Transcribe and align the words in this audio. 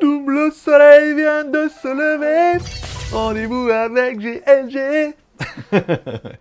Toudoum, 0.00 0.30
le 0.30 0.50
soleil 0.50 1.14
vient 1.14 1.44
de 1.44 1.68
se 1.68 1.88
lever. 1.88 2.62
Rendez-vous 3.12 3.68
avec 3.68 4.18
GLG. 4.18 5.14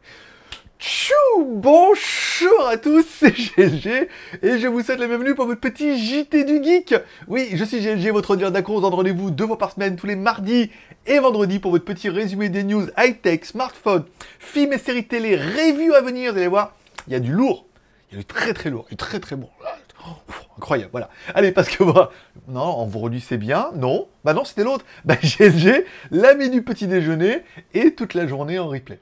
Tchou 0.80 1.14
Bonjour 1.46 2.68
à 2.68 2.78
tous, 2.78 3.06
c'est 3.20 3.32
GLG 3.32 4.08
et 4.42 4.60
je 4.60 4.68
vous 4.68 4.82
souhaite 4.82 5.00
la 5.00 5.08
bienvenue 5.08 5.36
pour 5.36 5.46
votre 5.46 5.60
petit 5.60 5.98
JT 5.98 6.46
du 6.46 6.64
Geek. 6.64 6.96
Oui, 7.28 7.50
je 7.54 7.64
suis 7.64 7.82
GLG, 7.82 8.12
votre 8.12 8.32
auditeur 8.32 8.52
d'accord, 8.52 8.76
on 8.76 8.82
donne 8.82 8.94
rendez-vous 8.94 9.32
deux 9.32 9.48
fois 9.48 9.58
par 9.58 9.72
semaine, 9.72 9.96
tous 9.96 10.08
les 10.08 10.16
mardis 10.16 10.72
et 11.06 11.20
vendredis 11.20 11.60
pour 11.60 11.72
votre 11.72 11.86
petit 11.86 12.10
résumé 12.10 12.50
des 12.50 12.64
news 12.64 12.88
high-tech, 12.98 13.44
smartphone, 13.44 14.06
films 14.40 14.74
et 14.74 14.78
séries 14.78 15.08
télé, 15.08 15.36
reviews 15.36 15.94
à 15.94 16.02
venir, 16.02 16.32
vous 16.32 16.38
allez 16.38 16.48
voir, 16.48 16.76
il 17.08 17.14
y 17.14 17.16
a 17.16 17.20
du 17.20 17.32
lourd, 17.34 17.66
il 18.10 18.16
y 18.16 18.18
a 18.18 18.20
du 18.22 18.26
très 18.26 18.54
très 18.54 18.70
lourd, 18.70 18.86
du 18.90 18.96
très 18.96 19.20
très 19.20 19.36
bon. 19.36 19.50
Incroyable, 20.58 20.92
voilà. 20.92 21.10
Allez, 21.34 21.52
parce 21.52 21.70
que 21.70 21.84
moi, 21.84 22.12
non, 22.48 22.62
en 22.62 22.86
vendredi 22.86 23.22
c'est 23.22 23.38
bien, 23.38 23.72
non, 23.76 24.08
bah 24.24 24.34
non, 24.34 24.44
c'était 24.44 24.64
l'autre. 24.64 24.86
Bah 25.06 25.16
GLG, 25.22 25.86
l'ami 26.12 26.50
du 26.50 26.64
petit 26.64 26.88
déjeuner 26.88 27.44
et 27.74 27.94
toute 27.96 28.14
la 28.14 28.28
journée 28.28 28.60
en 28.60 28.68
replay. 28.68 29.00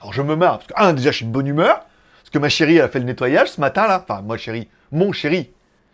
Alors 0.00 0.12
je 0.12 0.22
me 0.22 0.36
marre, 0.36 0.58
parce 0.58 0.68
que, 0.68 0.74
un, 0.76 0.92
déjà 0.92 1.10
je 1.10 1.16
suis 1.16 1.26
de 1.26 1.32
bonne 1.32 1.46
humeur, 1.46 1.80
parce 2.20 2.30
que 2.30 2.38
ma 2.38 2.48
chérie, 2.48 2.76
elle 2.76 2.82
a 2.82 2.88
fait 2.88 3.00
le 3.00 3.04
nettoyage 3.04 3.50
ce 3.52 3.60
matin 3.60 3.86
là, 3.86 4.00
enfin 4.02 4.22
moi 4.22 4.36
chérie, 4.36 4.68
mon 4.92 5.12
chéri, 5.12 5.50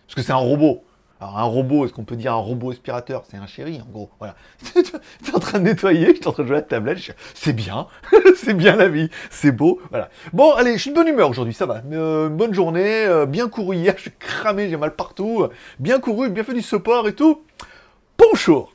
parce 0.06 0.14
que 0.16 0.22
c'est 0.22 0.32
un 0.32 0.36
robot. 0.36 0.84
Alors 1.24 1.38
un 1.38 1.44
robot, 1.44 1.86
est-ce 1.86 1.94
qu'on 1.94 2.04
peut 2.04 2.16
dire 2.16 2.34
un 2.34 2.36
robot 2.36 2.72
aspirateur? 2.72 3.24
C'est 3.30 3.38
un 3.38 3.46
chéri 3.46 3.80
en 3.80 3.90
gros, 3.90 4.10
voilà. 4.18 4.34
tu 4.74 4.80
es 4.80 5.34
en 5.34 5.38
train 5.38 5.58
de 5.58 5.64
nettoyer, 5.64 6.08
je 6.08 6.16
suis 6.16 6.28
en 6.28 6.32
train 6.32 6.42
de 6.42 6.48
jouer 6.48 6.58
à 6.58 6.60
la 6.60 6.66
tablette, 6.66 6.98
c'est 7.32 7.54
bien, 7.54 7.86
c'est 8.36 8.52
bien 8.52 8.76
la 8.76 8.88
vie, 8.88 9.08
c'est 9.30 9.50
beau, 9.50 9.80
voilà. 9.88 10.10
Bon 10.34 10.52
allez, 10.52 10.74
je 10.74 10.82
suis 10.82 10.90
de 10.90 10.94
bonne 10.94 11.08
humeur 11.08 11.30
aujourd'hui, 11.30 11.54
ça 11.54 11.64
va. 11.64 11.80
Euh, 11.90 12.28
bonne 12.28 12.52
journée, 12.52 13.06
euh, 13.06 13.24
bien 13.24 13.48
couru 13.48 13.76
hier, 13.76 13.94
je 13.96 14.02
suis 14.02 14.12
cramé, 14.18 14.68
j'ai 14.68 14.76
mal 14.76 14.94
partout, 14.94 15.46
bien 15.78 15.98
couru, 15.98 16.28
bien 16.28 16.44
fait 16.44 16.52
du 16.52 16.60
support 16.60 17.08
et 17.08 17.14
tout. 17.14 17.42
Bonjour 18.18 18.74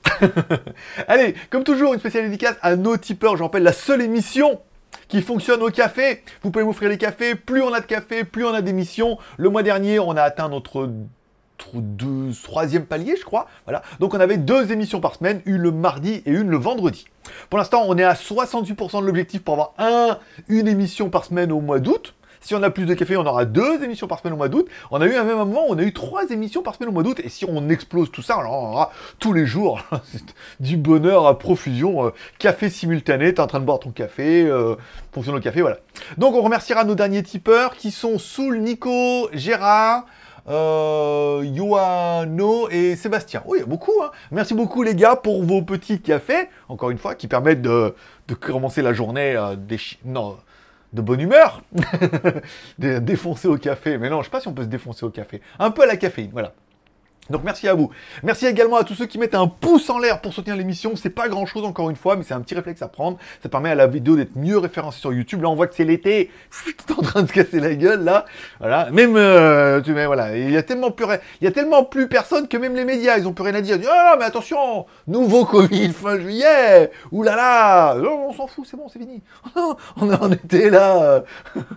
Allez, 1.08 1.36
comme 1.52 1.64
toujours, 1.64 1.94
une 1.94 2.00
spéciale 2.00 2.24
dédicace 2.24 2.56
à 2.64 2.76
nos 2.76 2.98
tipeurs. 2.98 3.38
Je 3.38 3.44
rappelle 3.44 3.64
la 3.64 3.74
seule 3.74 4.02
émission 4.02 4.60
qui 5.08 5.22
fonctionne 5.22 5.62
au 5.62 5.70
café. 5.70 6.24
Vous 6.42 6.50
pouvez 6.50 6.66
m'offrir 6.66 6.90
les 6.90 6.98
cafés. 6.98 7.36
Plus 7.36 7.62
on 7.62 7.74
a 7.74 7.80
de 7.80 7.86
café, 7.86 8.24
plus 8.24 8.44
on 8.44 8.54
a 8.54 8.62
d'émissions. 8.62 9.20
Le 9.38 9.50
mois 9.50 9.62
dernier, 9.62 10.00
on 10.00 10.18
a 10.18 10.24
atteint 10.24 10.50
notre 10.50 10.90
deux, 11.74 12.32
troisième 12.44 12.86
palier, 12.86 13.16
je 13.18 13.26
crois. 13.26 13.48
Voilà. 13.66 13.82
Donc 14.00 14.14
on 14.14 14.20
avait 14.20 14.38
deux 14.38 14.72
émissions 14.72 15.00
par 15.00 15.16
semaine, 15.16 15.42
une 15.46 15.58
le 15.58 15.72
mardi 15.72 16.22
et 16.26 16.32
une 16.32 16.50
le 16.50 16.58
vendredi. 16.58 17.06
Pour 17.50 17.60
l'instant, 17.60 17.84
on 17.88 17.98
est 17.98 18.04
à 18.04 18.14
68% 18.14 19.02
de 19.02 19.06
l'objectif 19.06 19.44
pour 19.44 19.54
avoir 19.54 19.74
un, 19.78 20.18
une 20.48 20.68
émission 20.68 21.10
par 21.10 21.26
semaine 21.26 21.52
au 21.52 21.62
mois 21.62 21.80
d'août. 21.80 22.14
Si 22.42 22.56
on 22.56 22.64
a 22.64 22.70
plus 22.70 22.86
de 22.86 22.94
café, 22.94 23.18
on 23.18 23.26
aura 23.26 23.46
deux 23.46 23.84
émissions 23.84 24.08
par 24.08 24.20
semaine 24.20 24.34
au 24.34 24.38
mois 24.38 24.48
d'août. 24.48 24.68
On 24.92 25.02
a 25.02 25.06
eu 25.06 25.16
un 25.16 25.24
même 25.24 25.38
moment, 25.38 25.66
on 25.68 25.78
a 25.78 25.84
eu 25.84 25.94
trois 25.94 26.30
émissions 26.30 26.62
par 26.62 26.76
semaine 26.76 26.90
au 26.90 26.94
mois 26.94 27.04
d'août. 27.04 27.20
Et 27.24 27.30
si 27.30 27.46
on 27.46 27.70
explose 27.70 28.12
tout 28.12 28.22
ça, 28.22 28.36
alors 28.36 28.54
on 28.54 28.72
aura 28.72 28.92
tous 29.20 29.34
les 29.34 29.46
jours 29.46 29.82
du 30.60 30.78
bonheur 30.78 31.28
à 31.28 31.38
profusion. 31.38 32.06
Euh, 32.06 32.14
café 32.38 32.70
simultané, 32.70 33.34
t'es 33.34 33.42
en 33.42 33.48
train 33.48 33.60
de 33.60 33.66
boire 33.66 33.80
ton 33.80 33.92
café, 33.92 34.46
euh, 34.46 34.76
fonctionne 35.12 35.36
au 35.36 35.42
café, 35.42 35.62
voilà. 35.62 35.80
Donc 36.18 36.34
on 36.34 36.42
remerciera 36.42 36.86
nos 36.86 36.96
derniers 36.96 37.24
tipeurs 37.24 37.76
qui 37.76 37.92
sont 37.92 38.18
Soul, 38.18 38.60
Nico, 38.60 39.30
Gérard. 39.34 40.06
Euh, 40.48 41.44
Yoano 41.44 42.70
et 42.70 42.96
Sébastien. 42.96 43.44
Oui, 43.46 43.60
il 43.60 43.62
y 43.62 43.64
a 43.64 43.68
beaucoup. 43.68 44.02
Hein. 44.04 44.12
Merci 44.32 44.54
beaucoup 44.54 44.84
les 44.84 44.96
gars 44.96 45.16
pour 45.16 45.44
vos 45.44 45.62
petits 45.62 46.02
cafés, 46.02 46.50
encore 46.68 46.92
une 46.92 46.98
fois, 46.98 47.16
qui 47.16 47.28
permettent 47.28 47.62
de, 47.62 47.94
commencer 48.40 48.82
la 48.82 48.94
journée 48.94 49.36
euh. 49.36 49.56
Non, 50.06 50.38
de 50.94 51.02
bonne 51.02 51.20
humeur, 51.20 51.62
défoncer 52.80 53.48
au 53.48 53.58
café. 53.58 53.98
Mais 53.98 54.10
non, 54.10 54.20
je 54.20 54.26
sais 54.26 54.32
pas 54.32 54.42
si 54.42 54.48
on 54.48 54.54
peut 54.54 54.64
se 54.64 54.68
défoncer 54.68 55.06
au 55.06 55.10
café. 55.10 55.42
Un 55.60 55.72
peu 55.72 55.84
à 55.84 55.86
la 55.86 55.98
caféine, 55.98 56.30
voilà. 56.32 56.54
Donc 57.30 57.44
merci 57.44 57.68
à 57.68 57.74
vous. 57.74 57.92
Merci 58.24 58.48
également 58.48 58.78
à 58.78 58.84
tous 58.84 58.96
ceux 58.96 59.06
qui 59.06 59.18
mettent 59.18 59.36
un 59.36 59.48
pouce 59.48 59.90
en 59.90 60.00
l'air 60.00 60.22
pour 60.22 60.34
soutenir 60.34 60.56
l'émission. 60.56 60.96
C'est 60.96 61.10
pas 61.10 61.28
grand 61.28 61.46
chose 61.46 61.64
encore 61.64 61.90
une 61.90 61.96
fois, 61.96 62.16
mais 62.16 62.24
c'est 62.24 62.34
un 62.34 62.42
petit 62.42 62.56
réflexe 62.56 62.82
à 62.82 62.88
prendre. 62.88 63.18
Ça 63.44 63.50
permet 63.50 63.70
à 63.70 63.76
la 63.76 63.88
vidéo 63.88 64.16
d'être 64.16 64.36
mieux 64.36 64.58
référencée 64.58 65.00
sur 65.00 65.14
YouTube. 65.14 65.42
Là, 65.42 65.50
on 65.50 65.56
voit 65.56 65.68
que 65.68 65.76
c'est 65.76 65.86
l'été. 65.86 66.32
Tout 66.88 67.00
en 67.00 67.02
train 67.02 67.24
de 67.24 67.28
se 67.28 67.34
casser 67.34 67.60
la 67.60 67.76
gueule 67.76 68.04
là. 68.04 68.26
Voilà. 68.60 68.90
Même 68.92 69.16
euh, 69.16 69.82
tu 69.82 69.94
mets 69.94 70.06
voilà. 70.06 70.38
Il 70.38 70.52
y 70.52 70.58
a 70.58 70.64
tellement 70.64 70.92
plus 70.92 71.06
il 71.42 71.46
y 71.46 71.48
a 71.48 71.52
tellement 71.52 71.84
plus 71.84 72.08
personne 72.08 72.48
que 72.48 72.58
même 72.58 72.76
les 72.76 72.86
médias, 72.86 73.18
ils 73.18 73.28
ont 73.28 73.34
plus 73.34 73.44
rien 73.44 73.56
à 73.56 73.62
dire. 73.62 73.76
Ils 73.76 73.82
disent, 73.82 73.92
oh 73.92 74.16
mais 74.18 74.26
attention, 74.26 74.86
nouveau 75.08 75.46
Covid 75.46 75.90
fin 75.90 76.20
juillet. 76.20 76.92
Ouh 77.12 77.24
là 77.24 77.36
là. 77.36 77.96
on 77.98 78.34
s'en 78.34 78.48
fout, 78.48 78.68
c'est 78.70 78.78
bon, 78.78 78.88
c'est 78.90 79.00
fini. 79.00 79.22
on 79.98 80.14
en 80.14 80.32
était 80.32 80.70
là. 80.70 81.24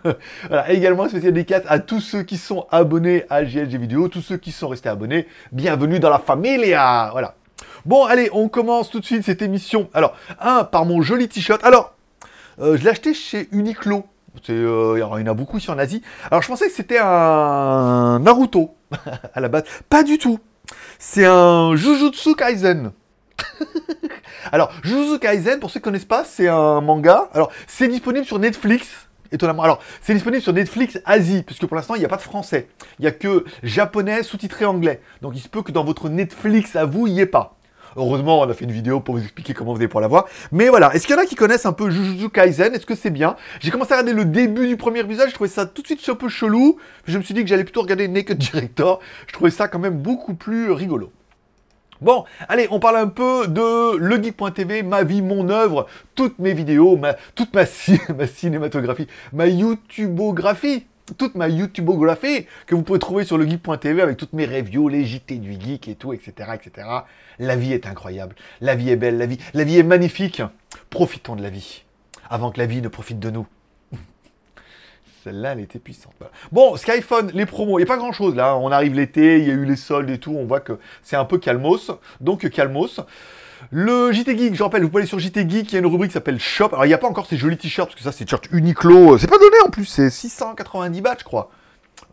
voilà. 0.49 0.71
Également 0.73 1.09
spécial 1.09 1.33
dédicace 1.33 1.63
à 1.69 1.79
tous 1.79 2.01
ceux 2.01 2.23
qui 2.23 2.37
sont 2.37 2.67
abonnés 2.71 3.25
à 3.31 3.45
GLG 3.45 3.77
vidéo, 3.77 4.09
tous 4.09 4.23
ceux 4.23 4.37
qui 4.37 4.53
sont 4.53 4.69
restés 4.69 4.89
abonnés 4.89 5.27
bienvenue 5.51 5.99
dans 5.99 6.11
la 6.11 6.19
familia. 6.19 7.09
Voilà. 7.13 7.35
Bon, 7.85 8.05
allez, 8.05 8.31
on 8.33 8.49
commence 8.49 8.91
tout 8.91 9.01
de 9.01 9.05
suite 9.05 9.25
cette 9.25 9.43
émission. 9.43 9.89
Alors, 9.93 10.15
un, 10.41 10.65
par 10.65 10.85
mon 10.85 11.03
joli 11.03 11.29
t-shirt. 11.29 11.65
Alors, 11.65 11.95
euh, 12.61 12.77
je 12.77 12.85
l'ai 12.85 12.91
acheté 12.91 13.15
chez 13.15 13.49
Uniqlo. 13.51 14.05
Euh, 14.49 14.95
il 14.97 15.01
y 15.01 15.03
en 15.03 15.27
a 15.27 15.35
beaucoup 15.35 15.59
ici 15.59 15.71
en 15.71 15.79
Asie. 15.79 16.03
Alors, 16.31 16.43
je 16.43 16.49
pensais 16.49 16.67
que 16.67 16.73
c'était 16.73 16.99
un 16.99 18.21
Naruto 18.21 18.75
à 19.35 19.41
la 19.41 19.49
base. 19.49 19.65
Pas 19.89 20.03
du 20.03 20.19
tout. 20.19 20.39
C'est 20.99 21.27
un 21.27 21.75
Jujutsu 21.75 22.35
Kaisen. 22.37 22.93
Alors, 24.53 24.71
Jujutsu 24.85 25.19
Kaisen, 25.19 25.59
pour 25.59 25.71
ceux 25.71 25.81
qui 25.81 25.85
ne 25.85 25.85
connaissent 25.85 26.05
pas, 26.05 26.25
c'est 26.25 26.49
un 26.49 26.81
manga. 26.81 27.29
Alors, 27.35 27.51
c'est 27.67 27.89
disponible 27.89 28.25
sur 28.27 28.39
Netflix 28.39 29.09
étonnamment. 29.33 29.63
Alors, 29.63 29.81
c'est 30.01 30.15
disponible 30.15 30.43
sur 30.43 30.53
Netflix 30.53 31.01
Asie, 31.05 31.43
puisque 31.43 31.67
pour 31.67 31.77
l'instant, 31.77 31.95
il 31.95 31.99
n'y 31.99 32.05
a 32.05 32.09
pas 32.09 32.17
de 32.17 32.23
français. 32.23 32.69
Il 32.99 33.03
n'y 33.03 33.09
a 33.09 33.13
que 33.13 33.45
japonais 33.63 34.23
sous-titré 34.23 34.65
anglais. 34.65 35.01
Donc, 35.21 35.33
il 35.35 35.41
se 35.41 35.49
peut 35.49 35.63
que 35.63 35.73
dans 35.73 35.85
votre 35.85 36.09
Netflix 36.09 36.77
à 36.77 36.85
vous, 36.85 37.07
il 37.07 37.15
n'y 37.15 37.21
ait 37.21 37.27
pas. 37.27 37.57
Heureusement, 37.97 38.41
on 38.41 38.49
a 38.49 38.55
fait 38.55 38.65
une 38.65 38.73
vidéo 38.73 39.01
pour 39.01 39.17
vous 39.17 39.23
expliquer 39.23 39.53
comment 39.53 39.73
vous 39.73 39.79
allez 39.79 39.89
pour 39.89 40.01
la 40.01 40.09
voir. 40.09 40.27
Mais 40.51 40.69
voilà, 40.69 40.95
est-ce 40.95 41.07
qu'il 41.07 41.15
y 41.15 41.19
en 41.19 41.23
a 41.23 41.27
qui 41.27 41.35
connaissent 41.35 41.67
un 41.67 41.73
peu 41.73 41.91
Jujutsu 41.91 42.31
Kaisen? 42.31 42.75
Est-ce 42.75 42.87
que 42.87 42.95
c'est 42.95 43.11
bien? 43.11 43.37
J'ai 43.61 43.71
commencé 43.71 43.93
à 43.93 43.99
regarder 43.99 44.15
le 44.15 44.25
début 44.25 44.67
du 44.67 44.77
premier 44.77 45.01
épisode, 45.01 45.29
je 45.29 45.35
trouvais 45.35 45.51
ça 45.51 45.67
tout 45.67 45.83
de 45.83 45.87
suite 45.87 46.09
un 46.09 46.15
peu 46.15 46.29
chelou. 46.29 46.79
Je 47.07 47.19
me 47.19 47.23
suis 47.23 47.35
dit 47.35 47.43
que 47.43 47.49
j'allais 47.49 47.65
plutôt 47.65 47.83
regarder 47.83 48.09
Naked 48.09 48.39
Director. 48.39 49.01
Je 49.27 49.33
trouvais 49.35 49.51
ça 49.51 49.69
quand 49.69 49.79
même 49.79 49.99
beaucoup 49.99 50.35
plus 50.35 50.71
rigolo. 50.71 51.13
Bon, 52.03 52.25
allez, 52.49 52.67
on 52.73 52.81
parle 52.81 52.97
un 52.97 53.07
peu 53.07 53.47
de 53.47 53.97
legeek.tv, 53.97 54.83
ma 54.83 55.05
vie, 55.05 55.23
mon 55.23 55.49
œuvre, 55.51 55.87
toutes 56.17 56.41
mes 56.41 56.53
vidéos, 56.53 57.01
toute 57.37 57.55
ma, 57.55 57.63
ma 58.19 58.27
cinématographie, 58.27 59.07
ma 59.33 59.47
YouTubeographie, 59.47 60.85
toute 61.17 61.37
ma 61.37 61.47
YouTubeographie 61.47 62.49
que 62.67 62.75
vous 62.75 62.83
pouvez 62.83 62.99
trouver 62.99 63.23
sur 63.23 63.39
legeek.tv 63.39 64.03
avec 64.03 64.17
toutes 64.17 64.33
mes 64.33 64.47
reviews, 64.47 64.89
les 64.89 65.05
JT 65.05 65.37
du 65.37 65.53
geek 65.53 65.87
et 65.87 65.95
tout, 65.95 66.13
etc., 66.13 66.51
etc. 66.55 66.89
La 67.39 67.55
vie 67.55 67.73
est 67.73 67.87
incroyable, 67.87 68.35
la 68.61 68.75
vie 68.75 68.91
est 68.91 68.97
belle, 68.97 69.17
la 69.55 69.65
vie 69.65 69.79
est 69.79 69.85
magnifique. 69.85 70.43
Profitons 70.91 71.37
de 71.37 71.43
la 71.43 71.51
vie 71.51 71.85
avant 72.29 72.51
que 72.51 72.59
la 72.59 72.67
vie 72.67 72.83
ne 72.83 72.89
profite 72.89 73.21
de 73.21 73.31
nous. 73.31 73.47
Celle-là, 75.25 75.53
elle 75.53 75.61
était 75.61 75.79
puissante. 75.79 76.15
Bon, 76.51 76.77
Skyphone, 76.77 77.31
les 77.33 77.47
promos, 77.47 77.79
il 77.79 77.85
n'y 77.85 77.89
a 77.89 77.93
pas 77.93 77.97
grand-chose 77.97 78.35
là. 78.35 78.57
On 78.57 78.73
arrive 78.73 78.95
l'été, 78.95 79.39
il 79.39 79.47
y 79.47 79.51
a 79.51 79.55
eu 79.55 79.65
les 79.65 79.77
soldes 79.77 80.11
et 80.11 80.19
tout. 80.19 80.35
On 80.37 80.47
voit 80.47 80.61
que 80.61 80.79
c'est 81.03 81.17
un 81.17 81.25
peu 81.25 81.39
calmos. 81.39 81.93
Donc, 82.21 82.49
calmos. 82.51 83.01
Le 83.71 84.11
JT 84.11 84.37
Geek, 84.37 84.57
je 84.57 84.63
rappelle, 84.63 84.83
vous 84.83 84.89
pouvez 84.89 85.03
aller 85.03 85.09
sur 85.09 85.21
JT 85.21 85.49
Geek, 85.49 85.71
il 85.71 85.75
y 85.75 85.77
a 85.77 85.79
une 85.79 85.87
rubrique 85.87 86.11
qui 86.11 86.15
s'appelle 86.15 86.41
Shop. 86.41 86.71
Alors, 86.73 86.85
il 86.85 86.89
n'y 86.89 86.95
a 86.95 86.99
pas 86.99 87.07
encore 87.07 87.27
ces 87.27 87.37
jolis 87.37 87.57
t-shirts, 87.57 87.91
parce 87.91 87.95
que 87.97 88.03
ça, 88.03 88.11
c'est 88.11 88.25
t-shirt 88.25 88.49
Uniqlo. 88.51 89.17
C'est 89.19 89.29
pas 89.29 89.39
donné 89.39 89.57
en 89.65 89.71
plus, 89.71 89.85
c'est 89.85 90.11
690 90.11 91.01
bahts, 91.01 91.17
je 91.21 91.25
crois. 91.25 91.51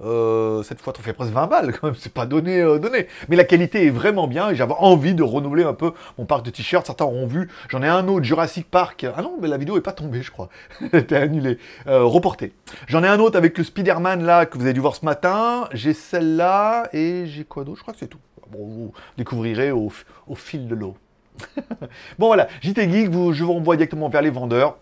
Euh, 0.01 0.63
cette 0.63 0.81
fois, 0.81 0.93
on 0.97 1.01
fait 1.01 1.13
presque 1.13 1.31
20 1.31 1.47
balles 1.47 1.73
quand 1.73 1.87
même, 1.87 1.95
c'est 1.97 2.13
pas 2.13 2.25
donné, 2.25 2.61
euh, 2.61 2.79
donné. 2.79 3.07
Mais 3.27 3.35
la 3.35 3.43
qualité 3.43 3.85
est 3.85 3.89
vraiment 3.89 4.27
bien 4.27 4.49
et 4.49 4.55
j'avais 4.55 4.75
envie 4.77 5.13
de 5.13 5.23
renouveler 5.23 5.63
un 5.63 5.73
peu 5.73 5.93
mon 6.17 6.25
parc 6.25 6.45
de 6.45 6.51
t-shirts. 6.51 6.85
Certains 6.85 7.05
auront 7.05 7.27
vu, 7.27 7.49
j'en 7.69 7.81
ai 7.81 7.87
un 7.87 8.07
autre, 8.07 8.23
Jurassic 8.23 8.69
Park. 8.69 9.05
Ah 9.15 9.21
non, 9.21 9.37
mais 9.41 9.47
la 9.47 9.57
vidéo 9.57 9.77
est 9.77 9.81
pas 9.81 9.91
tombée, 9.91 10.21
je 10.21 10.31
crois. 10.31 10.49
Elle 10.93 10.99
était 10.99 11.17
annulée, 11.17 11.57
euh, 11.87 12.03
reportée. 12.03 12.53
J'en 12.87 13.03
ai 13.03 13.07
un 13.07 13.19
autre 13.19 13.37
avec 13.37 13.57
le 13.57 13.63
Spider-Man 13.63 14.23
là 14.23 14.45
que 14.45 14.57
vous 14.57 14.63
avez 14.63 14.73
dû 14.73 14.79
voir 14.79 14.95
ce 14.95 15.05
matin. 15.05 15.67
J'ai 15.73 15.93
celle-là 15.93 16.89
et 16.93 17.25
j'ai 17.25 17.43
quoi 17.43 17.63
d'autre? 17.63 17.77
Je 17.77 17.81
crois 17.83 17.93
que 17.93 17.99
c'est 17.99 18.07
tout. 18.07 18.19
Bon, 18.51 18.65
vous 18.65 18.93
découvrirez 19.17 19.71
au, 19.71 19.91
fil 20.35 20.67
de 20.67 20.75
l'eau. 20.75 20.95
bon 22.19 22.27
voilà, 22.27 22.47
JT 22.61 22.89
Geek, 22.89 23.11
je 23.11 23.43
vous 23.43 23.53
renvoie 23.53 23.75
directement 23.75 24.09
vers 24.09 24.21
les 24.21 24.31
vendeurs. 24.31 24.77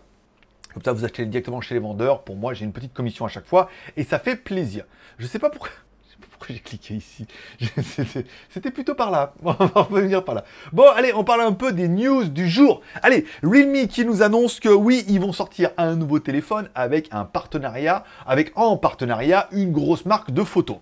Comme 0.78 0.84
ça, 0.84 0.92
vous 0.92 1.04
achetez 1.04 1.26
directement 1.26 1.60
chez 1.60 1.74
les 1.74 1.80
vendeurs. 1.80 2.22
Pour 2.22 2.36
moi, 2.36 2.54
j'ai 2.54 2.64
une 2.64 2.72
petite 2.72 2.94
commission 2.94 3.24
à 3.24 3.28
chaque 3.28 3.46
fois 3.46 3.68
et 3.96 4.04
ça 4.04 4.20
fait 4.20 4.36
plaisir. 4.36 4.84
Je 5.18 5.26
sais 5.26 5.40
pas 5.40 5.50
pourquoi. 5.50 5.70
Pourquoi 6.30 6.54
j'ai 6.54 6.60
cliqué 6.60 6.94
ici 6.94 7.26
C'était 8.48 8.70
plutôt 8.70 8.94
par 8.94 9.10
là. 9.10 9.34
On 9.42 9.52
va 9.52 9.82
revenir 9.82 10.24
par 10.24 10.36
là. 10.36 10.44
Bon, 10.72 10.86
allez, 10.94 11.12
on 11.12 11.24
parle 11.24 11.40
un 11.40 11.52
peu 11.52 11.72
des 11.72 11.88
news 11.88 12.24
du 12.26 12.48
jour. 12.48 12.80
Allez, 13.02 13.24
Realme 13.42 13.88
qui 13.88 14.04
nous 14.04 14.22
annonce 14.22 14.60
que 14.60 14.68
oui, 14.68 15.04
ils 15.08 15.20
vont 15.20 15.32
sortir 15.32 15.70
un 15.76 15.96
nouveau 15.96 16.20
téléphone 16.20 16.68
avec 16.76 17.08
un 17.10 17.24
partenariat, 17.24 18.04
avec 18.24 18.52
en 18.56 18.76
partenariat 18.76 19.48
une 19.50 19.72
grosse 19.72 20.06
marque 20.06 20.30
de 20.30 20.44
photos. 20.44 20.76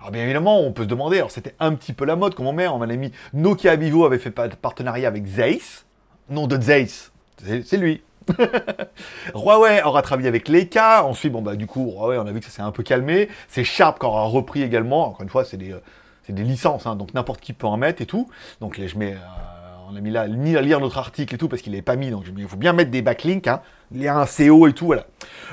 Alors 0.00 0.10
bien 0.10 0.24
évidemment, 0.24 0.60
on 0.60 0.72
peut 0.72 0.82
se 0.82 0.88
demander, 0.88 1.18
alors 1.18 1.30
c'était 1.30 1.54
un 1.60 1.74
petit 1.74 1.92
peu 1.92 2.04
la 2.04 2.16
mode 2.16 2.34
comme 2.34 2.48
on 2.48 2.52
met, 2.52 2.66
on 2.66 2.78
m'a 2.78 2.86
mis 2.86 3.12
Nokia 3.32 3.76
Vivo 3.76 4.06
avait 4.06 4.18
fait 4.18 4.30
partenariat 4.30 5.06
avec 5.06 5.26
Zeiss, 5.26 5.84
nom 6.30 6.48
de 6.48 6.60
Zeiss, 6.60 7.12
c'est 7.38 7.76
lui, 7.76 8.02
Huawei 9.34 9.82
aura 9.82 10.02
travaillé 10.02 10.28
avec 10.28 10.48
Leica. 10.48 11.04
Ensuite, 11.04 11.32
bon, 11.32 11.42
bah, 11.42 11.56
du 11.56 11.66
coup, 11.66 11.92
Huawei, 11.92 12.18
on 12.18 12.26
a 12.26 12.32
vu 12.32 12.40
que 12.40 12.46
ça 12.46 12.50
s'est 12.50 12.62
un 12.62 12.72
peu 12.72 12.82
calmé. 12.82 13.28
C'est 13.48 13.64
Sharp 13.64 13.98
qui 13.98 14.06
aura 14.06 14.24
repris 14.24 14.62
également. 14.62 15.08
Encore 15.08 15.22
une 15.22 15.28
fois, 15.28 15.44
c'est 15.44 15.56
des, 15.56 15.72
euh, 15.72 15.80
licences, 16.28 16.86
hein, 16.86 16.96
donc 16.96 17.14
n'importe 17.14 17.40
qui 17.40 17.52
peut 17.52 17.66
en 17.66 17.76
mettre 17.76 18.02
et 18.02 18.06
tout. 18.06 18.28
Donc 18.60 18.80
je 18.84 18.98
mets, 18.98 19.12
euh, 19.12 19.18
on 19.90 19.96
a 19.96 20.00
mis 20.00 20.10
là, 20.10 20.28
ni 20.28 20.56
à 20.56 20.60
lire 20.60 20.80
notre 20.80 20.98
article 20.98 21.34
et 21.34 21.38
tout, 21.38 21.48
parce 21.48 21.62
qu'il 21.62 21.72
n'est 21.72 21.82
pas 21.82 21.96
mis, 21.96 22.10
donc 22.10 22.24
il 22.36 22.48
faut 22.48 22.56
bien 22.56 22.72
mettre 22.72 22.90
des 22.90 23.02
backlinks, 23.02 23.46
hein, 23.46 23.60
il 23.94 24.06
a 24.08 24.16
un 24.16 24.26
CO 24.26 24.66
et 24.66 24.72
tout, 24.72 24.86
voilà. 24.86 25.04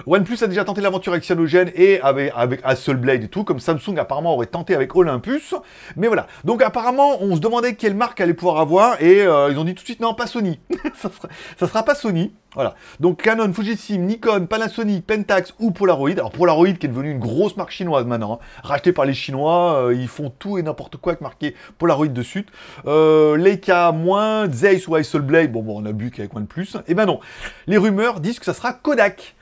OnePlus 0.07 0.37
a 0.41 0.47
déjà 0.47 0.65
tenté 0.65 0.81
l'aventure 0.81 1.13
avec 1.13 1.23
Cyanogen 1.23 1.71
et 1.75 2.01
avec, 2.01 2.31
avec 2.35 2.61
Hasselblad 2.63 3.23
et 3.23 3.27
tout, 3.27 3.43
comme 3.43 3.59
Samsung 3.59 3.97
apparemment 3.97 4.33
aurait 4.33 4.47
tenté 4.47 4.75
avec 4.75 4.95
Olympus. 4.95 5.55
Mais 5.95 6.07
voilà. 6.07 6.27
Donc 6.43 6.61
apparemment, 6.61 7.21
on 7.21 7.35
se 7.35 7.41
demandait 7.41 7.75
quelle 7.75 7.95
marque 7.95 8.19
allait 8.21 8.33
pouvoir 8.33 8.59
avoir 8.59 9.01
et 9.01 9.21
euh, 9.21 9.49
ils 9.51 9.57
ont 9.57 9.63
dit 9.63 9.75
tout 9.75 9.81
de 9.81 9.87
suite 9.87 9.99
non, 9.99 10.13
pas 10.13 10.27
Sony. 10.27 10.59
ça, 10.95 11.09
sera, 11.09 11.29
sera 11.67 11.83
pas 11.83 11.95
Sony. 11.95 12.33
Voilà. 12.55 12.75
Donc 12.99 13.23
Canon, 13.23 13.51
Fujifilm, 13.51 14.05
Nikon, 14.05 14.45
Panasonic, 14.45 15.07
Pentax 15.07 15.55
ou 15.59 15.71
Polaroid. 15.71 16.11
Alors 16.11 16.31
Polaroid 16.31 16.73
qui 16.73 16.85
est 16.85 16.89
devenu 16.89 17.09
une 17.09 17.19
grosse 17.19 17.57
marque 17.57 17.71
chinoise 17.71 18.05
maintenant, 18.05 18.33
hein. 18.33 18.45
rachetée 18.63 18.93
par 18.93 19.05
les 19.05 19.15
Chinois, 19.15 19.87
euh, 19.87 19.95
ils 19.95 20.07
font 20.07 20.31
tout 20.37 20.59
et 20.59 20.63
n'importe 20.63 20.97
quoi 20.97 21.13
avec 21.13 21.21
marqué 21.21 21.55
Polaroid 21.79 22.07
dessus. 22.09 22.45
Euh, 22.85 23.37
Leica 23.37 23.91
moins, 23.91 24.47
Zeiss 24.51 24.87
ou 24.87 24.95
Hasselblad, 24.95 25.51
bon, 25.51 25.63
bon 25.63 25.81
on 25.81 25.85
a 25.85 25.91
bu 25.93 26.11
qu'avec 26.11 26.35
OnePlus. 26.35 26.67
Et 26.75 26.79
eh 26.89 26.93
ben 26.93 27.07
non, 27.07 27.19
les 27.65 27.77
rumeurs 27.77 28.19
disent 28.23 28.39
que 28.39 28.45
ça 28.45 28.55
sera 28.55 28.73
Kodak. 28.73 29.35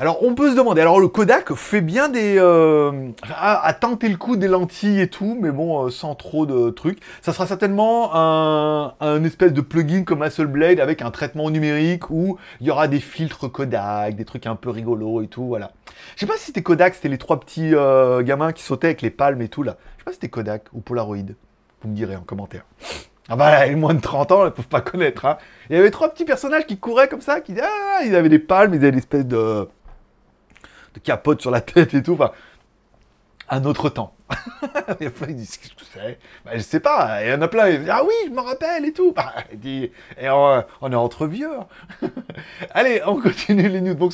Alors 0.00 0.22
on 0.22 0.36
peut 0.36 0.52
se 0.52 0.54
demander, 0.54 0.80
alors 0.80 1.00
le 1.00 1.08
Kodak 1.08 1.52
fait 1.54 1.80
bien 1.80 2.08
des... 2.08 2.36
Euh, 2.38 3.08
à, 3.34 3.72
tenter 3.74 4.08
le 4.08 4.16
coup 4.16 4.36
des 4.36 4.46
lentilles 4.46 5.00
et 5.00 5.08
tout, 5.08 5.36
mais 5.40 5.50
bon, 5.50 5.86
euh, 5.86 5.90
sans 5.90 6.14
trop 6.14 6.46
de 6.46 6.70
trucs. 6.70 7.00
Ça 7.20 7.32
sera 7.32 7.48
certainement 7.48 8.14
un, 8.14 8.94
un, 9.00 9.24
espèce 9.24 9.52
de 9.52 9.60
plugin 9.60 10.04
comme 10.04 10.22
Hasselblad 10.22 10.78
avec 10.78 11.02
un 11.02 11.10
traitement 11.10 11.50
numérique 11.50 12.10
où 12.10 12.38
il 12.60 12.68
y 12.68 12.70
aura 12.70 12.86
des 12.86 13.00
filtres 13.00 13.50
Kodak, 13.50 14.14
des 14.14 14.24
trucs 14.24 14.46
un 14.46 14.54
peu 14.54 14.70
rigolos 14.70 15.22
et 15.22 15.26
tout, 15.26 15.46
voilà. 15.46 15.72
Je 16.14 16.20
sais 16.20 16.26
pas 16.26 16.36
si 16.36 16.44
c'était 16.44 16.62
Kodak, 16.62 16.94
c'était 16.94 17.08
les 17.08 17.18
trois 17.18 17.40
petits 17.40 17.74
euh, 17.74 18.22
gamins 18.22 18.52
qui 18.52 18.62
sautaient 18.62 18.88
avec 18.88 19.02
les 19.02 19.10
palmes 19.10 19.42
et 19.42 19.48
tout 19.48 19.64
là. 19.64 19.78
Je 19.96 20.02
sais 20.02 20.04
pas 20.04 20.10
si 20.12 20.16
c'était 20.16 20.28
Kodak 20.28 20.66
ou 20.72 20.80
Polaroid. 20.80 21.16
Vous 21.82 21.88
me 21.88 21.96
direz 21.96 22.14
en 22.14 22.22
commentaire. 22.22 22.64
Ah 23.28 23.36
bah, 23.36 23.66
les 23.66 23.74
moins 23.74 23.94
de 23.94 24.00
30 24.00 24.32
ans, 24.32 24.46
ils 24.46 24.52
peuvent 24.52 24.68
pas 24.68 24.80
connaître. 24.80 25.26
Hein. 25.26 25.36
Il 25.68 25.76
y 25.76 25.78
avait 25.78 25.90
trois 25.90 26.08
petits 26.08 26.24
personnages 26.24 26.66
qui 26.66 26.78
couraient 26.78 27.08
comme 27.08 27.20
ça, 27.20 27.40
qui 27.40 27.54
ah, 27.60 28.02
ils 28.04 28.14
avaient 28.16 28.30
des 28.30 28.38
palmes, 28.38 28.72
ils 28.72 28.78
avaient 28.78 28.92
des 28.92 28.98
espèces 28.98 29.26
de, 29.26 29.68
de 30.94 31.00
capote 31.02 31.40
sur 31.40 31.50
la 31.50 31.60
tête 31.62 31.92
et 31.94 32.02
tout. 32.02 32.14
Enfin, 32.14 32.32
un 33.50 33.64
autre 33.64 33.90
temps. 33.90 34.14
il 35.00 35.10
qu'est-ce 35.10 35.58
que 35.58 35.84
c'est? 35.92 36.18
Bah, 36.44 36.52
Je 36.54 36.60
sais 36.60 36.80
pas, 36.80 37.22
il 37.24 37.30
y 37.30 37.32
en 37.32 37.40
a 37.40 37.48
plein, 37.48 37.80
ah 37.88 38.02
oui, 38.04 38.12
je 38.26 38.30
me 38.30 38.40
rappelle 38.40 38.84
et 38.84 38.92
tout. 38.92 39.14
Il 39.52 39.58
dit, 39.58 39.90
on, 40.22 40.92
est 40.92 40.94
entre 40.94 41.26
vieux. 41.26 41.50
Allez, 42.70 43.00
on 43.06 43.20
continue 43.20 43.68
les 43.68 43.80
news. 43.80 43.94
Donc, 43.94 44.12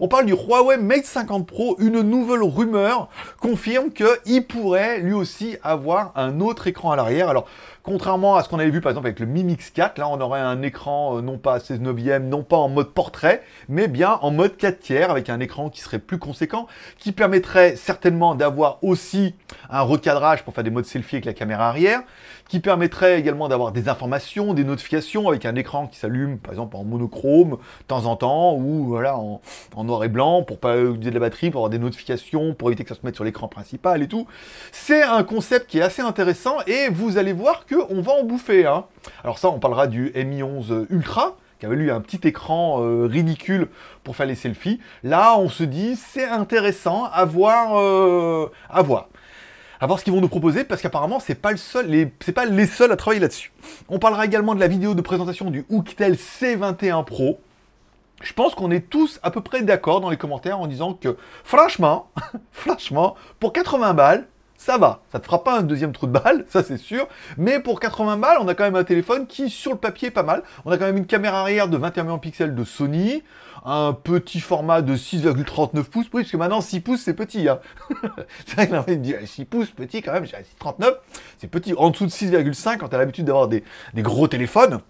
on 0.00 0.08
parle 0.08 0.26
du 0.26 0.32
Huawei 0.32 0.78
Mate 0.78 1.04
50 1.04 1.46
Pro. 1.46 1.76
Une 1.78 2.00
nouvelle 2.00 2.42
rumeur 2.42 3.08
confirme 3.40 3.90
qu'il 3.90 4.46
pourrait 4.46 5.00
lui 5.00 5.12
aussi 5.12 5.56
avoir 5.62 6.12
un 6.16 6.40
autre 6.40 6.66
écran 6.66 6.92
à 6.92 6.96
l'arrière. 6.96 7.28
Alors, 7.28 7.46
Contrairement 7.82 8.36
à 8.36 8.44
ce 8.44 8.48
qu'on 8.48 8.60
avait 8.60 8.70
vu 8.70 8.80
par 8.80 8.90
exemple 8.90 9.08
avec 9.08 9.18
le 9.18 9.26
Mi 9.26 9.42
Mix 9.42 9.70
4, 9.70 9.98
là 9.98 10.08
on 10.08 10.20
aurait 10.20 10.38
un 10.38 10.62
écran 10.62 11.16
euh, 11.16 11.20
non 11.20 11.36
pas 11.36 11.54
à 11.54 11.60
16 11.60 11.80
neuvième, 11.80 12.28
non 12.28 12.44
pas 12.44 12.56
en 12.56 12.68
mode 12.68 12.90
portrait, 12.92 13.42
mais 13.68 13.88
bien 13.88 14.20
en 14.22 14.30
mode 14.30 14.56
4 14.56 14.78
tiers 14.78 15.10
avec 15.10 15.28
un 15.28 15.40
écran 15.40 15.68
qui 15.68 15.80
serait 15.80 15.98
plus 15.98 16.20
conséquent, 16.20 16.68
qui 16.96 17.10
permettrait 17.10 17.74
certainement 17.74 18.36
d'avoir 18.36 18.78
aussi 18.84 19.34
un 19.70 19.82
recadrage 19.82 20.44
pour 20.44 20.54
faire 20.54 20.64
des 20.64 20.70
modes 20.70 20.84
selfie 20.84 21.16
avec 21.16 21.24
la 21.24 21.32
caméra 21.32 21.68
arrière, 21.68 22.02
qui 22.48 22.60
permettrait 22.60 23.18
également 23.18 23.48
d'avoir 23.48 23.72
des 23.72 23.88
informations, 23.88 24.54
des 24.54 24.64
notifications 24.64 25.28
avec 25.28 25.46
un 25.46 25.54
écran 25.54 25.86
qui 25.86 25.98
s'allume 25.98 26.38
par 26.38 26.52
exemple 26.52 26.76
en 26.76 26.84
monochrome 26.84 27.52
de 27.52 27.86
temps 27.86 28.04
en 28.06 28.16
temps 28.16 28.54
ou 28.56 28.86
voilà 28.86 29.16
en, 29.16 29.40
noir 29.84 30.04
et 30.04 30.08
blanc 30.08 30.42
pour 30.42 30.58
pas 30.58 30.78
utiliser 30.78 31.10
de 31.10 31.14
la 31.14 31.20
batterie, 31.20 31.50
pour 31.50 31.60
avoir 31.60 31.70
des 31.70 31.78
notifications, 31.78 32.54
pour 32.54 32.68
éviter 32.68 32.84
que 32.84 32.90
ça 32.90 33.00
se 33.00 33.04
mette 33.04 33.14
sur 33.14 33.24
l'écran 33.24 33.48
principal 33.48 34.02
et 34.02 34.08
tout. 34.08 34.26
C'est 34.70 35.02
un 35.02 35.22
concept 35.24 35.68
qui 35.68 35.78
est 35.78 35.82
assez 35.82 36.02
intéressant 36.02 36.56
et 36.66 36.88
vous 36.90 37.18
allez 37.18 37.32
voir 37.32 37.66
que 37.66 37.76
on 37.90 38.00
va 38.00 38.12
en 38.12 38.24
bouffer. 38.24 38.66
Hein. 38.66 38.84
Alors 39.24 39.38
ça, 39.38 39.48
on 39.48 39.58
parlera 39.58 39.86
du 39.86 40.12
Mi 40.14 40.42
11 40.42 40.86
Ultra 40.90 41.36
qui 41.62 41.66
avait 41.66 41.76
lui 41.76 41.92
un 41.92 42.00
petit 42.00 42.26
écran 42.26 42.82
euh, 42.82 43.06
ridicule 43.06 43.68
pour 44.02 44.16
faire 44.16 44.26
les 44.26 44.34
selfies. 44.34 44.80
Là, 45.04 45.38
on 45.38 45.48
se 45.48 45.62
dit, 45.62 45.94
c'est 45.94 46.26
intéressant 46.26 47.04
à 47.04 47.24
voir, 47.24 47.78
euh, 47.78 48.50
à 48.68 48.82
voir 48.82 49.06
à 49.82 49.86
voir 49.88 49.98
ce 49.98 50.04
qu'ils 50.04 50.12
vont 50.12 50.20
nous 50.20 50.28
proposer, 50.28 50.62
parce 50.62 50.80
qu'apparemment, 50.80 51.18
c'est 51.18 51.34
pas 51.34 51.50
pas 51.54 52.44
les 52.46 52.66
seuls 52.66 52.92
à 52.92 52.96
travailler 52.96 53.20
là-dessus. 53.20 53.50
On 53.88 53.98
parlera 53.98 54.24
également 54.24 54.54
de 54.54 54.60
la 54.60 54.68
vidéo 54.68 54.94
de 54.94 55.00
présentation 55.00 55.50
du 55.50 55.66
Hooktel 55.70 56.14
C21 56.14 57.04
Pro. 57.04 57.40
Je 58.22 58.32
pense 58.32 58.54
qu'on 58.54 58.70
est 58.70 58.88
tous 58.88 59.18
à 59.24 59.32
peu 59.32 59.40
près 59.40 59.62
d'accord 59.62 60.00
dans 60.00 60.10
les 60.10 60.16
commentaires 60.16 60.60
en 60.60 60.68
disant 60.68 60.94
que, 60.94 61.16
franchement, 61.42 62.10
franchement, 62.52 63.16
pour 63.40 63.52
80 63.52 63.94
balles, 63.94 64.28
ça 64.56 64.78
va. 64.78 65.00
Ça 65.10 65.18
te 65.18 65.24
fera 65.24 65.42
pas 65.42 65.58
un 65.58 65.62
deuxième 65.62 65.90
trou 65.90 66.06
de 66.06 66.12
balle, 66.12 66.44
ça 66.48 66.62
c'est 66.62 66.76
sûr. 66.76 67.08
Mais 67.36 67.58
pour 67.58 67.80
80 67.80 68.18
balles, 68.18 68.36
on 68.40 68.46
a 68.46 68.54
quand 68.54 68.62
même 68.62 68.76
un 68.76 68.84
téléphone 68.84 69.26
qui, 69.26 69.50
sur 69.50 69.72
le 69.72 69.78
papier, 69.78 70.08
est 70.08 70.12
pas 70.12 70.22
mal. 70.22 70.44
On 70.64 70.70
a 70.70 70.78
quand 70.78 70.86
même 70.86 70.98
une 70.98 71.06
caméra 71.06 71.40
arrière 71.40 71.66
de 71.66 71.76
21 71.76 72.04
millions 72.04 72.16
de 72.18 72.20
pixels 72.20 72.54
de 72.54 72.62
Sony 72.62 73.24
un 73.64 73.92
petit 73.92 74.40
format 74.40 74.82
de 74.82 74.96
6,39 74.96 75.84
pouces. 75.84 76.06
Oui, 76.12 76.24
que 76.24 76.36
maintenant 76.36 76.60
6 76.60 76.80
pouces 76.80 77.02
c'est 77.02 77.14
petit. 77.14 77.48
Hein. 77.48 77.60
c'est 78.46 78.54
vrai 78.54 78.68
que 78.68 78.92
dit 78.94 79.14
6 79.24 79.44
pouces, 79.44 79.70
petit 79.70 80.02
quand 80.02 80.12
même, 80.12 80.24
j'ai 80.24 80.36
6,39. 80.36 80.94
C'est 81.38 81.48
petit. 81.48 81.74
En 81.76 81.90
dessous 81.90 82.06
de 82.06 82.10
6,5 82.10 82.78
quand 82.78 82.88
tu 82.88 82.96
l'habitude 82.96 83.24
d'avoir 83.24 83.48
des, 83.48 83.62
gros 83.96 84.28
téléphones. 84.28 84.80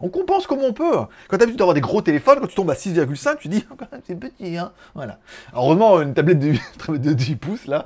On 0.00 0.08
compense 0.08 0.46
comme 0.46 0.60
on 0.60 0.72
peut. 0.72 0.92
Quand 0.92 1.06
tu 1.30 1.34
as 1.36 1.38
l'habitude 1.38 1.58
d'avoir 1.58 1.74
des 1.74 1.80
gros 1.80 2.02
téléphones, 2.02 2.40
quand 2.40 2.46
tu 2.46 2.56
tombes 2.56 2.70
à 2.70 2.74
6,5, 2.74 3.38
tu 3.38 3.48
dis, 3.48 3.64
c'est 4.06 4.18
petit. 4.18 4.56
Hein. 4.56 4.72
Voilà. 4.94 5.18
heureusement, 5.54 6.00
une 6.00 6.14
tablette 6.14 6.40
de 6.40 7.12
10 7.12 7.36
pouces 7.36 7.66
là. 7.66 7.84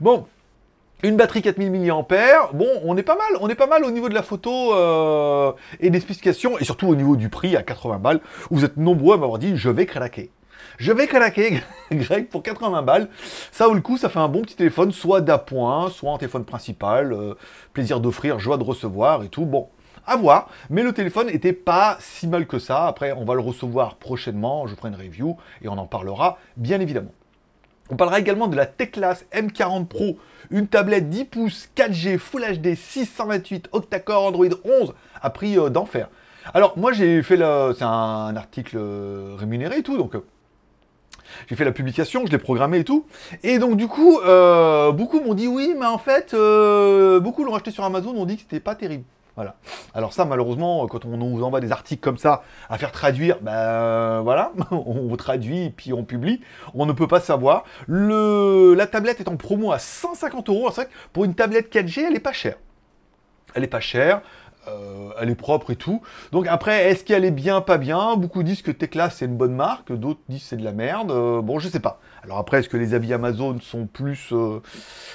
bon, 0.00 0.26
une 1.02 1.16
batterie 1.16 1.42
4000 1.42 1.70
mAh, 1.70 2.50
bon, 2.52 2.68
on 2.84 2.96
est 2.96 3.02
pas 3.02 3.16
mal, 3.16 3.38
on 3.40 3.48
est 3.48 3.54
pas 3.54 3.66
mal 3.66 3.84
au 3.84 3.90
niveau 3.90 4.08
de 4.08 4.14
la 4.14 4.22
photo 4.22 4.74
euh, 4.74 5.52
et 5.80 5.90
des 5.90 6.00
spécifications, 6.00 6.58
et 6.58 6.64
surtout 6.64 6.86
au 6.86 6.94
niveau 6.94 7.16
du 7.16 7.28
prix 7.28 7.56
à 7.56 7.62
80 7.62 7.98
balles, 7.98 8.20
vous 8.50 8.64
êtes 8.64 8.76
nombreux 8.76 9.16
à 9.16 9.18
m'avoir 9.18 9.38
dit 9.38 9.56
je 9.56 9.68
vais 9.68 9.86
craquer. 9.86 10.30
Je 10.78 10.92
vais 10.92 11.06
craquer, 11.06 11.60
Greg, 11.92 12.28
pour 12.28 12.42
80 12.42 12.82
balles. 12.82 13.08
Ça 13.50 13.66
vaut 13.66 13.74
le 13.74 13.80
coup, 13.80 13.98
ça 13.98 14.08
fait 14.08 14.20
un 14.20 14.28
bon 14.28 14.42
petit 14.42 14.56
téléphone, 14.56 14.92
soit 14.92 15.20
d'appoint, 15.20 15.90
soit 15.90 16.10
en 16.10 16.18
téléphone 16.18 16.44
principal, 16.44 17.12
euh, 17.12 17.34
plaisir 17.72 18.00
d'offrir, 18.00 18.38
joie 18.38 18.56
de 18.56 18.64
recevoir 18.64 19.22
et 19.22 19.28
tout. 19.28 19.44
Bon, 19.44 19.68
à 20.06 20.16
voir, 20.16 20.48
mais 20.70 20.82
le 20.82 20.92
téléphone 20.92 21.26
n'était 21.26 21.52
pas 21.52 21.96
si 22.00 22.26
mal 22.26 22.46
que 22.46 22.58
ça. 22.58 22.86
Après, 22.86 23.12
on 23.12 23.24
va 23.24 23.34
le 23.34 23.40
recevoir 23.40 23.96
prochainement, 23.96 24.66
je 24.66 24.74
ferai 24.74 24.88
une 24.88 24.96
review 24.96 25.36
et 25.62 25.68
on 25.68 25.78
en 25.78 25.86
parlera 25.86 26.38
bien 26.56 26.80
évidemment. 26.80 27.12
On 27.92 27.96
parlera 27.96 28.20
également 28.20 28.48
de 28.48 28.56
la 28.56 28.64
Teclas 28.64 29.24
M40 29.34 29.84
Pro, 29.84 30.16
une 30.50 30.66
tablette 30.66 31.10
10 31.10 31.26
pouces 31.26 31.68
4G 31.76 32.16
Full 32.16 32.42
HD 32.42 32.74
628 32.74 33.68
octa-core 33.70 34.24
Android 34.24 34.46
11 34.64 34.94
à 35.20 35.28
prix 35.28 35.58
euh, 35.58 35.68
d'enfer. 35.68 36.08
Alors 36.54 36.78
moi 36.78 36.94
j'ai 36.94 37.22
fait 37.22 37.36
le... 37.36 37.74
c'est 37.76 37.84
un 37.84 38.34
article 38.34 38.78
euh, 38.78 39.36
rémunéré 39.38 39.80
et 39.80 39.82
tout, 39.82 39.98
donc 39.98 40.14
euh, 40.14 40.24
j'ai 41.50 41.54
fait 41.54 41.66
la 41.66 41.72
publication, 41.72 42.24
je 42.24 42.32
l'ai 42.32 42.38
programmé 42.38 42.78
et 42.78 42.84
tout. 42.84 43.04
Et 43.42 43.58
donc 43.58 43.76
du 43.76 43.88
coup, 43.88 44.20
beaucoup 44.94 45.20
m'ont 45.20 45.34
dit 45.34 45.46
oui, 45.46 45.74
mais 45.78 45.84
en 45.84 45.98
fait, 45.98 46.34
beaucoup 47.20 47.44
l'ont 47.44 47.54
acheté 47.54 47.72
sur 47.72 47.84
Amazon, 47.84 48.16
ont 48.16 48.24
dit 48.24 48.36
que 48.36 48.42
c'était 48.42 48.60
pas 48.60 48.74
terrible. 48.74 49.04
Voilà. 49.34 49.56
Alors 49.94 50.12
ça, 50.12 50.24
malheureusement, 50.26 50.86
quand 50.88 51.06
on 51.06 51.16
nous 51.16 51.42
envoie 51.42 51.60
des 51.60 51.72
articles 51.72 52.02
comme 52.02 52.18
ça 52.18 52.42
à 52.68 52.76
faire 52.76 52.92
traduire, 52.92 53.38
ben 53.40 54.20
voilà, 54.20 54.52
on 54.70 55.16
traduit 55.16 55.70
puis 55.70 55.92
on 55.92 56.04
publie. 56.04 56.40
On 56.74 56.84
ne 56.84 56.92
peut 56.92 57.06
pas 57.06 57.20
savoir. 57.20 57.64
La 57.88 58.86
tablette 58.86 59.20
est 59.20 59.28
en 59.28 59.36
promo 59.36 59.72
à 59.72 59.78
150 59.78 60.48
euros. 60.48 60.68
C'est 60.70 60.82
vrai 60.82 60.86
que 60.86 60.90
pour 61.12 61.24
une 61.24 61.34
tablette 61.34 61.72
4G, 61.74 62.04
elle 62.08 62.16
est 62.16 62.20
pas 62.20 62.32
chère. 62.32 62.56
Elle 63.54 63.64
est 63.64 63.68
pas 63.68 63.80
chère. 63.80 64.22
Euh, 64.68 65.10
elle 65.20 65.28
est 65.28 65.34
propre 65.34 65.72
et 65.72 65.76
tout. 65.76 66.02
Donc 66.30 66.46
après, 66.46 66.90
est-ce 66.90 67.04
qu'elle 67.04 67.24
est 67.24 67.32
bien, 67.32 67.60
pas 67.60 67.78
bien? 67.78 68.14
Beaucoup 68.16 68.44
disent 68.44 68.62
que 68.62 68.70
Tecla 68.70 69.10
c'est 69.10 69.24
une 69.24 69.36
bonne 69.36 69.54
marque, 69.54 69.92
d'autres 69.92 70.20
disent 70.28 70.44
c'est 70.44 70.56
de 70.56 70.64
la 70.64 70.72
merde. 70.72 71.10
Euh, 71.10 71.42
bon, 71.42 71.58
je 71.58 71.68
sais 71.68 71.80
pas. 71.80 72.00
Alors 72.22 72.38
après, 72.38 72.60
est-ce 72.60 72.68
que 72.68 72.76
les 72.76 72.94
avis 72.94 73.12
Amazon 73.12 73.58
sont 73.60 73.86
plus... 73.86 74.28
Euh, 74.32 74.60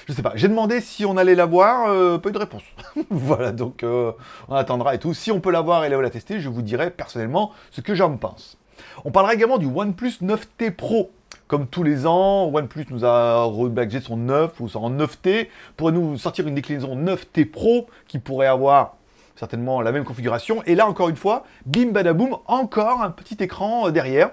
je 0.08 0.14
sais 0.14 0.22
pas. 0.22 0.34
J'ai 0.36 0.50
demandé 0.50 0.82
si 0.82 1.06
on 1.06 1.16
allait 1.16 1.36
la 1.36 1.46
voir, 1.46 1.86
pas 2.20 2.30
eu 2.30 2.34
de 2.34 2.38
réponse. 2.38 2.64
voilà, 3.10 3.54
donc 3.54 3.84
on 3.84 4.56
attendra 4.56 4.96
et 4.96 5.00
tout. 5.00 5.14
Si 5.14 5.32
on 5.32 5.40
peut 5.40 5.52
la 5.52 5.62
voir 5.62 5.86
et 5.86 5.90
la 5.90 6.10
tester, 6.10 6.40
je 6.40 6.50
vous 6.50 6.62
dirai 6.62 6.92
personnellement 6.92 7.52
ce 7.72 7.80
que 7.80 7.96
j'en 7.96 8.18
pense. 8.18 8.58
On 9.06 9.12
parlera 9.12 9.34
également 9.34 9.58
du 9.58 9.66
OnePlus 9.66 10.14
9T 10.22 10.72
Pro. 10.72 11.12
Comme 11.48 11.68
tous 11.68 11.84
les 11.84 12.06
ans, 12.06 12.52
OnePlus 12.54 12.88
nous 12.90 13.06
a 13.06 13.44
rebadgé 13.44 14.02
son 14.02 14.18
9 14.18 14.60
ou 14.60 14.68
son 14.68 14.90
9T 14.92 15.48
pour 15.78 15.94
nous 15.94 16.18
sortir 16.18 16.46
une 16.46 16.56
déclinaison 16.56 16.98
9T 16.98 17.50
Pro 17.50 17.88
qui 18.08 18.20
pourrait 18.20 18.48
avoir 18.48 18.97
certainement 19.38 19.82
la 19.82 19.92
même 19.92 20.04
configuration. 20.04 20.64
Et 20.66 20.76
là, 20.76 20.88
encore 20.88 21.10
une 21.10 21.16
fois, 21.16 21.44
bim 21.66 21.92
badaboum, 21.92 22.38
encore 22.48 23.02
un 23.02 23.12
petit 23.12 23.38
écran 23.40 23.88
euh, 23.88 23.92
derrière. 23.92 24.32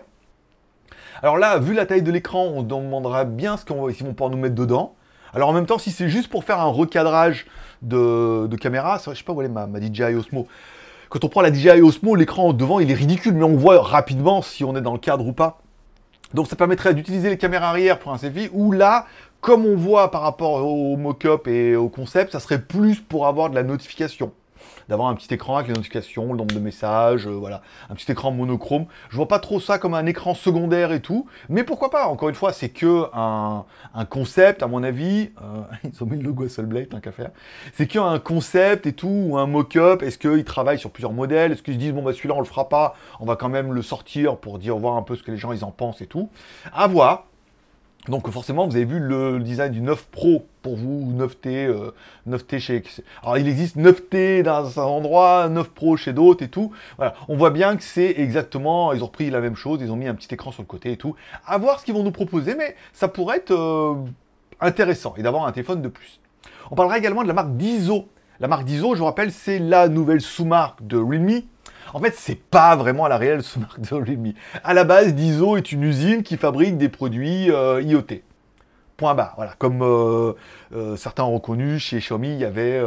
Alors 1.22 1.38
là, 1.38 1.58
vu 1.58 1.74
la 1.74 1.86
taille 1.86 2.02
de 2.02 2.10
l'écran, 2.10 2.44
on 2.44 2.62
demandera 2.62 3.24
bien 3.24 3.56
ce 3.56 3.64
qu'ils 3.64 3.76
vont 3.76 4.12
pouvoir 4.12 4.30
nous 4.30 4.38
mettre 4.38 4.54
dedans. 4.54 4.94
Alors 5.32 5.48
en 5.48 5.52
même 5.52 5.66
temps, 5.66 5.78
si 5.78 5.90
c'est 5.90 6.08
juste 6.08 6.28
pour 6.28 6.44
faire 6.44 6.60
un 6.60 6.70
recadrage 6.70 7.46
de, 7.82 8.48
caméra, 8.56 8.98
je 9.04 9.14
sais 9.14 9.24
pas 9.24 9.32
où 9.32 9.40
elle 9.40 9.48
est 9.48 9.52
ma, 9.52 9.66
ma 9.66 9.80
DJI 9.80 10.14
Osmo. 10.14 10.46
Quand 11.08 11.22
on 11.24 11.28
prend 11.28 11.42
la 11.42 11.52
DJI 11.52 11.82
Osmo, 11.82 12.14
l'écran 12.14 12.52
devant, 12.52 12.80
il 12.80 12.90
est 12.90 12.94
ridicule, 12.94 13.34
mais 13.34 13.44
on 13.44 13.56
voit 13.56 13.80
rapidement 13.80 14.42
si 14.42 14.64
on 14.64 14.74
est 14.76 14.80
dans 14.80 14.92
le 14.92 14.98
cadre 14.98 15.26
ou 15.26 15.32
pas. 15.32 15.60
Donc 16.32 16.48
ça 16.48 16.56
permettrait 16.56 16.94
d'utiliser 16.94 17.30
les 17.30 17.38
caméras 17.38 17.68
arrière 17.68 17.98
pour 17.98 18.12
un 18.12 18.18
selfie, 18.18 18.48
ou 18.52 18.72
là, 18.72 19.06
comme 19.40 19.66
on 19.66 19.76
voit 19.76 20.10
par 20.10 20.22
rapport 20.22 20.64
au 20.66 20.96
mock-up 20.96 21.46
et 21.46 21.76
au 21.76 21.88
concept, 21.88 22.32
ça 22.32 22.40
serait 22.40 22.60
plus 22.60 23.00
pour 23.00 23.26
avoir 23.26 23.50
de 23.50 23.54
la 23.54 23.62
notification 23.62 24.32
d'avoir 24.88 25.08
un 25.08 25.14
petit 25.14 25.32
écran 25.32 25.56
avec 25.56 25.68
les 25.68 25.74
notifications, 25.74 26.32
le 26.32 26.38
nombre 26.38 26.54
de 26.54 26.60
messages, 26.60 27.26
euh, 27.26 27.32
voilà, 27.32 27.62
un 27.90 27.94
petit 27.94 28.10
écran 28.10 28.30
monochrome. 28.30 28.86
Je 29.10 29.16
vois 29.16 29.28
pas 29.28 29.38
trop 29.38 29.60
ça 29.60 29.78
comme 29.78 29.94
un 29.94 30.06
écran 30.06 30.34
secondaire 30.34 30.92
et 30.92 31.00
tout, 31.00 31.26
mais 31.48 31.64
pourquoi 31.64 31.90
pas? 31.90 32.06
Encore 32.06 32.28
une 32.28 32.34
fois, 32.34 32.52
c'est 32.52 32.68
que 32.68 33.04
un, 33.14 33.64
concept, 34.10 34.62
à 34.62 34.66
mon 34.66 34.82
avis. 34.82 35.30
Euh, 35.42 35.62
ils 35.84 36.02
ont 36.02 36.06
mis 36.06 36.16
le 36.16 36.24
logo 36.24 36.48
Soulblade, 36.48 36.88
tant 36.88 37.00
qu'à 37.00 37.12
faire. 37.12 37.30
C'est 37.72 37.86
qu'un 37.86 38.18
concept 38.18 38.86
et 38.86 38.92
tout, 38.92 39.26
ou 39.28 39.38
un 39.38 39.46
mock-up. 39.46 40.02
Est-ce 40.02 40.18
qu'ils 40.18 40.44
travaillent 40.44 40.78
sur 40.78 40.90
plusieurs 40.90 41.12
modèles? 41.12 41.52
Est-ce 41.52 41.62
qu'ils 41.62 41.74
se 41.74 41.78
disent 41.78 41.92
bon 41.92 42.02
bah 42.02 42.12
celui-là 42.12 42.34
on 42.34 42.40
le 42.40 42.44
fera 42.44 42.68
pas, 42.68 42.94
on 43.20 43.24
va 43.24 43.36
quand 43.36 43.48
même 43.48 43.72
le 43.72 43.82
sortir 43.82 44.36
pour 44.36 44.58
dire 44.58 44.76
voir 44.76 44.96
un 44.96 45.02
peu 45.02 45.16
ce 45.16 45.22
que 45.22 45.30
les 45.30 45.36
gens 45.36 45.52
ils 45.52 45.64
en 45.64 45.70
pensent 45.70 46.00
et 46.00 46.06
tout. 46.06 46.30
À 46.72 46.86
voir. 46.86 47.26
Donc 48.08 48.28
forcément, 48.30 48.66
vous 48.66 48.76
avez 48.76 48.84
vu 48.84 49.00
le 49.00 49.38
design 49.40 49.72
du 49.72 49.80
9 49.80 50.06
Pro 50.08 50.46
pour 50.60 50.76
vous, 50.76 51.12
9T, 51.16 51.92
9T 52.28 52.54
euh, 52.54 52.58
chez... 52.58 52.82
Alors 53.22 53.38
il 53.38 53.48
existe 53.48 53.76
9T 53.78 54.42
dans 54.42 54.78
un 54.78 54.84
endroit, 54.84 55.48
9 55.48 55.70
Pro 55.70 55.96
chez 55.96 56.12
d'autres 56.12 56.44
et 56.44 56.48
tout. 56.48 56.70
Voilà, 56.98 57.14
on 57.28 57.36
voit 57.36 57.50
bien 57.50 57.76
que 57.76 57.82
c'est 57.82 58.14
exactement, 58.18 58.92
ils 58.92 59.02
ont 59.02 59.06
repris 59.06 59.30
la 59.30 59.40
même 59.40 59.56
chose, 59.56 59.80
ils 59.80 59.90
ont 59.90 59.96
mis 59.96 60.06
un 60.06 60.14
petit 60.14 60.32
écran 60.34 60.52
sur 60.52 60.62
le 60.62 60.66
côté 60.66 60.92
et 60.92 60.96
tout. 60.98 61.14
À 61.46 61.56
voir 61.56 61.80
ce 61.80 61.86
qu'ils 61.86 61.94
vont 61.94 62.02
nous 62.02 62.12
proposer, 62.12 62.54
mais 62.54 62.76
ça 62.92 63.08
pourrait 63.08 63.38
être 63.38 63.52
euh, 63.52 63.94
intéressant 64.60 65.14
et 65.16 65.22
d'avoir 65.22 65.46
un 65.46 65.52
téléphone 65.52 65.80
de 65.80 65.88
plus. 65.88 66.20
On 66.70 66.74
parlera 66.74 66.98
également 66.98 67.22
de 67.22 67.28
la 67.28 67.34
marque 67.34 67.56
Diso. 67.56 68.08
La 68.40 68.48
marque 68.48 68.64
Diso, 68.64 68.94
je 68.94 68.98
vous 68.98 69.04
rappelle, 69.04 69.30
c'est 69.30 69.58
la 69.58 69.88
nouvelle 69.88 70.20
sous-marque 70.20 70.86
de 70.86 70.98
Realme 70.98 71.42
en 71.92 72.00
fait, 72.00 72.14
c'est 72.16 72.40
pas 72.40 72.74
vraiment 72.74 73.06
la 73.06 73.18
réelle 73.18 73.42
sous-marque 73.44 73.80
de 73.80 73.94
Realme. 73.94 74.32
À 74.64 74.74
la 74.74 74.82
base, 74.82 75.14
Diso 75.14 75.56
est 75.56 75.70
une 75.70 75.84
usine 75.84 76.24
qui 76.24 76.36
fabrique 76.36 76.76
des 76.76 76.88
produits 76.88 77.52
euh, 77.52 77.80
IoT. 77.82 78.22
Point 78.96 79.14
barre. 79.14 79.34
Voilà. 79.36 79.52
Comme 79.58 79.82
euh, 79.82 80.32
euh, 80.74 80.96
certains 80.96 81.22
ont 81.22 81.34
reconnu, 81.34 81.78
chez 81.78 81.98
Xiaomi, 81.98 82.32
il 82.32 82.40
y 82.40 82.44
avait 82.44 82.82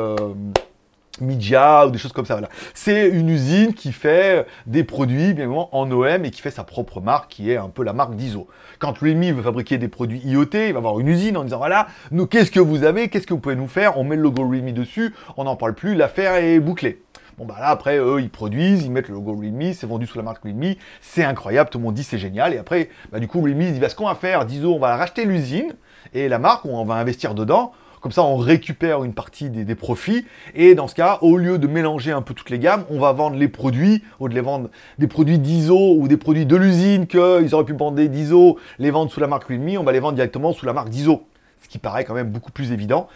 Media 1.22 1.88
ou 1.88 1.92
des 1.92 1.98
choses 1.98 2.14
comme 2.14 2.26
ça. 2.26 2.40
C'est 2.74 3.10
une 3.10 3.30
usine 3.30 3.74
qui 3.74 3.92
fait 3.92 4.46
des 4.66 4.84
produits, 4.84 5.34
bien 5.34 5.46
évidemment, 5.46 5.76
en 5.76 5.90
OM 5.92 6.26
et 6.26 6.32
qui 6.32 6.42
fait 6.42 6.52
sa 6.52 6.64
propre 6.64 7.02
marque, 7.02 7.32
qui 7.32 7.52
est 7.52 7.58
un 7.58 7.70
peu 7.70 7.84
la 7.84 7.94
marque 7.94 8.16
d'ISO. 8.16 8.48
Quand 8.80 8.98
Realme 8.98 9.32
veut 9.32 9.42
fabriquer 9.42 9.78
des 9.78 9.88
produits 9.88 10.20
IoT, 10.20 10.50
il 10.54 10.74
va 10.74 10.78
avoir 10.78 11.00
une 11.00 11.08
usine 11.08 11.38
en 11.38 11.44
disant 11.44 11.58
voilà, 11.58 11.88
nous, 12.12 12.28
qu'est-ce 12.28 12.52
que 12.52 12.60
vous 12.60 12.84
avez, 12.84 13.10
qu'est-ce 13.10 13.26
que 13.26 13.34
vous 13.34 13.40
pouvez 13.40 13.56
nous 13.56 13.68
faire? 13.68 13.98
On 13.98 14.04
met 14.04 14.16
le 14.16 14.22
logo 14.22 14.48
Realme 14.48 14.72
dessus, 14.72 15.16
on 15.36 15.46
n'en 15.46 15.56
parle 15.56 15.74
plus, 15.74 15.96
l'affaire 15.96 16.36
est 16.36 16.60
bouclée. 16.60 17.02
Bon 17.38 17.46
bah 17.46 17.58
là 17.60 17.68
après 17.68 18.00
eux 18.00 18.20
ils 18.20 18.32
produisent, 18.32 18.84
ils 18.84 18.92
mettent 18.92 19.10
le 19.10 19.14
logo 19.14 19.36
Realme, 19.36 19.72
c'est 19.74 19.86
vendu 19.86 20.08
sous 20.08 20.18
la 20.18 20.24
marque 20.24 20.44
Realme, 20.44 20.74
c'est 21.02 21.24
incroyable, 21.24 21.70
tout 21.70 21.78
le 21.78 21.84
monde 21.84 21.94
dit 21.94 22.04
c'est 22.04 22.18
génial. 22.18 22.54
Et 22.54 22.58
après 22.58 22.90
bah, 23.12 23.20
du 23.20 23.28
coup 23.28 23.42
Realme 23.42 23.72
dit 23.72 23.80
bah, 23.80 23.90
ce 23.90 23.96
qu'on 23.96 24.08
va 24.08 24.16
faire, 24.16 24.46
disons 24.46 24.74
on 24.74 24.80
va 24.80 24.96
racheter 24.96 25.24
l'usine 25.24 25.76
et 26.14 26.30
la 26.30 26.40
marque, 26.40 26.66
on 26.66 26.84
va 26.84 26.96
investir 26.96 27.36
dedans. 27.36 27.74
Comme 28.08 28.14
ça, 28.14 28.24
on 28.24 28.38
récupère 28.38 29.04
une 29.04 29.14
partie 29.14 29.50
des, 29.50 29.76
profits. 29.76 30.26
Et 30.56 30.76
dans 30.76 30.88
ce 30.88 30.96
cas, 30.96 31.18
au 31.20 31.36
lieu 31.36 31.58
de 31.58 31.68
mélanger 31.68 32.14
un 32.14 32.22
peu 32.22 32.34
toutes 32.34 32.50
les 32.50 32.58
gammes, 32.58 32.86
on 32.90 33.02
va 33.02 33.12
vendre 33.12 33.36
les 33.36 33.50
produits, 33.50 34.02
ou 34.22 34.30
de 34.30 34.34
les 34.34 34.40
vendre 34.40 34.70
des 34.98 35.08
produits 35.08 35.40
d'ISO 35.40 35.98
ou 35.98 36.08
des 36.08 36.16
produits 36.16 36.46
de 36.46 36.56
l'usine 36.56 37.06
qu'ils 37.06 37.54
auraient 37.54 37.66
pu 37.66 37.74
vendre 37.74 38.02
d'ISO, 38.02 38.60
les 38.80 38.92
vendre 38.92 39.12
sous 39.12 39.20
la 39.20 39.28
marque 39.28 39.44
Realme, 39.50 39.76
on 39.78 39.84
va 39.84 39.92
les 39.92 40.00
vendre 40.00 40.14
directement 40.14 40.54
sous 40.54 40.66
la 40.66 40.72
marque 40.72 40.88
d'ISO. 40.88 41.28
Ce 41.62 41.68
qui 41.68 41.80
paraît 41.80 42.06
quand 42.06 42.14
même 42.14 42.30
beaucoup 42.30 42.54
plus 42.54 42.72
évident. 42.72 43.10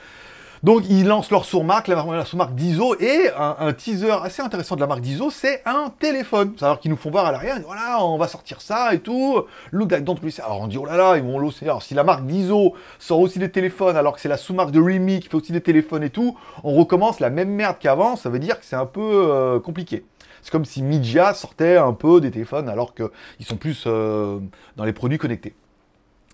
Donc 0.64 0.84
ils 0.90 1.08
lancent 1.08 1.32
leur 1.32 1.44
sous-marque, 1.44 1.88
la, 1.88 2.24
sous-marque 2.24 2.54
d'ISO, 2.54 2.96
et 3.00 3.32
un, 3.36 3.74
teaser 3.74 4.12
assez 4.12 4.44
intéressant 4.44 4.76
de 4.76 4.82
la 4.82 4.86
marque 4.86 5.02
d'ISO, 5.02 5.32
c'est 5.32 5.64
un 5.66 5.92
téléphone. 5.98 6.54
Alors 6.62 6.80
qu'ils 6.80 6.92
nous 6.92 6.98
font 6.98 7.10
voir 7.10 7.26
à 7.26 7.32
l'arrière, 7.32 7.60
voilà, 7.66 8.04
on 8.06 8.20
va 8.20 8.28
sortir 8.28 8.62
ça 8.62 8.94
et 8.94 9.00
tout. 9.00 9.44
Look 9.72 9.92
like 9.92 10.04
don't 10.04 10.20
Alors 10.44 10.62
on 10.62 10.68
dit, 10.68 10.78
oh 10.78 10.86
là 10.86 10.98
là, 10.98 11.18
ils 11.18 11.24
vont 11.24 11.40
l'osser. 11.40 11.66
Alors 11.66 11.82
si 11.82 11.96
la 11.96 12.04
marque 12.04 12.28
d'ISO 12.28 12.76
sort 13.00 13.20
aussi 13.20 13.40
des 13.40 13.50
téléphones, 13.50 13.98
alors 13.98 14.14
que 14.14 14.22
c'est 14.22 14.30
la 14.30 14.38
sous-marque 14.38 14.70
de 14.70 14.80
Remy 14.80 15.22
qui 15.22 15.30
fait 15.30 15.36
aussi 15.36 15.52
des 15.52 15.62
téléphones 15.62 16.04
et 16.04 16.12
tout, 16.12 16.38
on 16.64 16.76
recommence 16.76 17.20
la 17.20 17.32
même 17.32 17.50
merde 17.50 17.78
qu'avant, 17.80 18.16
ça 18.16 18.30
veut 18.30 18.40
dire 18.40 18.60
que 18.60 18.66
c'est 18.66 18.76
un 18.76 18.86
peu 18.86 19.02
euh, 19.02 19.60
compliqué. 19.60 20.06
C'est 20.44 20.52
comme 20.52 20.66
si 20.66 20.84
Media 20.84 21.34
sortait 21.34 21.78
un 21.78 21.94
peu 21.94 22.22
des 22.22 22.30
téléphones 22.30 22.70
alors 22.70 22.94
qu'ils 22.94 23.46
sont 23.48 23.58
plus 23.58 23.86
euh, 23.88 24.38
dans 24.76 24.86
les 24.86 24.94
produits 24.94 25.18
connectés. 25.18 25.56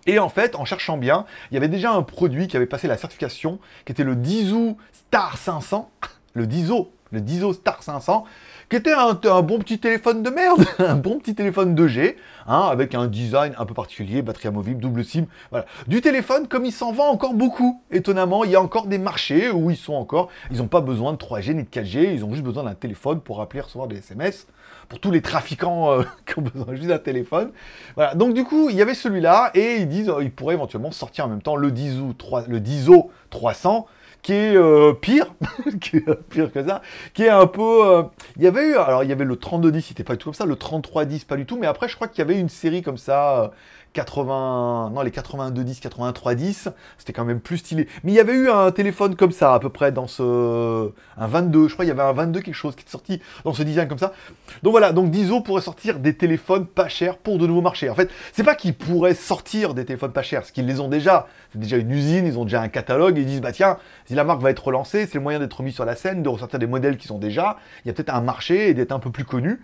Et 0.08 0.20
en 0.20 0.30
fait, 0.30 0.56
en 0.56 0.66
cherchant 0.66 0.98
bien, 0.98 1.26
il 1.52 1.56
y 1.56 1.58
avait 1.58 1.68
déjà 1.68 1.92
un 1.92 2.02
produit 2.02 2.48
qui 2.48 2.56
avait 2.56 2.66
passé 2.66 2.88
la 2.88 2.98
certification, 2.98 3.60
qui 3.86 3.92
était 3.92 4.06
le 4.06 4.16
Dizo 4.16 4.78
Star 4.94 5.38
500, 5.38 5.92
le 6.34 6.48
Dizo, 6.48 6.92
le 7.12 7.22
Dizo 7.22 7.54
Star 7.54 7.84
500, 7.84 8.26
qui 8.70 8.76
était 8.76 8.92
un, 8.92 9.14
bon 9.42 9.60
petit 9.60 9.80
téléphone 9.80 10.24
de 10.24 10.30
merde, 10.30 10.66
un 10.80 10.96
bon 10.96 11.20
petit 11.20 11.36
téléphone 11.36 11.76
2G, 11.76 12.16
hein, 12.48 12.68
avec 12.70 12.96
un 12.96 13.08
design 13.08 13.54
un 13.58 13.66
peu 13.66 13.74
particulier, 13.74 14.22
batterie 14.22 14.50
amovible, 14.50 14.80
double 14.80 15.04
SIM, 15.04 15.26
voilà. 15.52 15.66
Du 15.88 16.02
téléphone 16.02 16.48
comme 16.48 16.66
il 16.66 16.72
s'en 16.72 16.92
vend 16.92 17.10
encore 17.10 17.34
beaucoup, 17.34 17.82
étonnamment, 17.92 18.44
il 18.44 18.52
y 18.52 18.56
a 18.56 18.62
encore 18.62 18.88
des 18.88 18.98
marchés 18.98 19.50
où 19.50 19.72
ils 19.72 19.78
sont 19.78 19.94
encore, 19.94 20.30
ils 20.52 20.58
n'ont 20.58 20.68
pas 20.68 20.82
besoin 20.82 21.14
de 21.14 21.18
3G 21.18 21.54
ni 21.54 21.64
de 21.64 21.70
4G, 21.70 22.14
ils 22.14 22.26
ont 22.26 22.32
juste 22.32 22.44
besoin 22.44 22.64
d'un 22.64 22.76
téléphone 22.76 23.22
pour 23.22 23.42
appeler, 23.42 23.62
recevoir 23.62 23.88
des 23.88 23.98
SMS, 23.98 24.48
pour 24.90 25.00
tous 25.00 25.12
les 25.12 25.22
trafiquants 25.22 25.92
euh, 25.92 26.04
qui 26.26 26.40
ont 26.40 26.42
besoin 26.42 26.76
juste 26.76 26.88
d'un 26.88 27.00
téléphone. 27.00 27.52
Voilà. 27.96 28.16
Donc 28.16 28.34
du 28.34 28.44
coup, 28.44 28.70
il 28.70 28.76
y 28.76 28.82
avait 28.82 28.94
celui-là 28.94 29.52
et 29.54 29.78
ils 29.78 29.88
disent 29.88 30.12
qu'ils 30.20 30.32
pourraient 30.32 30.56
éventuellement 30.56 30.92
sortir 30.92 31.26
en 31.26 31.30
même 31.30 31.42
temps 31.42 31.56
le 31.56 31.72
Dizo, 31.72 32.14
3, 32.14 32.46
le 32.48 32.60
Dizo 32.60 33.12
300 33.30 33.88
qui 34.22 34.34
est 34.34 34.56
euh, 34.56 34.94
pire, 34.94 35.34
qui 35.82 35.98
est 35.98 36.24
pire 36.30 36.52
que 36.52 36.66
ça, 36.66 36.82
qui 37.14 37.24
est 37.24 37.30
un 37.30 37.48
peu. 37.48 37.86
Euh, 37.86 38.04
il 38.38 38.44
y 38.44 38.48
avait 38.48 38.70
eu, 38.70 38.76
alors 38.78 39.04
il 39.04 39.10
y 39.10 39.14
avait 39.14 39.26
le 39.26 39.36
3210, 39.36 39.82
c'était 39.82 40.04
pas 40.04 40.14
du 40.14 40.20
tout 40.20 40.26
comme 40.26 40.34
ça, 40.34 40.46
le 40.46 40.56
3310 40.56 41.26
pas 41.26 41.38
du 41.38 41.46
tout, 41.46 41.58
mais 41.58 41.68
après 41.68 41.88
je 41.88 41.96
crois 41.96 42.08
qu'il 42.08 42.20
y 42.20 42.22
avait 42.22 42.40
une 42.40 42.50
série 42.50 42.82
comme 42.82 42.98
ça, 42.98 43.52
80, 43.98 44.92
non 44.94 45.02
les 45.02 45.10
8210, 45.10 45.82
8310, 45.82 46.70
c'était 47.00 47.14
quand 47.14 47.26
même 47.26 47.40
plus 47.40 47.58
stylé. 47.58 47.88
Mais 48.04 48.12
il 48.12 48.16
y 48.16 48.20
avait 48.20 48.34
eu 48.34 48.48
un 48.48 48.70
téléphone 48.70 49.16
comme 49.16 49.32
ça 49.32 49.56
à 49.56 49.60
peu 49.60 49.70
près 49.70 49.92
dans 49.92 50.06
ce, 50.06 50.92
un 51.18 51.28
22, 51.28 51.68
je 51.68 51.74
crois 51.74 51.84
il 51.84 51.88
y 51.88 51.92
avait 51.92 52.04
un 52.04 52.14
22 52.14 52.42
quelque 52.42 52.54
chose 52.54 52.76
qui 52.76 52.86
est 52.86 52.90
sorti 52.90 53.20
dans 53.44 53.54
ce 53.54 53.64
design 53.64 53.88
comme 53.88 53.98
ça. 53.98 54.14
Donc 54.62 54.72
voilà, 54.72 54.92
donc 54.92 55.10
Diso 55.10 55.42
pourrait 55.42 55.64
sortir 55.64 55.98
des 55.98 56.16
téléphones 56.16 56.68
pas 56.68 56.90
chers 56.90 57.18
pour 57.18 57.40
de 57.40 57.48
nouveaux 57.48 57.62
marchés. 57.62 57.90
En 57.90 57.96
fait, 57.96 58.12
c'est 58.34 58.44
pas 58.44 58.54
qu'ils 58.54 58.76
pourraient 58.76 59.16
sortir 59.16 59.74
des 59.74 59.84
téléphones 59.84 60.12
pas 60.12 60.22
chers, 60.22 60.42
parce 60.42 60.52
qu'ils 60.52 60.68
les 60.68 60.80
ont 60.80 60.90
déjà. 60.90 61.26
C'est 61.52 61.60
déjà 61.60 61.78
une 61.78 61.90
usine, 61.90 62.28
ils 62.28 62.38
ont 62.38 62.44
déjà 62.44 62.62
un 62.62 62.68
catalogue, 62.68 63.18
ils 63.18 63.26
disent 63.26 63.42
bah 63.42 63.52
tiens, 63.52 63.78
si 64.06 64.14
la 64.14 64.24
marque 64.24 64.42
va 64.42 64.52
être 64.52 64.64
relancée, 64.64 65.08
c'est 65.08 65.16
le 65.16 65.22
moyen 65.22 65.40
d'être 65.40 65.64
mis 65.64 65.72
sur 65.72 65.86
la 65.86 65.96
scène, 65.96 66.22
de 66.22 66.30
ressortir 66.30 66.60
des 66.60 66.68
modèles 66.68 66.98
qui 66.98 67.08
sont 67.08 67.18
déjà. 67.18 67.58
Il 67.84 67.88
y 67.88 67.92
a 67.92 67.96
peut-être 67.96 68.14
un 68.14 68.22
marché 68.22 68.70
et 68.70 68.74
d'être 68.76 68.92
un 68.92 69.00
peu 69.00 69.10
plus 69.10 69.26
connu. 69.26 69.60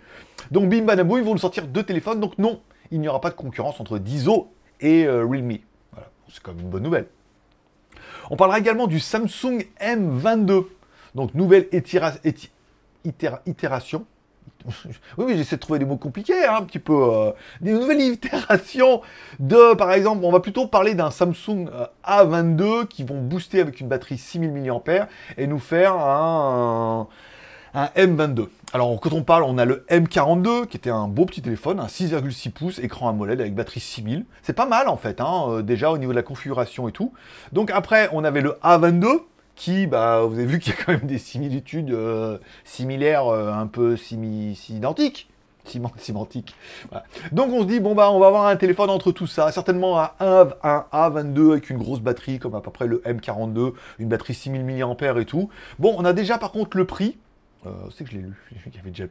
Donc 0.50 0.68
bim 0.68 0.82
bam 0.82 0.98
ils 0.98 1.22
vont 1.22 1.36
sortir 1.36 1.68
deux 1.68 1.84
téléphones. 1.84 2.18
Donc 2.18 2.36
non, 2.38 2.60
il 2.90 3.00
n'y 3.00 3.08
aura 3.08 3.20
pas 3.20 3.30
de 3.30 3.34
concurrence 3.34 3.80
entre 3.80 3.98
Dizo 3.98 4.52
et 4.80 5.04
euh, 5.04 5.24
Realme. 5.24 5.58
Voilà, 5.92 6.08
c'est 6.28 6.42
comme 6.42 6.60
une 6.60 6.70
bonne 6.70 6.82
nouvelle. 6.82 7.06
On 8.30 8.36
parlera 8.36 8.58
également 8.58 8.86
du 8.86 9.00
Samsung 9.00 9.66
M22. 9.80 10.66
Donc, 11.14 11.34
nouvelle 11.34 11.68
itération. 11.72 12.20
Oui, 15.18 15.26
oui, 15.26 15.36
j'essaie 15.36 15.56
de 15.56 15.60
trouver 15.60 15.78
des 15.78 15.84
mots 15.84 15.98
compliqués, 15.98 16.46
hein, 16.46 16.56
un 16.56 16.62
petit 16.62 16.78
peu. 16.78 16.94
Euh, 16.94 17.32
des 17.60 17.72
nouvelles 17.72 18.00
itérations 18.00 19.02
de, 19.38 19.74
par 19.74 19.92
exemple, 19.92 20.24
on 20.24 20.32
va 20.32 20.40
plutôt 20.40 20.66
parler 20.66 20.94
d'un 20.94 21.10
Samsung 21.10 21.68
euh, 21.70 21.86
A22 22.06 22.86
qui 22.86 23.04
vont 23.04 23.20
booster 23.20 23.60
avec 23.60 23.80
une 23.80 23.88
batterie 23.88 24.16
6000 24.16 24.50
mAh 24.50 25.08
et 25.36 25.46
nous 25.46 25.58
faire 25.58 25.94
un, 25.94 27.02
un 27.02 27.08
M22. 27.74 28.48
Alors 28.72 28.98
quand 29.00 29.12
on 29.12 29.22
parle, 29.22 29.44
on 29.44 29.58
a 29.58 29.64
le 29.64 29.84
M42 29.88 30.66
qui 30.66 30.76
était 30.76 30.90
un 30.90 31.08
beau 31.08 31.26
petit 31.26 31.42
téléphone, 31.42 31.80
un 31.80 31.86
6,6 31.86 32.50
pouces, 32.50 32.78
écran 32.78 33.08
AMOLED 33.08 33.40
avec 33.40 33.54
batterie 33.54 33.80
6000. 33.80 34.24
C'est 34.42 34.52
pas 34.52 34.66
mal 34.66 34.88
en 34.88 34.96
fait, 34.96 35.20
hein, 35.20 35.44
euh, 35.48 35.62
déjà 35.62 35.90
au 35.90 35.98
niveau 35.98 36.12
de 36.12 36.16
la 36.16 36.22
configuration 36.22 36.88
et 36.88 36.92
tout. 36.92 37.12
Donc 37.52 37.70
après, 37.70 38.08
on 38.12 38.24
avait 38.24 38.40
le 38.40 38.58
A22 38.62 39.22
qui, 39.56 39.86
bah, 39.86 40.22
vous 40.22 40.34
avez 40.34 40.46
vu 40.46 40.58
qu'il 40.58 40.72
y 40.72 40.76
a 40.76 40.84
quand 40.84 40.92
même 40.92 41.06
des 41.06 41.18
similitudes 41.18 41.92
euh, 41.92 42.38
similaires, 42.64 43.26
euh, 43.26 43.52
un 43.52 43.66
peu 43.66 43.96
simi 43.96 44.58
identiques. 44.70 45.28
Cimentique. 45.96 46.54
Donc 47.32 47.48
on 47.50 47.62
se 47.62 47.66
dit, 47.66 47.80
bon 47.80 47.94
bah 47.94 48.10
on 48.10 48.18
va 48.18 48.26
avoir 48.26 48.46
un 48.46 48.56
téléphone 48.56 48.90
entre 48.90 49.12
tout 49.12 49.26
ça, 49.26 49.50
certainement 49.50 49.98
un, 49.98 50.10
un 50.62 50.84
A22 50.92 51.52
avec 51.52 51.70
une 51.70 51.78
grosse 51.78 52.00
batterie 52.00 52.38
comme 52.38 52.54
à 52.54 52.60
peu 52.60 52.70
près 52.70 52.86
le 52.86 52.98
M42, 53.06 53.72
une 53.98 54.08
batterie 54.08 54.34
6000 54.34 54.62
mAh 54.62 55.20
et 55.20 55.24
tout. 55.24 55.48
Bon, 55.78 55.94
on 55.96 56.04
a 56.04 56.12
déjà 56.12 56.36
par 56.36 56.52
contre 56.52 56.76
le 56.76 56.84
prix, 56.84 57.16
euh, 57.66 57.70
c'est 57.90 58.04
que 58.04 58.10
je 58.10 58.16
l'ai 58.16 58.22
lu, 58.22 58.34
y 58.74 58.78
avait 58.78 58.90
déjà 58.90 59.04
le. 59.04 59.10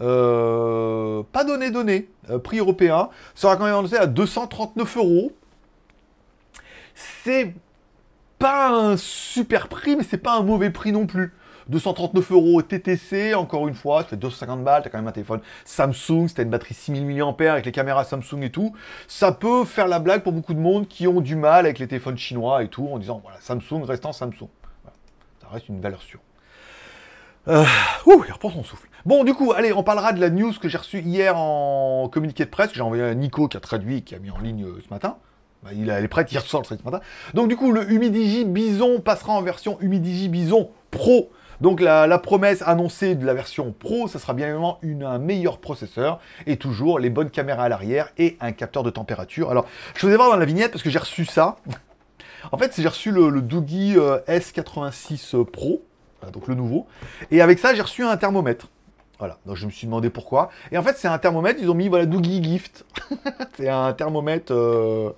Euh, 0.00 1.22
pas 1.32 1.44
donné, 1.44 1.70
donné. 1.70 2.08
Euh, 2.30 2.38
prix 2.38 2.58
européen. 2.58 3.10
Sera 3.34 3.56
quand 3.56 3.64
même 3.64 3.74
annoncé 3.74 3.96
à 3.96 4.06
239 4.06 4.96
euros. 4.96 5.32
C'est 6.94 7.54
pas 8.38 8.70
un 8.70 8.96
super 8.96 9.68
prix, 9.68 9.96
mais 9.96 10.02
c'est 10.02 10.18
pas 10.18 10.36
un 10.36 10.42
mauvais 10.42 10.70
prix 10.70 10.92
non 10.92 11.06
plus. 11.06 11.32
239 11.68 12.30
euros 12.32 12.60
TTC, 12.60 13.34
encore 13.34 13.66
une 13.68 13.74
fois, 13.74 14.02
ça 14.02 14.08
fait 14.08 14.16
250 14.16 14.62
balles, 14.62 14.82
t'as 14.82 14.90
quand 14.90 14.98
même 14.98 15.08
un 15.08 15.12
téléphone 15.12 15.40
Samsung, 15.64 16.28
c'était 16.28 16.42
une 16.42 16.50
batterie 16.50 16.74
6000 16.74 17.06
mAh 17.06 17.50
avec 17.50 17.64
les 17.64 17.72
caméras 17.72 18.04
Samsung 18.04 18.42
et 18.42 18.50
tout. 18.50 18.74
Ça 19.08 19.32
peut 19.32 19.64
faire 19.64 19.88
la 19.88 19.98
blague 19.98 20.22
pour 20.22 20.32
beaucoup 20.32 20.52
de 20.52 20.58
monde 20.58 20.88
qui 20.88 21.08
ont 21.08 21.22
du 21.22 21.36
mal 21.36 21.64
avec 21.64 21.78
les 21.78 21.88
téléphones 21.88 22.18
chinois 22.18 22.62
et 22.62 22.68
tout, 22.68 22.86
en 22.92 22.98
disant 22.98 23.20
voilà, 23.22 23.38
Samsung 23.40 23.84
restant 23.84 24.12
Samsung. 24.12 24.48
Ça 25.40 25.48
reste 25.50 25.68
une 25.70 25.80
valeur 25.80 26.02
sûre. 26.02 26.20
Euh, 27.48 27.64
ouh, 28.06 28.24
il 28.26 28.32
reprend 28.32 28.50
son 28.50 28.64
souffle. 28.64 28.88
Bon, 29.04 29.22
du 29.22 29.34
coup, 29.34 29.52
allez, 29.52 29.72
on 29.72 29.82
parlera 29.82 30.12
de 30.12 30.20
la 30.20 30.30
news 30.30 30.52
que 30.58 30.68
j'ai 30.68 30.78
reçue 30.78 31.00
hier 31.00 31.36
en 31.36 32.08
communiqué 32.08 32.44
de 32.44 32.50
presse, 32.50 32.70
que 32.70 32.76
j'ai 32.76 32.80
envoyé 32.80 33.02
à 33.02 33.14
Nico 33.14 33.48
qui 33.48 33.56
a 33.56 33.60
traduit, 33.60 34.02
qui 34.02 34.14
a 34.14 34.18
mis 34.18 34.30
en 34.30 34.38
ligne 34.38 34.64
euh, 34.64 34.80
ce 34.82 34.92
matin. 34.92 35.18
Bah, 35.62 35.70
il, 35.74 35.90
est 35.90 36.08
prête, 36.08 36.32
il 36.32 36.38
ressort 36.38 36.64
ce 36.64 36.74
matin. 36.84 37.00
Donc 37.34 37.48
du 37.48 37.56
coup, 37.56 37.72
le 37.72 37.90
Humidigi 37.90 38.44
Bison 38.44 39.00
passera 39.00 39.32
en 39.32 39.42
version 39.42 39.78
Humidigi 39.80 40.28
Bison 40.28 40.70
Pro. 40.90 41.30
Donc 41.60 41.80
la, 41.80 42.18
promesse 42.18 42.62
annoncée 42.62 43.14
de 43.14 43.24
la 43.24 43.32
version 43.32 43.72
Pro, 43.78 44.08
ça 44.08 44.18
sera 44.18 44.34
bien 44.34 44.46
évidemment 44.46 44.78
un 44.82 45.18
meilleur 45.18 45.58
processeur 45.58 46.20
et 46.46 46.56
toujours 46.56 46.98
les 46.98 47.10
bonnes 47.10 47.30
caméras 47.30 47.64
à 47.64 47.68
l'arrière 47.68 48.10
et 48.18 48.36
un 48.40 48.52
capteur 48.52 48.82
de 48.82 48.90
température. 48.90 49.50
Alors, 49.50 49.66
je 49.96 50.06
vais 50.06 50.16
voir 50.16 50.30
dans 50.30 50.36
la 50.36 50.44
vignette 50.44 50.72
parce 50.72 50.82
que 50.82 50.90
j'ai 50.90 50.98
reçu 50.98 51.24
ça. 51.24 51.56
en 52.52 52.58
fait, 52.58 52.74
j'ai 52.76 52.88
reçu 52.88 53.10
le, 53.10 53.30
le 53.30 53.40
Doogie 53.40 53.94
euh, 53.96 54.18
S86 54.28 55.44
Pro, 55.44 55.82
donc 56.30 56.48
le 56.48 56.54
nouveau. 56.54 56.86
Et 57.30 57.40
avec 57.40 57.58
ça, 57.58 57.74
j'ai 57.74 57.82
reçu 57.82 58.04
un 58.04 58.16
thermomètre. 58.16 58.68
Voilà, 59.18 59.38
donc 59.46 59.56
je 59.56 59.66
me 59.66 59.70
suis 59.70 59.86
demandé 59.86 60.10
pourquoi. 60.10 60.50
Et 60.72 60.78
en 60.78 60.82
fait, 60.82 60.96
c'est 60.96 61.08
un 61.08 61.18
thermomètre, 61.18 61.60
ils 61.62 61.70
ont 61.70 61.74
mis, 61.74 61.88
voilà, 61.88 62.06
Doogie 62.06 62.42
Gift. 62.42 62.84
c'est 63.56 63.68
un 63.68 63.92
thermomètre... 63.92 64.52
Euh, 64.52 65.10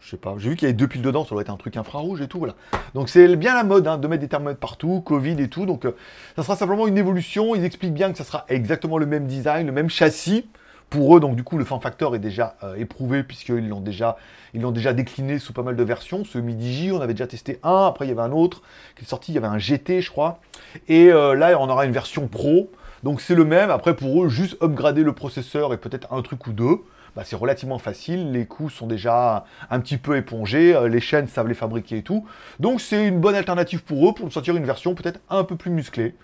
je 0.00 0.10
sais 0.10 0.16
pas. 0.16 0.34
J'ai 0.38 0.50
vu 0.50 0.56
qu'il 0.56 0.66
y 0.66 0.70
avait 0.70 0.76
deux 0.76 0.86
piles 0.86 1.02
dedans, 1.02 1.24
ça 1.24 1.30
doit 1.30 1.42
être 1.42 1.50
un 1.50 1.56
truc 1.56 1.76
infrarouge 1.76 2.20
et 2.20 2.28
tout, 2.28 2.38
voilà. 2.38 2.54
Donc 2.94 3.08
c'est 3.08 3.34
bien 3.36 3.54
la 3.54 3.64
mode 3.64 3.86
hein, 3.86 3.98
de 3.98 4.08
mettre 4.08 4.20
des 4.20 4.28
thermomètres 4.28 4.60
partout, 4.60 5.02
Covid 5.04 5.40
et 5.40 5.48
tout. 5.48 5.66
Donc 5.66 5.84
euh, 5.84 5.96
ça 6.36 6.42
sera 6.42 6.56
simplement 6.56 6.86
une 6.86 6.98
évolution. 6.98 7.54
Ils 7.54 7.64
expliquent 7.64 7.94
bien 7.94 8.12
que 8.12 8.18
ça 8.18 8.24
sera 8.24 8.44
exactement 8.48 8.98
le 8.98 9.06
même 9.06 9.26
design, 9.26 9.66
le 9.66 9.72
même 9.72 9.90
châssis. 9.90 10.48
Pour 10.90 11.16
eux, 11.16 11.20
donc 11.20 11.36
du 11.36 11.44
coup, 11.44 11.58
le 11.58 11.64
form 11.64 11.82
factor 11.82 12.16
est 12.16 12.18
déjà 12.18 12.56
euh, 12.62 12.74
éprouvé 12.76 13.22
puisqu'ils 13.22 13.68
l'ont 13.68 13.80
déjà, 13.80 14.16
ils 14.54 14.62
l'ont 14.62 14.70
déjà 14.70 14.94
décliné 14.94 15.38
sous 15.38 15.52
pas 15.52 15.62
mal 15.62 15.76
de 15.76 15.82
versions. 15.82 16.24
Ce 16.24 16.38
Midi 16.38 16.72
J, 16.72 16.92
on 16.92 17.00
avait 17.00 17.12
déjà 17.12 17.26
testé 17.26 17.58
un, 17.62 17.86
après 17.86 18.06
il 18.06 18.08
y 18.08 18.12
avait 18.12 18.22
un 18.22 18.32
autre 18.32 18.62
qui 18.96 19.04
est 19.04 19.08
sorti, 19.08 19.32
il 19.32 19.34
y 19.34 19.38
avait 19.38 19.46
un 19.46 19.58
GT, 19.58 20.00
je 20.00 20.10
crois. 20.10 20.40
Et 20.88 21.12
euh, 21.12 21.34
là, 21.34 21.58
on 21.60 21.68
aura 21.68 21.84
une 21.84 21.92
version 21.92 22.26
Pro. 22.26 22.70
Donc 23.02 23.20
c'est 23.20 23.34
le 23.34 23.44
même. 23.44 23.70
Après, 23.70 23.94
pour 23.94 24.24
eux, 24.24 24.28
juste 24.28 24.56
upgrader 24.62 25.02
le 25.02 25.12
processeur 25.12 25.74
et 25.74 25.76
peut-être 25.76 26.12
un 26.12 26.22
truc 26.22 26.46
ou 26.46 26.52
deux. 26.52 26.78
Bah, 27.16 27.22
c'est 27.24 27.36
relativement 27.36 27.78
facile, 27.78 28.32
les 28.32 28.46
coûts 28.46 28.70
sont 28.70 28.86
déjà 28.86 29.44
un 29.70 29.80
petit 29.80 29.96
peu 29.96 30.16
épongés, 30.16 30.74
euh, 30.76 30.88
les 30.88 31.00
chaînes 31.00 31.26
savent 31.26 31.48
les 31.48 31.54
fabriquer 31.54 31.98
et 31.98 32.02
tout. 32.02 32.26
Donc 32.60 32.80
c'est 32.80 33.06
une 33.06 33.18
bonne 33.18 33.34
alternative 33.34 33.82
pour 33.82 34.08
eux 34.08 34.14
pour 34.14 34.32
sortir 34.32 34.56
une 34.56 34.64
version 34.64 34.94
peut-être 34.94 35.20
un 35.28 35.44
peu 35.44 35.56
plus 35.56 35.70
musclée. 35.70 36.14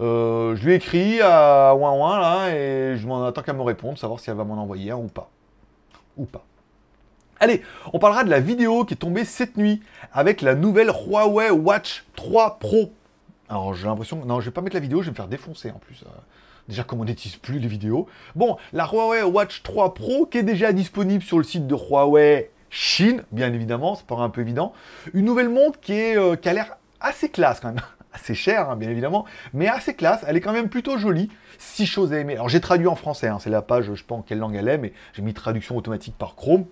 Euh, 0.00 0.56
je 0.56 0.64
lui 0.64 0.72
ai 0.72 0.76
écrit 0.76 1.20
à 1.20 1.74
Ouin 1.74 1.92
Ouin 1.92 2.18
là 2.18 2.54
et 2.54 2.96
je 2.96 3.06
m'en 3.06 3.24
attends 3.24 3.42
qu'elle 3.42 3.56
me 3.56 3.62
réponde, 3.62 3.98
savoir 3.98 4.18
si 4.18 4.30
elle 4.30 4.36
va 4.36 4.44
m'en 4.44 4.54
envoyer 4.54 4.92
un 4.92 4.96
ou 4.96 5.08
pas. 5.08 5.30
Ou 6.16 6.24
pas. 6.24 6.44
Allez, 7.38 7.62
on 7.92 7.98
parlera 7.98 8.24
de 8.24 8.30
la 8.30 8.40
vidéo 8.40 8.84
qui 8.84 8.94
est 8.94 8.98
tombée 8.98 9.24
cette 9.24 9.56
nuit 9.56 9.82
avec 10.12 10.42
la 10.42 10.54
nouvelle 10.54 10.88
Huawei 10.88 11.50
Watch 11.50 12.04
3 12.16 12.58
Pro. 12.58 12.92
Alors 13.48 13.74
j'ai 13.74 13.86
l'impression... 13.86 14.24
Non, 14.24 14.40
je 14.40 14.46
vais 14.46 14.52
pas 14.52 14.60
mettre 14.60 14.76
la 14.76 14.80
vidéo, 14.80 15.00
je 15.00 15.06
vais 15.06 15.10
me 15.12 15.16
faire 15.16 15.28
défoncer 15.28 15.70
en 15.70 15.78
plus. 15.78 16.02
Euh. 16.02 16.10
Déjà 16.68 16.84
qu'on 16.84 16.96
monétise 16.96 17.36
plus 17.36 17.58
les 17.58 17.68
vidéos. 17.68 18.06
Bon, 18.36 18.56
la 18.72 18.86
Huawei 18.86 19.22
Watch 19.22 19.62
3 19.62 19.94
Pro 19.94 20.26
qui 20.26 20.38
est 20.38 20.42
déjà 20.42 20.72
disponible 20.72 21.22
sur 21.22 21.38
le 21.38 21.44
site 21.44 21.66
de 21.66 21.74
Huawei 21.74 22.50
Chine, 22.70 23.24
bien 23.32 23.52
évidemment, 23.52 23.96
ça 23.96 24.04
paraît 24.06 24.22
un 24.22 24.30
peu 24.30 24.40
évident. 24.40 24.72
Une 25.12 25.24
nouvelle 25.24 25.48
montre 25.48 25.80
qui, 25.80 26.16
euh, 26.16 26.36
qui 26.36 26.48
a 26.48 26.52
l'air 26.52 26.76
assez 27.00 27.28
classe 27.28 27.60
quand 27.60 27.68
même. 27.68 27.80
Assez 28.12 28.34
chère, 28.34 28.70
hein, 28.70 28.76
bien 28.76 28.90
évidemment, 28.90 29.24
mais 29.52 29.68
assez 29.68 29.94
classe. 29.94 30.24
Elle 30.26 30.36
est 30.36 30.40
quand 30.40 30.52
même 30.52 30.68
plutôt 30.68 30.98
jolie. 30.98 31.30
Six 31.58 31.86
choses 31.86 32.12
à 32.12 32.18
aimer. 32.18 32.34
Alors 32.34 32.48
j'ai 32.48 32.60
traduit 32.60 32.86
en 32.86 32.96
français, 32.96 33.28
hein, 33.28 33.38
c'est 33.40 33.50
la 33.50 33.62
page, 33.62 33.84
je 33.84 33.94
sais 33.94 34.04
pas 34.06 34.14
en 34.14 34.22
quelle 34.22 34.38
langue 34.38 34.56
elle 34.56 34.68
est, 34.68 34.78
mais 34.78 34.92
j'ai 35.12 35.22
mis 35.22 35.34
traduction 35.34 35.76
automatique 35.76 36.14
par 36.18 36.34
Chrome. 36.34 36.64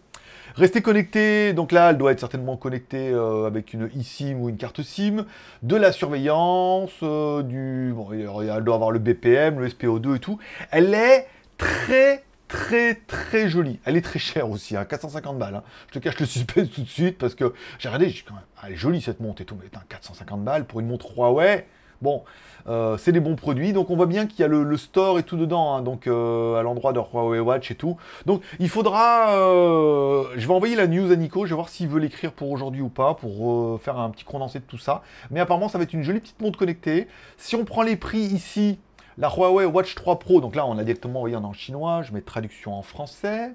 Restez 0.54 0.82
connecté, 0.82 1.52
donc 1.52 1.72
là, 1.72 1.90
elle 1.90 1.98
doit 1.98 2.10
être 2.10 2.20
certainement 2.20 2.56
connectée 2.56 3.10
euh, 3.10 3.46
avec 3.46 3.74
une 3.74 3.90
eSIM 3.96 4.38
ou 4.40 4.48
une 4.48 4.56
carte 4.56 4.82
SIM, 4.82 5.24
de 5.62 5.76
la 5.76 5.92
surveillance, 5.92 6.90
euh, 7.02 7.42
du... 7.42 7.92
Bon, 7.94 8.08
elle 8.12 8.64
doit 8.64 8.74
avoir 8.74 8.90
le 8.90 8.98
BPM, 8.98 9.60
le 9.60 9.68
SPO2 9.68 10.16
et 10.16 10.18
tout. 10.18 10.38
Elle 10.70 10.94
est 10.94 11.28
très 11.58 12.24
très 12.48 12.94
très 12.94 13.48
jolie. 13.48 13.78
Elle 13.84 13.96
est 13.96 14.02
très 14.02 14.18
chère 14.18 14.50
aussi, 14.50 14.76
hein, 14.76 14.84
450 14.84 15.38
balles. 15.38 15.56
Hein. 15.56 15.62
Je 15.88 15.94
te 15.94 15.98
cache 15.98 16.18
le 16.18 16.26
suspense 16.26 16.70
tout 16.70 16.82
de 16.82 16.88
suite 16.88 17.18
parce 17.18 17.34
que 17.34 17.52
j'ai 17.78 17.88
regardé, 17.88 18.12
quand 18.26 18.34
même, 18.34 18.42
elle 18.64 18.72
est 18.72 18.76
jolie 18.76 19.00
cette 19.00 19.20
montre 19.20 19.42
et 19.42 19.44
tout, 19.44 19.56
mais 19.60 19.68
450 19.88 20.42
balles 20.42 20.64
pour 20.64 20.80
une 20.80 20.86
montre 20.86 21.12
Huawei. 21.16 21.66
Bon, 22.00 22.22
euh, 22.68 22.96
c'est 22.96 23.10
des 23.10 23.18
bons 23.18 23.34
produits, 23.34 23.72
donc 23.72 23.90
on 23.90 23.96
voit 23.96 24.06
bien 24.06 24.26
qu'il 24.26 24.40
y 24.40 24.44
a 24.44 24.46
le, 24.46 24.76
store 24.76 25.18
et 25.18 25.24
tout 25.24 25.36
dedans, 25.36 25.74
hein, 25.74 25.82
donc 25.82 26.06
euh, 26.06 26.54
à 26.54 26.62
l'endroit 26.62 26.92
de 26.92 27.00
Huawei 27.00 27.40
Watch 27.40 27.72
et 27.72 27.74
tout. 27.74 27.96
Donc 28.24 28.42
il 28.60 28.68
faudra, 28.68 29.32
euh, 29.32 30.24
je 30.36 30.46
vais 30.46 30.54
envoyer 30.54 30.76
la 30.76 30.86
news 30.86 31.10
à 31.10 31.16
Nico, 31.16 31.44
je 31.44 31.50
vais 31.50 31.56
voir 31.56 31.68
s'il 31.68 31.88
veut 31.88 31.98
l'écrire 31.98 32.32
pour 32.32 32.52
aujourd'hui 32.52 32.82
ou 32.82 32.88
pas, 32.88 33.14
pour 33.14 33.80
faire 33.80 33.98
un 33.98 34.10
petit 34.10 34.24
condensé 34.24 34.60
de 34.60 34.64
tout 34.64 34.78
ça. 34.78 35.02
Mais 35.30 35.40
apparemment 35.40 35.68
ça 35.68 35.78
va 35.78 35.84
être 35.84 35.92
une 35.92 36.04
jolie 36.04 36.20
petite 36.20 36.40
montre 36.40 36.58
connectée. 36.58 37.08
Si 37.36 37.56
on 37.56 37.64
prend 37.64 37.82
les 37.82 37.96
prix 37.96 38.20
ici, 38.20 38.78
la 39.18 39.28
Huawei 39.28 39.66
Watch 39.66 39.94
3 39.96 40.18
Pro, 40.20 40.40
donc 40.40 40.54
là 40.54 40.64
on 40.66 40.78
a 40.78 40.84
directement 40.84 41.18
envoyé 41.18 41.36
en 41.36 41.52
chinois, 41.52 42.02
je 42.02 42.12
mets 42.12 42.20
traduction 42.20 42.74
en 42.74 42.82
français. 42.82 43.52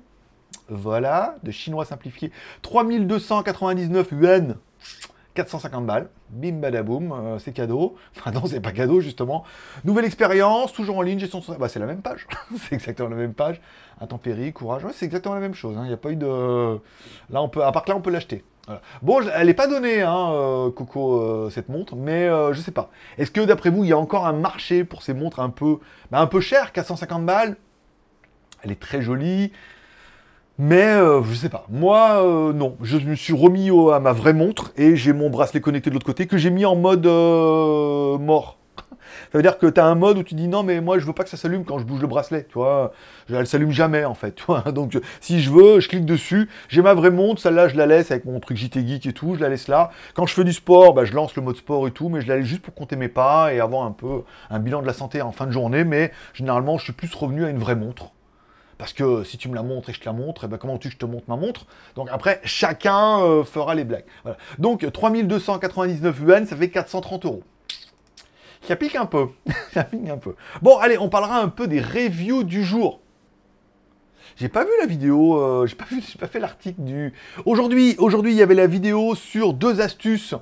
Voilà, 0.69 1.37
de 1.43 1.51
chinois 1.51 1.85
simplifié. 1.85 2.31
3299 2.61 4.11
yuan 4.11 4.57
450 5.33 5.85
balles, 5.85 6.09
bim 6.29 6.59
badaboum, 6.59 7.11
euh, 7.11 7.39
c'est 7.39 7.53
cadeau. 7.53 7.95
Enfin 8.17 8.31
non, 8.31 8.45
c'est 8.45 8.59
pas 8.59 8.71
cadeau 8.71 8.99
justement. 8.99 9.45
Nouvelle 9.83 10.05
expérience, 10.05 10.73
toujours 10.73 10.97
en 10.97 11.01
ligne, 11.01 11.17
gestion 11.17 11.39
de 11.39 11.55
bah, 11.55 11.69
c'est 11.69 11.79
la 11.79 11.87
même 11.87 12.01
page. 12.01 12.27
c'est 12.57 12.75
exactement 12.75 13.09
la 13.09 13.15
même 13.15 13.33
page. 13.33 13.61
Intempérie, 14.01 14.53
courage, 14.53 14.83
c'est 14.93 15.05
exactement 15.05 15.33
la 15.33 15.41
même 15.41 15.55
chose. 15.55 15.77
Hein. 15.77 15.83
Il 15.85 15.87
n'y 15.87 15.93
a 15.93 15.97
pas 15.97 16.11
eu 16.11 16.17
de. 16.17 16.79
Là, 17.29 17.41
on 17.41 17.49
peut, 17.49 17.63
à 17.63 17.71
part 17.71 17.83
que 17.83 17.89
là, 17.89 17.97
on 17.97 18.01
peut 18.01 18.11
l'acheter. 18.11 18.43
Bon, 19.01 19.19
elle 19.33 19.47
n'est 19.47 19.53
pas 19.53 19.67
donnée, 19.67 20.01
hein, 20.01 20.31
euh, 20.31 20.71
Coco, 20.71 21.19
euh, 21.19 21.49
cette 21.49 21.69
montre, 21.69 21.95
mais 21.95 22.27
je 22.53 22.61
sais 22.61 22.71
pas. 22.71 22.89
Est-ce 23.17 23.31
que 23.31 23.41
d'après 23.41 23.69
vous, 23.69 23.83
il 23.83 23.89
y 23.89 23.93
a 23.93 23.97
encore 23.97 24.25
un 24.25 24.33
marché 24.33 24.83
pour 24.83 25.01
ces 25.01 25.13
montres 25.13 25.39
un 25.39 25.49
peu, 25.49 25.79
bah, 26.11 26.19
un 26.19 26.27
peu 26.27 26.39
chères, 26.39 26.71
450 26.71 27.25
balles? 27.25 27.57
Elle 28.63 28.71
est 28.71 28.79
très 28.79 29.01
jolie. 29.01 29.51
Mais 30.59 30.83
euh, 30.83 31.23
je 31.23 31.33
sais 31.33 31.49
pas. 31.49 31.65
Moi, 31.69 32.23
euh, 32.23 32.53
non. 32.53 32.77
Je 32.81 32.97
me 32.97 33.15
suis 33.15 33.33
remis 33.33 33.69
à 33.91 33.99
ma 33.99 34.13
vraie 34.13 34.33
montre 34.33 34.71
et 34.77 34.95
j'ai 34.95 35.13
mon 35.13 35.29
bracelet 35.29 35.61
connecté 35.61 35.89
de 35.89 35.95
l'autre 35.95 36.05
côté 36.05 36.27
que 36.27 36.37
j'ai 36.37 36.51
mis 36.51 36.65
en 36.65 36.75
mode 36.75 37.05
euh, 37.05 38.17
mort. 38.17 38.57
Ça 39.31 39.37
veut 39.37 39.41
dire 39.41 39.57
que 39.57 39.67
tu 39.67 39.79
as 39.79 39.85
un 39.85 39.95
mode 39.95 40.17
où 40.17 40.23
tu 40.23 40.35
dis 40.35 40.47
non, 40.47 40.63
mais 40.63 40.81
moi 40.81 40.99
je 40.99 41.05
veux 41.05 41.13
pas 41.13 41.23
que 41.23 41.29
ça 41.29 41.37
s'allume 41.37 41.65
quand 41.65 41.79
je 41.79 41.85
bouge 41.85 42.01
le 42.01 42.07
bracelet, 42.07 42.45
tu 42.45 42.53
vois. 42.53 42.93
Elle 43.29 43.47
s'allume 43.47 43.71
jamais 43.71 44.05
en 44.05 44.13
fait, 44.13 44.35
tu 44.35 44.43
vois. 44.45 44.61
Donc 44.71 44.99
si 45.21 45.41
je 45.41 45.51
veux, 45.51 45.79
je 45.79 45.89
clique 45.89 46.05
dessus. 46.05 46.49
J'ai 46.69 46.81
ma 46.81 46.93
vraie 46.93 47.11
montre, 47.11 47.41
celle-là 47.41 47.67
je 47.67 47.75
la 47.75 47.85
laisse 47.85 48.11
avec 48.11 48.25
mon 48.25 48.39
truc 48.39 48.57
JT 48.57 48.85
Geek 48.85 49.05
et 49.05 49.13
tout, 49.13 49.35
je 49.35 49.39
la 49.39 49.49
laisse 49.49 49.67
là. 49.67 49.91
Quand 50.13 50.25
je 50.25 50.33
fais 50.33 50.43
du 50.43 50.53
sport, 50.53 50.93
bah, 50.93 51.05
je 51.05 51.13
lance 51.13 51.35
le 51.35 51.41
mode 51.41 51.57
sport 51.57 51.87
et 51.87 51.91
tout, 51.91 52.09
mais 52.09 52.21
je 52.21 52.27
la 52.27 52.37
laisse 52.37 52.45
juste 52.45 52.61
pour 52.61 52.73
compter 52.73 52.95
mes 52.95 53.09
pas 53.09 53.53
et 53.53 53.59
avoir 53.59 53.83
un 53.83 53.91
peu 53.91 54.23
un 54.49 54.59
bilan 54.59 54.81
de 54.81 54.87
la 54.87 54.93
santé 54.93 55.21
en 55.21 55.31
fin 55.31 55.45
de 55.45 55.51
journée. 55.51 55.83
Mais 55.83 56.11
généralement, 56.33 56.77
je 56.77 56.85
suis 56.85 56.93
plus 56.93 57.13
revenu 57.13 57.45
à 57.45 57.49
une 57.49 57.59
vraie 57.59 57.75
montre. 57.75 58.11
Parce 58.77 58.93
que 58.93 59.23
si 59.23 59.37
tu 59.37 59.49
me 59.49 59.55
la 59.55 59.63
montres 59.63 59.89
et 59.89 59.93
je 59.93 59.99
te 59.99 60.05
la 60.05 60.13
montre, 60.13 60.43
et 60.43 60.47
eh 60.47 60.49
ben 60.49 60.57
comment 60.57 60.77
tu 60.77 60.89
je 60.89 60.97
te 60.97 61.05
montre 61.05 61.25
ma 61.27 61.35
montre? 61.35 61.65
Donc 61.95 62.09
après, 62.11 62.41
chacun 62.43 63.21
euh, 63.21 63.43
fera 63.43 63.75
les 63.75 63.83
blagues. 63.83 64.05
Donc 64.57 64.91
3299 64.91 66.19
yuan, 66.19 66.45
ça 66.45 66.55
fait 66.55 66.69
430 66.69 67.25
euros. 67.25 67.43
Ça 68.67 68.75
pique 68.75 68.95
un 68.95 69.05
peu. 69.05 69.27
un 69.75 70.17
peu. 70.17 70.35
Bon, 70.61 70.77
allez, 70.77 70.97
on 70.97 71.09
parlera 71.09 71.39
un 71.39 71.49
peu 71.49 71.67
des 71.67 71.81
reviews 71.81 72.43
du 72.43 72.63
jour. 72.63 72.99
J'ai 74.37 74.49
pas 74.49 74.63
vu 74.63 74.71
la 74.79 74.87
vidéo, 74.87 75.35
euh, 75.35 75.67
j'ai 75.67 75.75
pas 75.75 75.85
pas 76.19 76.27
fait 76.27 76.39
l'article 76.39 76.81
du. 76.81 77.13
Aujourd'hui, 77.45 77.95
il 77.97 78.33
y 78.33 78.41
avait 78.41 78.55
la 78.55 78.67
vidéo 78.67 79.15
sur 79.15 79.53
deux 79.53 79.81
astuces 79.81 80.35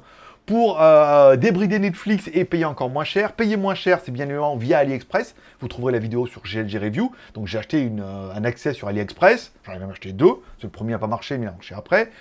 pour 0.45 0.81
euh, 0.81 1.35
débrider 1.35 1.79
Netflix 1.79 2.29
et 2.33 2.45
payer 2.45 2.65
encore 2.65 2.89
moins 2.89 3.03
cher. 3.03 3.33
Payer 3.33 3.57
moins 3.57 3.75
cher, 3.75 3.99
c'est 4.03 4.11
bien 4.11 4.25
évidemment 4.25 4.55
via 4.55 4.79
AliExpress. 4.79 5.35
Vous 5.59 5.67
trouverez 5.67 5.93
la 5.93 5.99
vidéo 5.99 6.25
sur 6.27 6.41
GLG 6.41 6.77
Review. 6.77 7.11
Donc 7.33 7.47
j'ai 7.47 7.57
acheté 7.57 7.89
euh, 7.99 8.33
un 8.33 8.43
accès 8.43 8.73
sur 8.73 8.87
AliExpress. 8.87 9.53
J'en 9.65 9.73
ai 9.73 9.79
même 9.79 9.91
acheté 9.91 10.11
deux. 10.11 10.33
Le 10.61 10.69
premier 10.69 10.91
n'a 10.91 10.99
pas 10.99 11.07
marché, 11.07 11.37
mais 11.37 11.45
il 11.45 11.49
a 11.49 11.51
marché 11.51 11.75
après. 11.75 12.11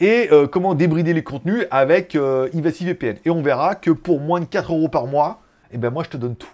Et 0.00 0.28
euh, 0.32 0.46
comment 0.46 0.74
débrider 0.74 1.14
les 1.14 1.22
contenus 1.22 1.66
avec 1.70 2.16
Ivasi 2.52 2.84
VPN. 2.84 3.16
Et 3.24 3.30
on 3.30 3.42
verra 3.42 3.74
que 3.74 3.90
pour 3.90 4.20
moins 4.20 4.40
de 4.40 4.46
4 4.46 4.72
euros 4.72 4.88
par 4.88 5.06
mois, 5.06 5.40
eh 5.72 5.78
ben 5.78 5.90
moi 5.90 6.04
je 6.04 6.10
te 6.10 6.16
donne 6.16 6.36
tout. 6.36 6.48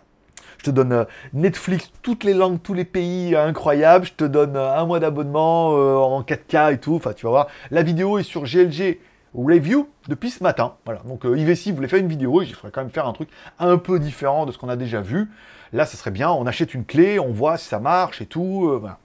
Je 0.59 0.65
te 0.65 0.71
donne 0.71 1.07
Netflix, 1.35 1.91
toutes 2.01 2.25
les 2.25 2.33
langues, 2.33 2.63
tous 2.63 2.75
les 2.75 2.87
pays 2.87 3.37
incroyables. 3.37 4.07
Je 4.07 4.15
te 4.15 4.25
donne 4.25 4.57
un 4.57 4.87
mois 4.87 4.99
d'abonnement 4.99 5.71
en 5.71 6.23
4K 6.23 6.75
et 6.75 6.79
tout. 6.79 6.95
Enfin, 6.95 7.13
tu 7.13 7.27
vas 7.27 7.31
voir. 7.31 7.47
La 7.71 7.83
vidéo 7.83 8.19
est 8.19 8.23
sur 8.23 8.45
GLG 8.45 8.99
review 9.35 9.89
depuis 10.09 10.31
ce 10.31 10.43
matin. 10.43 10.75
Voilà, 10.85 11.01
donc 11.07 11.27
euh, 11.27 11.37
IVC 11.37 11.73
voulait 11.73 11.89
faire 11.89 11.99
une 11.99 12.09
vidéo 12.09 12.43
il 12.43 12.55
faudrait 12.55 12.71
quand 12.71 12.83
même 12.83 12.91
faire 12.91 13.07
un 13.07 13.13
truc 13.13 13.29
un 13.59 13.77
peu 13.77 13.99
différent 13.99 14.47
de 14.47 14.53
ce 14.53 14.59
qu'on 14.59 14.69
a 14.69 14.77
déjà 14.77 15.01
vu. 15.01 15.31
Là, 15.73 15.87
ça 15.87 15.97
serait 15.97 16.13
bien, 16.13 16.31
on 16.31 16.47
achète 16.47 16.73
une 16.75 16.85
clé, 16.85 17.19
on 17.19 17.33
voit 17.33 17.57
si 17.57 17.67
ça 17.67 17.81
marche 17.81 18.23
et 18.23 18.27
tout. 18.27 18.69
Euh, 18.69 18.79
voilà. 18.79 18.99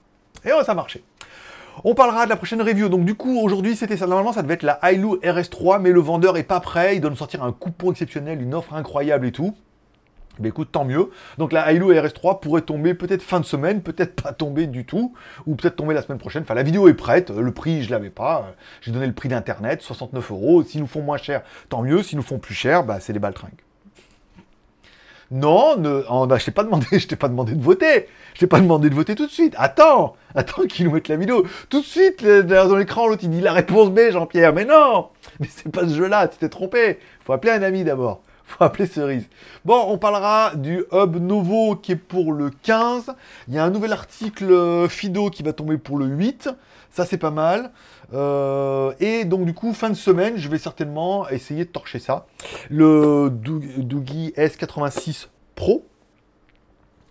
Et 0.44 0.64
ça 0.64 0.72
a 0.72 0.74
marché. 0.74 1.02
On 1.84 1.94
parlera 1.94 2.24
de 2.24 2.30
la 2.30 2.36
prochaine 2.36 2.62
review. 2.62 2.88
Donc 2.88 3.04
du 3.04 3.14
coup, 3.14 3.38
aujourd'hui, 3.40 3.74
c'était 3.74 3.96
ça. 3.96 4.06
Normalement, 4.06 4.32
ça 4.32 4.42
devait 4.42 4.54
être 4.54 4.62
la 4.62 4.78
Hailu 4.82 5.16
RS3, 5.22 5.80
mais 5.80 5.90
le 5.90 6.00
vendeur 6.00 6.36
est 6.36 6.44
pas 6.44 6.60
prêt. 6.60 6.96
Il 6.96 7.00
doit 7.00 7.10
nous 7.10 7.16
sortir 7.16 7.42
un 7.42 7.52
coupon 7.52 7.90
exceptionnel, 7.90 8.40
une 8.40 8.54
offre 8.54 8.74
incroyable 8.74 9.26
et 9.26 9.32
tout. 9.32 9.54
Mais 10.40 10.48
écoute, 10.48 10.70
tant 10.72 10.84
mieux. 10.84 11.10
Donc 11.38 11.52
la 11.52 11.72
Hilo 11.72 11.92
RS3 11.92 12.40
pourrait 12.40 12.62
tomber 12.62 12.94
peut-être 12.94 13.22
fin 13.22 13.40
de 13.40 13.44
semaine, 13.44 13.82
peut-être 13.82 14.22
pas 14.22 14.32
tomber 14.32 14.66
du 14.66 14.84
tout, 14.84 15.14
ou 15.46 15.54
peut-être 15.54 15.76
tomber 15.76 15.94
la 15.94 16.02
semaine 16.02 16.18
prochaine. 16.18 16.42
Enfin, 16.42 16.54
la 16.54 16.62
vidéo 16.62 16.88
est 16.88 16.94
prête, 16.94 17.30
le 17.30 17.52
prix, 17.52 17.82
je 17.82 17.90
l'avais 17.90 18.10
pas. 18.10 18.54
J'ai 18.80 18.92
donné 18.92 19.06
le 19.06 19.12
prix 19.12 19.28
d'internet, 19.28 19.82
69 19.82 20.30
euros. 20.30 20.62
S'ils 20.62 20.80
nous 20.80 20.86
font 20.86 21.02
moins 21.02 21.18
cher, 21.18 21.42
tant 21.68 21.82
mieux. 21.82 22.02
S'ils 22.02 22.16
nous 22.16 22.24
font 22.24 22.38
plus 22.38 22.54
cher, 22.54 22.84
bah, 22.84 23.00
c'est 23.00 23.12
des 23.12 23.18
baltringues. 23.18 23.62
Non, 25.30 25.76
ne, 25.76 26.02
oh, 26.10 26.26
je 26.36 26.44
t'ai 26.44 26.50
pas 26.50 26.64
demandé, 26.64 26.86
je 26.92 27.06
t'ai 27.06 27.16
pas 27.16 27.28
demandé 27.28 27.54
de 27.54 27.62
voter. 27.62 28.08
Je 28.34 28.40
t'ai 28.40 28.46
pas 28.46 28.60
demandé 28.60 28.90
de 28.90 28.94
voter 28.94 29.14
tout 29.14 29.26
de 29.26 29.30
suite. 29.30 29.54
Attends, 29.58 30.16
attends 30.34 30.62
qu'il 30.62 30.86
nous 30.86 30.92
mette 30.92 31.08
la 31.08 31.16
vidéo. 31.16 31.46
Tout 31.68 31.80
de 31.80 31.86
suite, 31.86 32.24
dans 32.24 32.76
l'écran, 32.76 33.06
l'autre 33.06 33.22
il 33.22 33.30
dit 33.30 33.40
la 33.40 33.52
réponse 33.52 33.90
B, 33.90 34.10
Jean-Pierre. 34.10 34.52
Mais 34.52 34.64
non, 34.64 35.08
mais 35.38 35.48
c'est 35.48 35.70
pas 35.70 35.82
ce 35.82 35.94
jeu-là, 35.94 36.26
tu 36.26 36.38
t'es 36.38 36.48
trompé. 36.48 36.98
Faut 37.24 37.32
appeler 37.32 37.52
un 37.52 37.62
ami 37.62 37.84
d'abord. 37.84 38.22
Faut 38.50 38.64
appeler 38.64 38.86
Cerise. 38.86 39.28
Bon, 39.64 39.84
on 39.86 39.96
parlera 39.96 40.56
du 40.56 40.84
Hub 40.92 41.16
Novo 41.16 41.76
qui 41.76 41.92
est 41.92 41.96
pour 41.96 42.32
le 42.32 42.50
15. 42.50 43.14
Il 43.46 43.54
y 43.54 43.58
a 43.58 43.64
un 43.64 43.70
nouvel 43.70 43.92
article 43.92 44.50
euh, 44.50 44.88
Fido 44.88 45.30
qui 45.30 45.44
va 45.44 45.52
tomber 45.52 45.78
pour 45.78 45.98
le 45.98 46.06
8. 46.06 46.50
Ça, 46.90 47.06
c'est 47.06 47.18
pas 47.18 47.30
mal. 47.30 47.70
Euh, 48.12 48.92
et 48.98 49.24
donc, 49.24 49.44
du 49.44 49.54
coup, 49.54 49.72
fin 49.72 49.88
de 49.88 49.94
semaine, 49.94 50.36
je 50.36 50.48
vais 50.48 50.58
certainement 50.58 51.28
essayer 51.28 51.64
de 51.64 51.70
torcher 51.70 52.00
ça. 52.00 52.26
Le 52.70 53.30
Doogie 53.30 54.32
S86 54.36 55.28
Pro. 55.54 55.86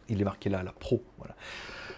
Il 0.09 0.19
est 0.19 0.25
marqué 0.25 0.49
là, 0.49 0.61
la 0.61 0.73
Pro. 0.73 1.01
Voilà. 1.19 1.35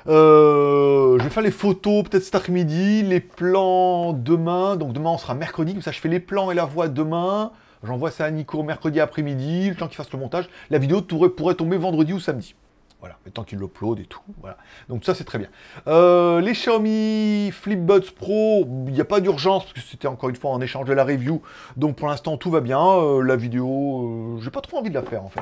Euh, 0.08 1.18
je 1.18 1.24
vais 1.24 1.30
faire 1.30 1.44
les 1.44 1.52
photos 1.52 2.04
peut-être 2.04 2.24
cet 2.24 2.36
après-midi, 2.36 3.02
les 3.02 3.20
plans 3.20 4.14
demain. 4.14 4.76
Donc 4.76 4.94
demain 4.94 5.12
on 5.12 5.18
sera 5.18 5.36
mercredi, 5.36 5.74
comme 5.74 5.82
ça 5.82 5.92
je 5.92 6.00
fais 6.00 6.10
les 6.10 6.20
plans 6.20 6.50
et 6.52 6.56
la 6.56 6.66
voix 6.66 6.88
demain. 6.88 7.52
J'envoie 7.84 8.12
ça 8.12 8.26
à 8.26 8.32
Nico 8.32 8.62
mercredi 8.64 9.00
après-midi, 9.00 9.70
le 9.70 9.76
temps 9.76 9.88
qu'il 9.88 9.98
fasse 9.98 10.12
le 10.12 10.20
montage. 10.20 10.50
La 10.70 10.78
vidéo 10.78 11.02
pourrait 11.02 11.56
tomber 11.56 11.78
vendredi 11.78 12.14
ou 12.14 12.20
samedi. 12.20 12.56
Voilà, 13.02 13.18
le 13.26 13.32
temps 13.32 13.44
qu'il 13.44 13.58
l'upload 13.58 14.00
et 14.00 14.06
tout. 14.06 14.22
Voilà. 14.42 14.58
Donc 14.88 15.04
ça, 15.04 15.16
c'est 15.16 15.24
très 15.24 15.40
bien. 15.40 15.48
Euh, 15.88 16.40
les 16.40 16.52
Xiaomi 16.52 17.50
Flipbuds 17.52 18.12
Pro, 18.16 18.68
il 18.86 18.94
n'y 18.94 19.02
a 19.02 19.06
pas 19.06 19.22
d'urgence, 19.22 19.64
parce 19.64 19.74
que 19.74 19.80
c'était 19.80 20.08
encore 20.08 20.30
une 20.30 20.36
fois 20.36 20.52
en 20.52 20.62
échange 20.62 20.86
de 20.86 20.94
la 20.94 21.04
review. 21.04 21.42
Donc 21.78 21.96
pour 21.96 22.08
l'instant, 22.08 22.38
tout 22.38 22.52
va 22.52 22.62
bien. 22.62 22.80
Euh, 22.80 23.24
la 23.24 23.36
vidéo, 23.36 24.36
euh, 24.38 24.42
j'ai 24.42 24.52
pas 24.52 24.62
trop 24.62 24.78
envie 24.78 24.92
de 24.92 24.96
la 24.96 25.02
faire, 25.02 25.24
en 25.24 25.30
fait. 25.30 25.42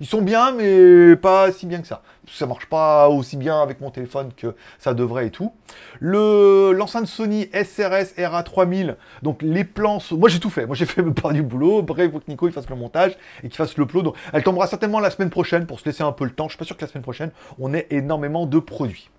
Ils 0.00 0.06
sont 0.08 0.20
bien, 0.20 0.50
mais 0.50 1.14
pas 1.14 1.52
si 1.52 1.66
bien 1.66 1.80
que 1.80 1.86
ça. 1.86 2.02
Ça 2.32 2.46
marche 2.46 2.66
pas 2.66 3.08
aussi 3.08 3.36
bien 3.36 3.60
avec 3.60 3.80
mon 3.80 3.90
téléphone 3.90 4.32
que 4.36 4.54
ça 4.78 4.94
devrait 4.94 5.28
et 5.28 5.30
tout. 5.30 5.52
Le 5.98 6.72
L'enceinte 6.72 7.06
Sony 7.06 7.48
SRS 7.52 8.14
RA3000, 8.18 8.96
donc 9.22 9.42
les 9.42 9.64
plans... 9.64 9.98
Moi, 10.12 10.28
j'ai 10.28 10.40
tout 10.40 10.50
fait. 10.50 10.66
Moi, 10.66 10.76
j'ai 10.76 10.86
fait 10.86 11.02
me 11.10 11.12
part 11.12 11.32
du 11.32 11.42
boulot. 11.42 11.82
Bref, 11.82 12.10
que 12.10 12.18
Nico 12.28 12.46
il 12.48 12.52
fasse 12.52 12.68
le 12.68 12.76
montage 12.76 13.16
et 13.42 13.48
qu'il 13.48 13.56
fasse 13.56 13.76
l'upload. 13.76 14.04
Donc, 14.04 14.16
elle 14.32 14.42
tombera 14.42 14.66
certainement 14.66 15.00
la 15.00 15.10
semaine 15.10 15.30
prochaine 15.30 15.66
pour 15.66 15.80
se 15.80 15.84
laisser 15.84 16.02
un 16.02 16.12
peu 16.12 16.24
le 16.24 16.30
temps. 16.30 16.48
Je 16.48 16.50
suis 16.50 16.58
pas 16.58 16.64
sûr 16.64 16.76
la 16.80 16.88
semaine 16.88 17.02
prochaine, 17.02 17.30
on 17.58 17.74
ait 17.74 17.86
énormément 17.90 18.46
de 18.46 18.58
produits. 18.58 19.10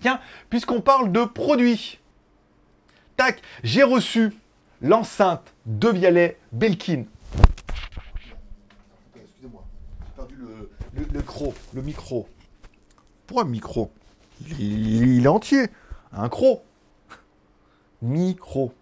Tiens, 0.00 0.20
puisqu'on 0.50 0.80
parle 0.80 1.12
de 1.12 1.24
produits, 1.24 1.98
tac, 3.16 3.40
j'ai 3.62 3.82
reçu 3.82 4.32
l'enceinte 4.82 5.54
de 5.64 5.88
Vialet 5.88 6.38
Belkin. 6.52 7.04
Excusez-moi, 9.16 9.64
j'ai 10.04 10.12
perdu 10.14 10.36
le, 10.36 10.70
le, 11.12 11.22
micro, 11.36 11.54
le 11.74 11.82
micro. 11.82 12.28
Pour 13.26 13.40
un 13.40 13.44
micro? 13.44 13.90
Il, 14.58 15.24
est 15.24 15.28
entier. 15.28 15.66
Un 16.12 16.28
cro. 16.28 16.62
Micro. 18.00 18.72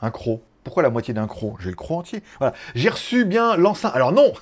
Un 0.00 0.10
cro. 0.10 0.42
Pourquoi 0.64 0.82
la 0.82 0.90
moitié 0.90 1.14
d'un 1.14 1.28
cro? 1.28 1.56
J'ai 1.60 1.70
le 1.70 1.76
cro 1.76 1.98
entier. 1.98 2.22
Voilà. 2.38 2.54
J'ai 2.74 2.88
reçu 2.88 3.24
bien 3.24 3.56
l'enceinte. 3.56 3.94
Alors 3.94 4.12
non 4.12 4.32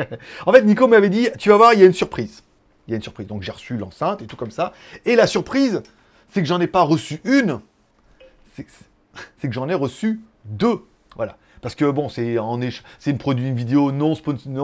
En 0.46 0.52
fait, 0.52 0.62
Nico 0.62 0.86
m'avait 0.86 1.08
dit, 1.08 1.28
tu 1.38 1.48
vas 1.48 1.56
voir, 1.56 1.74
il 1.74 1.80
y 1.80 1.82
a 1.82 1.86
une 1.86 1.92
surprise. 1.92 2.44
Il 2.86 2.92
y 2.92 2.94
a 2.94 2.96
une 2.96 3.02
surprise. 3.02 3.26
Donc 3.26 3.42
j'ai 3.42 3.52
reçu 3.52 3.76
l'enceinte 3.76 4.22
et 4.22 4.26
tout 4.26 4.36
comme 4.36 4.52
ça. 4.52 4.72
Et 5.04 5.16
la 5.16 5.26
surprise, 5.26 5.82
c'est 6.30 6.42
que 6.42 6.46
j'en 6.46 6.60
ai 6.60 6.68
pas 6.68 6.82
reçu 6.82 7.20
une. 7.24 7.60
C'est 8.54 8.66
que 9.42 9.52
j'en 9.52 9.68
ai 9.68 9.74
reçu 9.74 10.20
deux. 10.44 10.84
Voilà. 11.16 11.38
Parce 11.62 11.74
que 11.74 11.90
bon, 11.90 12.08
c'est 12.08 12.36
c'est 12.98 13.10
une 13.10 13.18
produit 13.18 13.48
une 13.48 13.56
vidéo 13.56 13.92
non, 13.92 14.14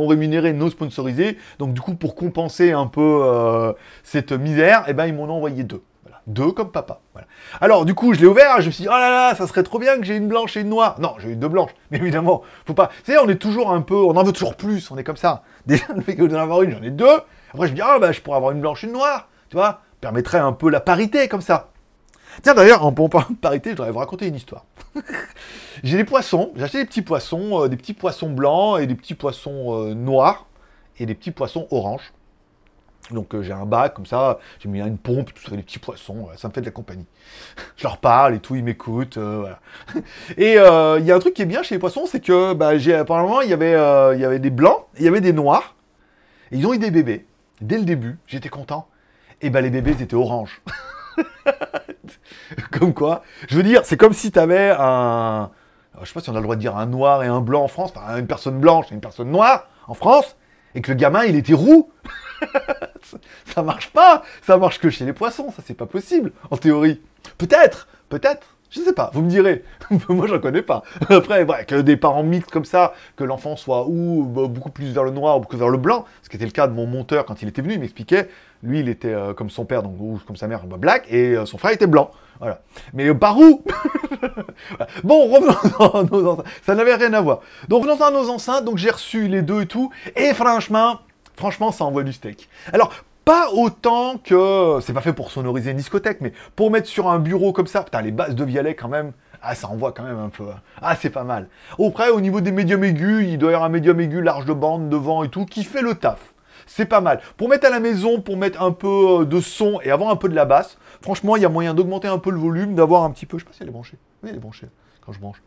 rémunérée, 0.07 0.53
non 0.53 0.71
sponsorisée. 0.71 1.39
Donc 1.59 1.75
du 1.75 1.81
coup, 1.81 1.95
pour 1.95 2.15
compenser 2.15 2.73
un 2.73 2.87
peu 2.87 3.21
euh, 3.23 3.73
cette 4.03 4.33
misère, 4.33 4.85
eh 4.89 4.93
ben, 4.93 5.07
ils 5.07 5.15
m'en 5.15 5.25
envoyé 5.25 5.65
deux. 5.65 5.83
Deux 6.29 6.53
comme 6.53 6.71
papa. 6.71 7.01
Alors, 7.61 7.85
du 7.85 7.95
coup, 7.95 8.15
je 8.15 8.21
l'ai 8.21 8.27
ouvert, 8.27 8.61
je 8.61 8.67
me 8.67 8.71
suis 8.71 8.83
dit, 8.83 8.89
oh 8.89 8.97
là 8.97 9.11
là, 9.11 9.35
ça 9.35 9.47
serait 9.49 9.65
trop 9.65 9.81
bien 9.81 9.99
que 9.99 10.05
j'ai 10.05 10.17
une 10.17 10.29
blanche 10.29 10.57
et 10.57 10.61
une 10.61 10.69
noire. 10.69 11.01
Non, 11.01 11.15
j'ai 11.19 11.31
eu 11.31 11.37
deux 11.37 11.49
blanches, 11.49 11.73
mais 11.91 11.99
évidemment, 11.99 12.43
faut 12.65 12.75
pas. 12.75 12.91
Sais, 13.03 13.19
on 13.19 13.29
est 13.29 13.37
toujours 13.37 13.73
un 13.73 13.81
peu, 13.81 13.97
on 13.97 14.17
en 14.17 14.23
veut 14.23 14.33
toujours 14.33 14.55
plus, 14.55 14.91
on 14.93 14.99
est 14.99 15.05
comme 15.05 15.17
ça. 15.17 15.43
Déjà, 15.67 15.87
le 15.95 16.01
fait 16.01 16.15
que 16.15 16.23
d'en 16.23 16.39
avoir 16.39 16.63
une, 16.63 16.71
j'en 16.71 16.83
ai 16.83 16.91
deux. 16.91 17.19
Après, 17.53 17.67
je 17.67 17.73
me 17.73 17.77
dis, 17.77 17.83
ah, 17.85 17.99
bah, 17.99 18.13
je 18.13 18.21
pourrais 18.21 18.37
avoir 18.37 18.53
une 18.53 18.61
blanche 18.61 18.85
et 18.85 18.87
une 18.87 18.93
noire, 18.93 19.29
tu 19.51 19.57
vois, 19.57 19.81
permettrait 20.01 20.39
un 20.39 20.53
peu 20.53 20.71
la 20.71 20.81
parité 20.81 21.27
comme 21.27 21.41
ça. 21.41 21.72
Tiens, 22.41 22.55
d'ailleurs, 22.55 22.85
en 22.85 22.93
parlant 22.93 23.31
de 23.31 23.37
parité, 23.37 23.71
je 23.71 23.77
voudrais 23.77 23.91
vous 23.91 23.99
raconter 23.99 24.27
une 24.27 24.35
histoire. 24.35 24.65
j'ai 25.85 25.97
des 25.97 26.05
poissons, 26.05 26.53
j'ai 26.57 26.63
acheté 26.63 26.79
des 26.79 26.87
petits 26.87 27.03
poissons, 27.03 27.65
euh, 27.65 27.69
des 27.69 27.77
petits 27.77 27.95
poissons 27.95 28.31
blancs 28.31 28.81
et 28.81 28.87
des 28.87 28.95
petits 28.95 29.15
poissons 29.15 29.75
euh, 29.75 29.95
noirs 29.95 30.47
et 30.99 31.07
des 31.07 31.15
petits 31.15 31.31
poissons 31.31 31.67
oranges. 31.71 32.13
Donc 33.11 33.35
euh, 33.35 33.43
j'ai 33.43 33.53
un 33.53 33.67
bac 33.67 33.95
comme 33.95 34.07
ça, 34.07 34.39
j'ai 34.61 34.69
mis 34.69 34.81
une 34.81 34.97
pompe, 34.97 35.35
tout 35.35 35.43
ça, 35.43 35.57
des 35.57 35.63
petits 35.63 35.79
poissons, 35.79 36.29
ça 36.37 36.49
me 36.49 36.53
fait 36.53 36.61
de 36.61 36.67
la 36.67 36.73
compagnie. 36.73 37.07
je 37.77 37.83
leur 37.83 37.99
parle 37.99 38.35
et 38.35 38.39
tout, 38.39 38.55
ils 38.55 38.65
m'écoutent. 38.65 39.19
Et 40.37 40.53
il 40.53 41.05
y 41.05 41.11
a 41.11 41.15
un 41.15 41.19
truc 41.19 41.35
qui 41.35 41.43
est 41.43 41.47
bien 41.47 41.63
chez 41.63 41.75
les 41.75 41.79
poissons, 41.79 42.07
c'est 42.07 42.21
que 42.21 42.55
bah, 42.55 42.79
j'ai 42.79 42.95
apparemment 42.95 43.41
il 43.41 43.51
y 43.51 43.53
avait 43.53 43.73
il 44.15 44.21
y 44.21 44.25
avait 44.25 44.39
des 44.39 44.51
blancs, 44.51 44.87
il 44.99 45.05
y 45.05 45.09
avait 45.09 45.21
des 45.21 45.33
noirs, 45.33 45.75
et 46.51 46.57
ils 46.57 46.67
ont 46.67 46.73
eu 46.73 46.79
des 46.79 46.91
bébés. 46.91 47.27
Dès 47.61 47.79
le 47.79 47.85
début, 47.85 48.19
j'étais 48.27 48.49
content. 48.49 48.89
Et 49.41 49.51
bah 49.51 49.61
les 49.61 49.71
bébés 49.71 50.01
étaient 50.01 50.15
oranges. 50.15 50.63
comme 52.71 52.95
quoi, 52.95 53.23
je 53.49 53.57
veux 53.57 53.63
dire, 53.63 53.83
c'est 53.85 53.97
comme 53.97 54.13
si 54.13 54.33
tu 54.33 54.39
avais 54.39 54.75
un 54.79 55.51
je 56.01 56.07
sais 56.07 56.15
pas 56.15 56.21
si 56.21 56.31
on 56.31 56.35
a 56.35 56.39
le 56.39 56.43
droit 56.43 56.57
de 56.57 56.61
dire 56.61 56.77
un 56.77 56.87
noir 56.87 57.23
et 57.23 57.27
un 57.27 57.41
blanc 57.41 57.63
en 57.63 57.69
France, 57.69 57.93
enfin 57.95 58.17
une 58.19 58.27
personne 58.27 58.59
blanche 58.59 58.87
et 58.91 58.95
une 58.95 59.01
personne 59.01 59.31
noire 59.31 59.69
en 59.87 59.95
France, 59.95 60.37
et 60.75 60.81
que 60.81 60.91
le 60.91 60.97
gamin 60.97 61.25
il 61.25 61.37
était 61.37 61.55
roux. 61.55 61.91
ça 63.47 63.63
marche 63.63 63.91
pas. 63.91 64.23
Ça 64.43 64.57
marche 64.57 64.81
que 64.81 64.91
chez 64.91 65.05
les 65.05 65.13
poissons. 65.13 65.53
Ça, 65.55 65.63
c'est 65.65 65.75
pas 65.75 65.87
possible, 65.87 66.33
en 66.51 66.57
théorie. 66.57 67.01
Peut-être, 67.39 67.89
peut-être. 68.09 68.52
Je 68.73 68.81
sais 68.81 68.95
pas, 68.95 69.11
vous 69.13 69.21
me 69.21 69.29
direz. 69.29 69.65
Moi, 70.09 70.27
j'en 70.27 70.41
connais 70.41 70.63
pas. 70.63 70.83
Après, 71.11 71.47
que 71.67 71.83
des 71.83 71.99
parents 71.99 72.23
mixtes 72.23 72.51
comme 72.51 72.65
ça, 72.65 72.95
que 73.17 73.23
l'enfant 73.23 73.55
soit 73.55 73.87
ou 73.87 74.25
bah, 74.25 74.47
beaucoup 74.49 74.71
plus 74.71 74.93
vers 74.93 75.05
le 75.05 75.11
noir 75.11 75.37
ou 75.37 75.41
beaucoup 75.41 75.59
vers 75.59 75.69
le 75.69 75.77
blanc, 75.77 76.07
ce 76.23 76.31
qui 76.31 76.37
était 76.37 76.47
le 76.47 76.53
cas 76.53 76.67
de 76.67 76.73
mon 76.73 76.87
monteur 76.87 77.27
quand 77.27 77.43
il 77.43 77.49
était 77.49 77.61
venu, 77.61 77.75
il 77.75 77.81
m'expliquait. 77.81 78.31
Lui, 78.63 78.81
il 78.81 78.89
était 78.89 79.13
euh, 79.13 79.35
comme 79.35 79.51
son 79.51 79.67
père, 79.67 79.83
donc 79.83 79.97
ou 80.01 80.19
comme 80.27 80.37
sa 80.37 80.49
mère, 80.49 80.65
bah, 80.65 80.79
black, 80.79 81.05
et 81.11 81.37
euh, 81.37 81.45
son 81.45 81.59
frère 81.59 81.73
était 81.73 81.87
blanc. 81.87 82.11
Voilà. 82.41 82.63
Mais 82.95 83.09
euh, 83.09 83.15
par 83.15 83.39
où? 83.39 83.63
Bon, 85.05 85.29
revenons 85.29 85.91
à 85.91 86.03
nos 86.05 86.27
enceintes. 86.29 86.47
Ça 86.65 86.75
n'avait 86.75 86.95
rien 86.95 87.13
à 87.13 87.21
voir. 87.21 87.41
Donc, 87.69 87.85
revenons 87.85 88.05
à 88.05 88.11
nos 88.11 88.31
enceintes. 88.31 88.65
Donc, 88.65 88.79
j'ai 88.79 88.91
reçu 88.91 89.27
les 89.27 89.43
deux 89.43 89.63
et 89.63 89.67
tout. 89.67 89.91
Et 90.15 90.33
franchement, 90.33 91.01
Franchement, 91.37 91.73
ça 91.73 91.85
envoie 91.85 92.03
du 92.03 92.13
steak. 92.13 92.49
Alors, 92.73 92.93
pas 93.25 93.51
autant 93.53 94.19
que... 94.19 94.79
C'est 94.81 94.93
pas 94.93 95.01
fait 95.01 95.13
pour 95.13 95.31
sonoriser 95.31 95.71
une 95.71 95.77
discothèque, 95.77 96.21
mais 96.21 96.33
pour 96.57 96.71
mettre 96.71 96.89
sur 96.89 97.09
un 97.09 97.19
bureau 97.19 97.53
comme 97.53 97.67
ça, 97.67 97.83
putain, 97.83 98.03
les 98.03 98.13
bases 98.13 98.35
de 98.35 98.45
Vialet 98.45 98.75
quand 98.75 98.89
même, 98.89 99.13
ah, 99.43 99.55
ça 99.55 99.69
envoie 99.69 99.93
quand 99.93 100.05
même 100.05 100.19
un 100.19 100.29
peu. 100.29 100.47
Ah, 100.81 100.97
c'est 100.97 101.11
pas 101.11 101.25
mal. 101.25 101.49
Après, 101.79 102.11
au 102.11 102.21
niveau 102.21 102.41
des 102.41 102.53
médiums 102.53 102.85
aigus, 102.85 103.27
il 103.29 103.39
doit 103.39 103.51
y 103.51 103.55
avoir 103.55 103.69
un 103.69 103.73
médium 103.73 103.99
aigu 104.01 104.23
large 104.23 104.45
de 104.45 104.53
bande 104.53 104.89
devant 104.89 105.25
et 105.25 105.29
tout, 105.29 105.47
qui 105.47 105.65
fait 105.65 105.83
le 105.83 105.95
taf. 105.95 106.35
C'est 106.67 106.87
pas 106.87 107.01
mal. 107.01 107.21
Pour 107.37 107.49
mettre 107.49 107.67
à 107.67 107.71
la 107.71 107.81
maison, 107.81 108.21
pour 108.21 108.37
mettre 108.37 108.63
un 108.63 108.71
peu 108.71 109.23
euh, 109.23 109.25
de 109.25 109.41
son 109.41 109.81
et 109.83 109.91
avoir 109.91 110.11
un 110.11 110.17
peu 110.17 110.29
de 110.29 110.35
la 110.35 110.45
basse, 110.45 110.79
franchement, 111.01 111.35
il 111.37 111.43
y 111.43 111.45
a 111.45 111.49
moyen 111.49 111.75
d'augmenter 111.75 112.07
un 112.07 112.19
peu 112.19 112.31
le 112.31 112.39
volume, 112.39 112.75
d'avoir 112.75 113.03
un 113.03 113.11
petit 113.11 113.27
peu... 113.27 113.39
Je 113.39 113.43
sais 113.43 113.49
pas 113.49 113.55
si 113.55 113.63
elle 113.63 113.69
est 113.69 113.73
branchée. 113.73 113.99
Oui, 114.23 114.31
elle 114.31 114.37
est 114.37 114.41
branchée, 114.41 114.69
quand 115.05 115.13
je 115.13 115.19
branche. 115.19 115.43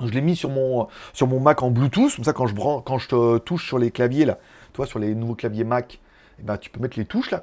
Je 0.00 0.12
l'ai 0.12 0.20
mis 0.20 0.36
sur 0.36 0.50
mon, 0.50 0.86
sur 1.12 1.26
mon 1.26 1.40
Mac 1.40 1.62
en 1.62 1.70
Bluetooth, 1.70 2.14
comme 2.14 2.24
ça 2.24 2.32
quand 2.32 2.46
je, 2.46 2.54
quand 2.54 2.98
je 2.98 3.38
touche 3.38 3.66
sur 3.66 3.80
les 3.80 3.90
claviers 3.90 4.26
là, 4.26 4.38
toi 4.72 4.86
sur 4.86 5.00
les 5.00 5.14
nouveaux 5.16 5.34
claviers 5.34 5.64
Mac, 5.64 6.00
eh 6.40 6.42
ben, 6.42 6.56
tu 6.56 6.70
peux 6.70 6.80
mettre 6.80 6.98
les 6.98 7.04
touches 7.04 7.30
là, 7.30 7.42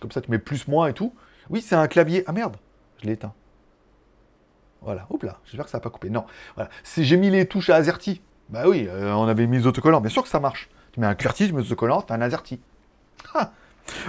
comme 0.00 0.12
ça 0.12 0.20
tu 0.20 0.30
mets 0.30 0.38
plus, 0.38 0.68
moins 0.68 0.88
et 0.88 0.92
tout. 0.92 1.14
Oui, 1.50 1.60
c'est 1.60 1.74
un 1.76 1.86
clavier. 1.88 2.24
Ah 2.26 2.32
merde, 2.32 2.56
je 3.00 3.06
l'ai 3.06 3.12
éteint. 3.12 3.32
Voilà, 4.82 5.06
hop 5.10 5.22
là, 5.22 5.38
j'espère 5.44 5.64
que 5.64 5.70
ça 5.70 5.78
n'a 5.78 5.82
pas 5.82 5.90
coupé. 5.90 6.10
Non, 6.10 6.24
voilà. 6.54 6.70
J'ai 6.96 7.16
mis 7.16 7.30
les 7.30 7.46
touches 7.46 7.70
à 7.70 7.76
AZERTY. 7.76 8.20
Bah 8.48 8.64
oui, 8.66 8.86
euh, 8.88 9.12
on 9.14 9.26
avait 9.26 9.46
mis 9.46 9.58
les 9.58 9.66
autocollants, 9.66 10.00
bien 10.00 10.10
sûr 10.10 10.22
que 10.22 10.28
ça 10.28 10.38
marche. 10.38 10.68
Tu 10.92 11.00
mets 11.00 11.06
un 11.06 11.14
QWERTY, 11.14 11.48
tu 11.48 11.52
mets 11.52 11.62
les 11.62 11.66
autocollants, 11.66 12.04
as 12.08 12.14
un 12.14 12.20
AZERTY. 12.20 12.60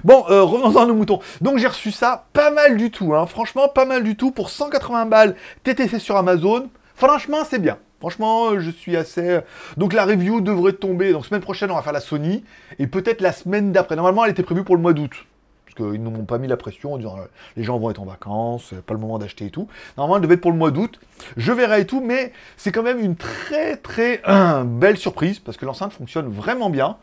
Bon, 0.03 0.25
euh, 0.29 0.43
revenons 0.43 0.79
à 0.79 0.85
nos 0.85 0.93
moutons. 0.93 1.19
Donc 1.41 1.57
j'ai 1.57 1.67
reçu 1.67 1.91
ça, 1.91 2.25
pas 2.33 2.51
mal 2.51 2.77
du 2.77 2.91
tout, 2.91 3.13
hein. 3.15 3.27
franchement 3.27 3.67
pas 3.67 3.85
mal 3.85 4.03
du 4.03 4.15
tout, 4.15 4.31
pour 4.31 4.49
180 4.49 5.05
balles 5.05 5.35
TTC 5.63 5.99
sur 5.99 6.17
Amazon. 6.17 6.69
Franchement, 6.95 7.43
c'est 7.47 7.59
bien. 7.59 7.77
Franchement, 7.99 8.59
je 8.59 8.69
suis 8.69 8.95
assez... 8.95 9.39
Donc 9.75 9.93
la 9.93 10.05
review 10.05 10.41
devrait 10.41 10.73
tomber. 10.73 11.11
Donc 11.11 11.25
semaine 11.25 11.41
prochaine, 11.41 11.71
on 11.71 11.75
va 11.75 11.81
faire 11.81 11.93
la 11.93 11.99
Sony. 11.99 12.43
Et 12.79 12.87
peut-être 12.87 13.21
la 13.21 13.31
semaine 13.31 13.71
d'après. 13.71 13.95
Normalement, 13.95 14.23
elle 14.25 14.31
était 14.31 14.43
prévue 14.43 14.63
pour 14.63 14.75
le 14.75 14.81
mois 14.81 14.93
d'août. 14.93 15.25
Parce 15.65 15.75
qu'ils 15.75 16.03
ne 16.03 16.09
m'ont 16.09 16.25
pas 16.25 16.37
mis 16.37 16.47
la 16.47 16.57
pression 16.57 16.93
en 16.93 16.97
disant 16.97 17.17
euh, 17.17 17.25
les 17.55 17.63
gens 17.63 17.77
vont 17.79 17.89
être 17.89 18.01
en 18.01 18.05
vacances, 18.05 18.73
pas 18.85 18.93
le 18.93 18.99
moment 18.99 19.17
d'acheter 19.17 19.45
et 19.45 19.49
tout. 19.49 19.67
Normalement, 19.97 20.17
elle 20.17 20.21
devait 20.21 20.35
être 20.35 20.41
pour 20.41 20.51
le 20.51 20.57
mois 20.57 20.71
d'août. 20.71 20.99
Je 21.37 21.51
verrai 21.51 21.81
et 21.81 21.85
tout. 21.85 22.01
Mais 22.01 22.33
c'est 22.55 22.71
quand 22.71 22.83
même 22.83 22.99
une 22.99 23.15
très 23.15 23.77
très 23.77 24.21
belle 24.65 24.97
surprise. 24.97 25.39
Parce 25.39 25.57
que 25.57 25.65
l'enceinte 25.65 25.93
fonctionne 25.93 26.27
vraiment 26.27 26.69
bien. 26.69 26.97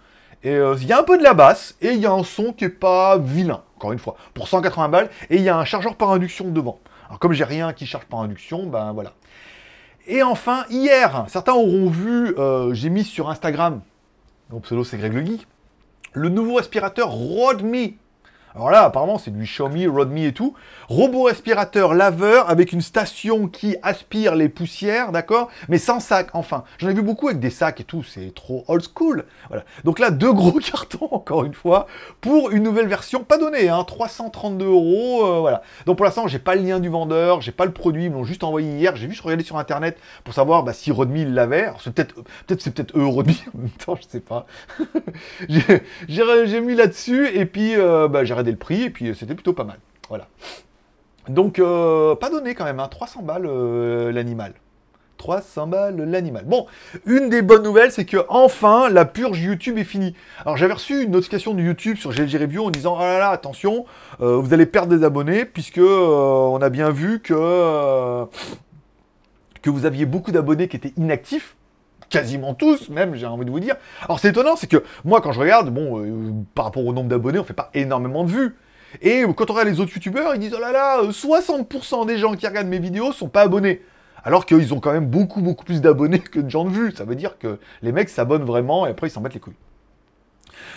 Et 0.44 0.54
euh, 0.54 0.76
il 0.80 0.86
y 0.86 0.92
a 0.92 1.00
un 1.00 1.04
peu 1.04 1.18
de 1.18 1.24
la 1.24 1.34
basse. 1.34 1.74
Et 1.80 1.90
il 1.90 1.98
y 1.98 2.06
a 2.06 2.12
un 2.12 2.22
son 2.22 2.52
qui 2.52 2.66
est 2.66 2.68
pas 2.68 3.18
vilain. 3.18 3.62
Encore 3.76 3.92
une 3.92 3.98
fois. 3.98 4.14
Pour 4.32 4.46
180 4.46 4.88
balles. 4.90 5.10
Et 5.28 5.36
il 5.36 5.42
y 5.42 5.48
a 5.48 5.58
un 5.58 5.64
chargeur 5.64 5.96
par 5.96 6.12
induction 6.12 6.48
devant. 6.50 6.78
Alors 7.08 7.18
comme 7.18 7.32
j'ai 7.32 7.44
rien 7.44 7.72
qui 7.72 7.86
charge 7.86 8.06
par 8.06 8.20
induction, 8.20 8.66
ben 8.66 8.92
voilà. 8.92 9.12
Et 10.06 10.22
enfin, 10.22 10.66
hier, 10.68 11.24
certains 11.28 11.54
auront 11.54 11.88
vu, 11.88 12.34
euh, 12.38 12.74
j'ai 12.74 12.90
mis 12.90 13.04
sur 13.04 13.30
Instagram 13.30 13.80
Mon 14.50 14.60
pseudo, 14.60 14.84
c'est 14.84 14.98
Greg 14.98 15.14
le 15.14 15.24
Geek. 15.24 15.46
Le 16.12 16.28
nouveau 16.28 16.58
aspirateur 16.58 17.10
Rodme 17.10 17.74
alors 18.54 18.70
là, 18.70 18.84
apparemment, 18.84 19.18
c'est 19.18 19.32
du 19.32 19.42
Xiaomi, 19.42 19.88
Rodme 19.88 20.16
et 20.18 20.32
tout. 20.32 20.54
Robot 20.88 21.26
aspirateur 21.26 21.92
laveur 21.92 22.48
avec 22.50 22.72
une 22.72 22.82
station 22.82 23.48
qui 23.48 23.76
aspire 23.82 24.36
les 24.36 24.48
poussières, 24.48 25.10
d'accord 25.10 25.50
Mais 25.68 25.78
sans 25.78 25.98
sac, 25.98 26.28
enfin. 26.34 26.62
J'en 26.78 26.88
ai 26.88 26.94
vu 26.94 27.02
beaucoup 27.02 27.26
avec 27.26 27.40
des 27.40 27.50
sacs 27.50 27.80
et 27.80 27.84
tout, 27.84 28.04
c'est 28.04 28.32
trop 28.32 28.64
old 28.68 28.84
school. 28.94 29.24
Voilà. 29.48 29.64
Donc 29.82 29.98
là, 29.98 30.12
deux 30.12 30.32
gros 30.32 30.52
cartons, 30.60 31.08
encore 31.10 31.44
une 31.44 31.54
fois, 31.54 31.86
pour 32.20 32.52
une 32.52 32.62
nouvelle 32.62 32.86
version, 32.86 33.24
pas 33.24 33.38
donnée, 33.38 33.68
hein, 33.68 33.82
332 33.82 34.66
euros, 34.66 35.26
euh, 35.26 35.40
voilà. 35.40 35.62
Donc 35.86 35.96
pour 35.96 36.04
l'instant, 36.04 36.28
j'ai 36.28 36.38
pas 36.38 36.54
le 36.54 36.62
lien 36.62 36.78
du 36.78 36.88
vendeur, 36.88 37.40
j'ai 37.40 37.52
pas 37.52 37.64
le 37.64 37.72
produit, 37.72 38.04
ils 38.04 38.10
m'ont 38.10 38.24
juste 38.24 38.44
envoyé 38.44 38.76
hier, 38.76 38.94
j'ai 38.94 39.08
juste 39.08 39.22
regardé 39.22 39.42
sur 39.42 39.58
internet 39.58 39.98
pour 40.22 40.32
savoir 40.32 40.62
bah, 40.62 40.72
si 40.72 40.92
Rodme 40.92 41.16
il 41.16 41.34
l'avait. 41.34 41.72
C'est 41.82 41.92
peut-être, 41.92 42.14
peut-être 42.46 42.62
c'est 42.62 42.72
peut-être 42.72 42.96
eux 42.96 43.06
Rodme, 43.06 43.32
en 43.54 43.58
même 43.58 43.70
temps, 43.70 43.96
je 43.96 44.06
sais 44.08 44.20
pas. 44.20 44.46
j'ai 45.48 46.60
mis 46.60 46.76
là-dessus 46.76 47.28
et 47.34 47.46
puis 47.46 47.74
euh, 47.74 48.06
bah, 48.06 48.24
j'ai 48.24 48.43
le 48.50 48.56
prix, 48.56 48.82
et 48.82 48.90
puis 48.90 49.08
euh, 49.08 49.14
c'était 49.14 49.34
plutôt 49.34 49.52
pas 49.52 49.64
mal. 49.64 49.78
Voilà. 50.08 50.28
Donc, 51.28 51.58
euh, 51.58 52.14
pas 52.16 52.30
donné 52.30 52.54
quand 52.54 52.64
même, 52.64 52.80
hein, 52.80 52.88
300 52.88 53.22
balles 53.22 53.46
euh, 53.46 54.12
l'animal. 54.12 54.54
300 55.16 55.68
balles 55.68 55.96
l'animal. 55.96 56.44
Bon, 56.44 56.66
une 57.06 57.30
des 57.30 57.40
bonnes 57.40 57.62
nouvelles, 57.62 57.92
c'est 57.92 58.04
que 58.04 58.18
enfin 58.28 58.90
la 58.90 59.04
purge 59.06 59.40
YouTube 59.40 59.78
est 59.78 59.84
finie. 59.84 60.14
Alors 60.42 60.56
j'avais 60.56 60.74
reçu 60.74 61.02
une 61.02 61.12
notification 61.12 61.54
de 61.54 61.62
YouTube 61.62 61.96
sur 61.96 62.10
GLG 62.10 62.36
Review 62.36 62.64
en 62.64 62.70
disant 62.70 62.98
là 62.98 63.18
là 63.18 63.30
attention, 63.30 63.86
vous 64.18 64.52
allez 64.52 64.66
perdre 64.66 64.94
des 64.94 65.02
abonnés 65.04 65.46
puisque 65.46 65.78
on 65.78 66.58
a 66.60 66.68
bien 66.68 66.90
vu 66.90 67.20
que 67.20 68.26
que 69.62 69.70
vous 69.70 69.86
aviez 69.86 70.04
beaucoup 70.04 70.32
d'abonnés 70.32 70.68
qui 70.68 70.76
étaient 70.76 70.92
inactifs 70.98 71.56
quasiment 72.14 72.54
tous, 72.54 72.90
même, 72.90 73.16
j'ai 73.16 73.26
envie 73.26 73.44
de 73.44 73.50
vous 73.50 73.58
dire. 73.58 73.74
Alors 74.02 74.20
c'est 74.20 74.28
étonnant, 74.28 74.54
c'est 74.54 74.68
que 74.68 74.84
moi, 75.04 75.20
quand 75.20 75.32
je 75.32 75.40
regarde, 75.40 75.74
bon, 75.74 76.00
euh, 76.00 76.32
par 76.54 76.66
rapport 76.66 76.86
au 76.86 76.92
nombre 76.92 77.08
d'abonnés, 77.08 77.40
on 77.40 77.44
fait 77.44 77.54
pas 77.54 77.70
énormément 77.74 78.22
de 78.22 78.30
vues. 78.30 78.56
Et 79.02 79.24
quand 79.36 79.50
on 79.50 79.54
regarde 79.54 79.68
les 79.68 79.80
autres 79.80 79.92
youtubeurs, 79.92 80.36
ils 80.36 80.38
disent, 80.38 80.54
oh 80.56 80.60
là 80.60 80.70
là, 80.70 81.02
60% 81.02 82.06
des 82.06 82.18
gens 82.18 82.36
qui 82.36 82.46
regardent 82.46 82.68
mes 82.68 82.78
vidéos 82.78 83.10
sont 83.10 83.28
pas 83.28 83.42
abonnés. 83.42 83.82
Alors 84.22 84.46
qu'ils 84.46 84.72
ont 84.72 84.78
quand 84.78 84.92
même 84.92 85.06
beaucoup, 85.06 85.42
beaucoup 85.42 85.64
plus 85.64 85.80
d'abonnés 85.80 86.18
que 86.20 86.38
de 86.38 86.48
gens 86.48 86.64
de 86.64 86.70
vues. 86.70 86.92
Ça 86.92 87.04
veut 87.04 87.16
dire 87.16 87.36
que 87.36 87.58
les 87.82 87.90
mecs 87.90 88.08
s'abonnent 88.08 88.44
vraiment 88.44 88.86
et 88.86 88.90
après 88.90 89.08
ils 89.08 89.10
s'en 89.10 89.20
battent 89.20 89.34
les 89.34 89.40
couilles. 89.40 89.54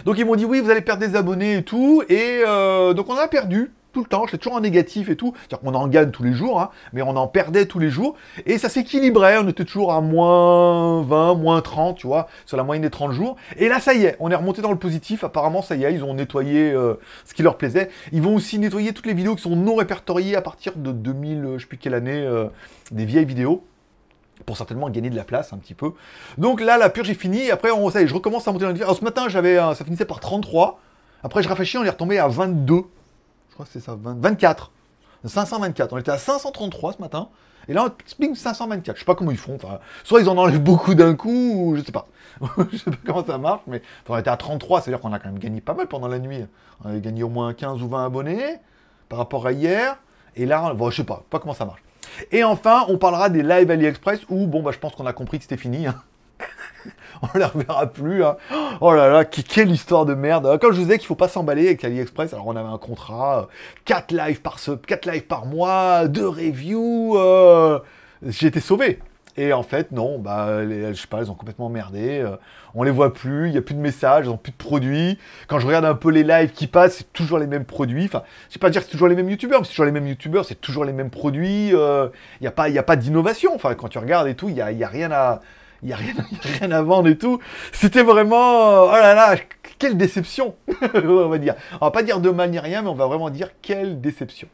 Donc 0.06 0.18
ils 0.18 0.26
m'ont 0.26 0.36
dit, 0.36 0.46
oui, 0.46 0.60
vous 0.60 0.72
allez 0.72 0.82
perdre 0.82 1.06
des 1.06 1.16
abonnés 1.16 1.58
et 1.58 1.64
tout. 1.64 2.02
Et 2.10 2.42
euh, 2.48 2.96
donc 2.96 3.10
on 3.10 3.16
a 3.16 3.28
perdu 3.28 3.72
tout 3.98 4.04
le 4.04 4.10
temps, 4.10 4.28
j'étais 4.28 4.38
toujours 4.38 4.58
en 4.58 4.60
négatif 4.60 5.10
et 5.10 5.16
tout. 5.16 5.34
C'est-à-dire 5.36 5.60
qu'on 5.60 5.74
en 5.74 5.88
gagne 5.88 6.12
tous 6.12 6.22
les 6.22 6.32
jours, 6.32 6.62
hein, 6.62 6.70
mais 6.94 7.02
on 7.02 7.16
en 7.16 7.28
perdait 7.28 7.66
tous 7.66 7.80
les 7.80 7.90
jours. 7.90 8.16
Et 8.46 8.60
ça 8.60 8.70
s'équilibrait, 8.70 9.40
on 9.40 9.48
était 9.48 9.66
toujours 9.66 9.92
à 9.92 10.02
moins 10.02 11.02
20, 11.02 11.34
moins 11.34 11.62
30, 11.62 11.98
tu 11.98 12.06
vois, 12.06 12.28
sur 12.46 12.58
la 12.58 12.64
moyenne 12.64 12.84
des 12.84 12.92
30 12.92 13.12
jours. 13.12 13.38
Et 13.58 13.68
là, 13.68 13.80
ça 13.80 13.96
y 13.96 14.06
est, 14.06 14.16
on 14.20 14.30
est 14.30 14.36
remonté 14.36 14.62
dans 14.62 14.70
le 14.70 14.78
positif. 14.78 15.24
Apparemment, 15.24 15.64
ça 15.64 15.76
y 15.76 15.84
est, 15.84 15.92
ils 15.92 16.04
ont 16.04 16.14
nettoyé 16.14 16.72
euh, 16.72 16.94
ce 17.26 17.34
qui 17.34 17.42
leur 17.42 17.58
plaisait. 17.58 17.90
Ils 18.12 18.22
vont 18.22 18.36
aussi 18.36 18.60
nettoyer 18.60 18.94
toutes 18.94 19.08
les 19.08 19.16
vidéos 19.16 19.34
qui 19.34 19.42
sont 19.42 19.56
non 19.56 19.74
répertoriées 19.74 20.36
à 20.36 20.44
partir 20.44 20.74
de 20.76 20.92
2000, 20.92 21.44
euh, 21.44 21.58
je 21.58 21.64
sais 21.64 21.68
plus 21.68 21.80
quelle 21.80 21.96
année, 21.96 22.24
euh, 22.24 22.46
des 22.92 23.06
vieilles 23.06 23.26
vidéos 23.26 23.64
pour 24.46 24.58
certainement 24.58 24.92
gagner 24.92 25.10
de 25.10 25.16
la 25.16 25.24
place 25.24 25.54
un 25.54 25.58
petit 25.58 25.74
peu. 25.74 25.94
Donc 26.38 26.62
là, 26.62 26.78
la 26.78 26.92
purge 26.92 27.10
est 27.10 27.16
finie. 27.16 27.50
Après, 27.50 27.72
on, 27.72 27.90
ça 27.90 28.06
je 28.06 28.14
recommence 28.14 28.48
à 28.48 28.52
monter 28.52 28.66
dans 28.66 28.72
le 28.72 28.84
Alors 28.84 28.96
ce 28.96 29.04
matin, 29.04 29.28
j'avais, 29.28 29.56
ça 29.56 29.84
finissait 29.84 30.06
par 30.06 30.20
33. 30.20 30.80
Après, 31.24 31.42
je 31.42 31.50
rafraîchis, 31.50 31.80
on 31.80 31.84
est 31.84 31.90
retombé 31.90 32.20
à 32.20 32.28
22 32.28 32.84
c'est 33.66 33.80
ça, 33.80 33.98
24. 34.00 34.72
524. 35.26 35.94
On 35.94 35.98
était 35.98 36.12
à 36.12 36.18
533 36.18 36.94
ce 36.94 37.02
matin. 37.02 37.30
Et 37.68 37.74
là, 37.74 37.86
on 37.86 38.36
524. 38.36 38.96
Je 38.96 39.00
sais 39.00 39.06
pas 39.06 39.16
comment 39.16 39.32
ils 39.32 39.38
font. 39.38 39.58
Soit 40.04 40.22
ils 40.22 40.30
en 40.30 40.38
enlèvent 40.38 40.62
beaucoup 40.62 40.96
d'un 40.96 41.16
coup, 41.16 41.54
ou 41.56 41.76
je 41.76 41.82
sais 41.82 41.92
pas. 41.92 42.08
je 42.72 42.78
sais 42.78 42.92
pas 42.92 42.98
comment 43.06 43.26
ça 43.26 43.38
marche, 43.38 43.62
mais 43.68 43.82
on 44.08 44.18
était 44.18 44.30
à 44.30 44.38
33, 44.38 44.82
c'est-à-dire 44.82 45.02
qu'on 45.02 45.12
a 45.12 45.20
quand 45.20 45.30
même 45.30 45.40
gagné 45.40 45.60
pas 45.60 45.74
mal 45.74 45.88
pendant 45.88 46.08
la 46.08 46.20
nuit. 46.20 46.46
On 46.84 46.90
avait 46.90 47.02
gagné 47.02 47.24
au 47.24 47.30
moins 47.30 47.54
15 47.54 47.82
ou 47.82 47.90
20 47.90 48.06
abonnés 48.06 48.58
par 49.10 49.20
rapport 49.20 49.46
à 49.48 49.52
hier. 49.52 49.98
Et 50.36 50.46
là, 50.46 50.74
je 50.90 50.96
sais 50.96 51.04
pas, 51.04 51.24
pas 51.30 51.40
comment 51.40 51.54
ça 51.54 51.66
marche. 51.66 51.82
Et 52.32 52.44
enfin, 52.44 52.86
on 52.88 52.98
parlera 52.98 53.30
des 53.30 53.44
lives 53.44 53.70
AliExpress 53.70 54.22
où, 54.30 54.48
bon, 54.48 54.62
bah, 54.62 54.72
je 54.72 54.80
pense 54.80 54.96
qu'on 54.96 55.06
a 55.06 55.14
compris 55.14 55.38
que 55.40 55.44
c'était 55.44 55.58
fini. 55.58 55.88
Hein. 55.88 55.96
on 57.22 57.28
ne 57.34 57.40
les 57.40 57.46
reverra 57.46 57.88
plus. 57.88 58.24
Hein. 58.24 58.38
Oh 58.82 58.94
là 58.94 59.10
là, 59.10 59.26
quelle 59.26 59.72
histoire 59.72 60.06
de 60.06 60.14
merde. 60.14 60.60
Comme 60.60 60.72
je 60.72 60.78
vous 60.78 60.84
disais 60.84 60.98
qu'il 60.98 61.08
faut 61.08 61.16
pas 61.16 61.28
s'emballer 61.28 61.68
avec 61.68 61.84
AliExpress, 61.84 62.34
alors 62.34 62.48
on 62.48 62.56
avait 62.56 62.68
un 62.68 62.78
contrat, 62.78 63.48
4 63.86 64.14
euh, 64.14 64.28
lives 64.28 64.42
par, 64.42 64.60
ce, 64.60 64.72
4 64.72 65.10
lives 65.10 65.28
par 65.28 65.46
mois, 65.46 66.08
2 66.08 66.28
reviews, 66.28 67.18
euh, 67.18 67.80
j'étais 68.26 68.60
sauvé. 68.60 69.00
Et 69.40 69.54
en 69.54 69.62
fait, 69.62 69.92
non, 69.92 70.18
bah, 70.18 70.64
je 70.68 70.94
sais 70.94 71.06
pas, 71.06 71.20
elles 71.20 71.30
ont 71.30 71.36
complètement 71.36 71.70
merdé. 71.70 72.20
Euh, 72.20 72.38
on 72.74 72.82
les 72.82 72.90
voit 72.90 73.14
plus, 73.14 73.48
il 73.48 73.52
n'y 73.52 73.58
a 73.58 73.62
plus 73.62 73.76
de 73.76 73.80
messages, 73.80 74.26
ils 74.26 74.30
n'ont 74.30 74.38
plus 74.38 74.52
de 74.52 74.58
produits. 74.58 75.20
Quand 75.48 75.60
je 75.60 75.68
regarde 75.68 75.86
un 75.86 75.94
peu 75.94 76.10
les 76.10 76.24
lives 76.24 76.52
qui 76.52 76.66
passent, 76.66 76.98
c'est 76.98 77.14
toujours 77.14 77.38
les 77.38 77.46
mêmes 77.46 77.66
produits. 77.66 78.06
Enfin, 78.06 78.24
je 78.48 78.54
sais 78.54 78.60
pas 78.60 78.72
dire 78.72 78.82
que 78.82 78.88
c'est 78.88 78.92
toujours 78.92 79.08
les 79.08 79.16
mêmes 79.16 79.30
youtubeurs, 79.30 79.60
mais 79.60 79.66
c'est 79.66 79.72
toujours 79.72 79.86
les 79.86 79.92
mêmes 79.92 80.08
youtubeurs, 80.08 80.44
c'est 80.44 80.60
toujours 80.60 80.86
les 80.86 80.94
mêmes 80.94 81.12
produits. 81.12 81.70
Il 81.70 82.12
n'y 82.42 82.48
a 82.48 82.52
pas, 82.52 82.70
pas 82.82 82.96
d'innovation. 82.96 83.58
Quand 83.60 83.90
tu 83.90 84.00
regardes 84.00 84.28
et 84.28 84.34
tout, 84.34 84.50
il 84.50 84.56
n'y 84.56 84.60
y 84.60 84.84
a 84.84 84.88
rien 84.88 85.12
à 85.12 85.42
il 85.84 85.88
n'y 85.88 85.94
a, 85.94 85.98
rien 85.98 86.72
à 86.72 86.82
vendre 86.82 87.10
et 87.10 87.18
tout. 87.18 87.40
C'était 87.72 88.04
vraiment, 88.04 88.86
oh 88.86 88.92
là 88.92 89.14
là, 89.14 89.36
quelle 89.80 89.98
déception, 89.98 90.56
on 90.94 91.28
va 91.28 91.38
dire. 91.38 91.56
On 91.82 91.86
va 91.86 91.92
pas 91.92 92.04
dire 92.04 92.20
de 92.20 92.30
mal 92.30 92.50
ni 92.50 92.60
rien, 92.60 92.82
mais 92.82 92.90
on 92.90 92.96
va 92.96 93.08
vraiment 93.08 93.30
dire 93.30 93.50
quelle 93.62 94.02
déception. 94.02 94.48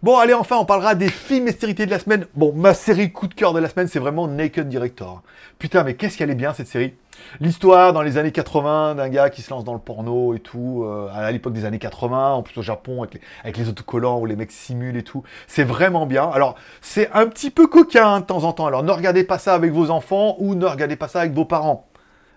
Bon, 0.00 0.16
allez, 0.16 0.32
enfin, 0.32 0.56
on 0.58 0.64
parlera 0.64 0.94
des 0.94 1.08
films 1.08 1.46
mystérités 1.46 1.84
de 1.84 1.90
la 1.90 1.98
semaine. 1.98 2.26
Bon, 2.36 2.52
ma 2.54 2.72
série 2.72 3.10
coup 3.10 3.26
de 3.26 3.34
cœur 3.34 3.52
de 3.52 3.58
la 3.58 3.68
semaine, 3.68 3.88
c'est 3.88 3.98
vraiment 3.98 4.28
Naked 4.28 4.68
Director. 4.68 5.22
Putain, 5.58 5.82
mais 5.82 5.94
qu'est-ce 5.94 6.16
qu'elle 6.16 6.30
est 6.30 6.36
bien, 6.36 6.54
cette 6.54 6.68
série? 6.68 6.94
L'histoire 7.40 7.92
dans 7.92 8.02
les 8.02 8.16
années 8.16 8.30
80 8.30 8.94
d'un 8.94 9.08
gars 9.08 9.28
qui 9.28 9.42
se 9.42 9.50
lance 9.50 9.64
dans 9.64 9.72
le 9.72 9.80
porno 9.80 10.34
et 10.34 10.38
tout, 10.38 10.84
euh, 10.84 11.08
à 11.12 11.32
l'époque 11.32 11.52
des 11.52 11.64
années 11.64 11.80
80, 11.80 12.34
en 12.34 12.42
plus 12.44 12.56
au 12.58 12.62
Japon, 12.62 13.02
avec 13.42 13.56
les, 13.56 13.68
autocollants 13.68 14.20
où 14.20 14.26
les 14.26 14.36
mecs 14.36 14.52
simulent 14.52 14.96
et 14.96 15.02
tout. 15.02 15.24
C'est 15.48 15.64
vraiment 15.64 16.06
bien. 16.06 16.30
Alors, 16.30 16.54
c'est 16.80 17.10
un 17.12 17.26
petit 17.26 17.50
peu 17.50 17.66
coquin 17.66 18.20
de 18.20 18.24
temps 18.24 18.44
en 18.44 18.52
temps. 18.52 18.66
Alors, 18.66 18.84
ne 18.84 18.92
regardez 18.92 19.24
pas 19.24 19.38
ça 19.38 19.54
avec 19.54 19.72
vos 19.72 19.90
enfants 19.90 20.36
ou 20.38 20.54
ne 20.54 20.64
regardez 20.64 20.94
pas 20.94 21.08
ça 21.08 21.22
avec 21.22 21.32
vos 21.32 21.44
parents. 21.44 21.88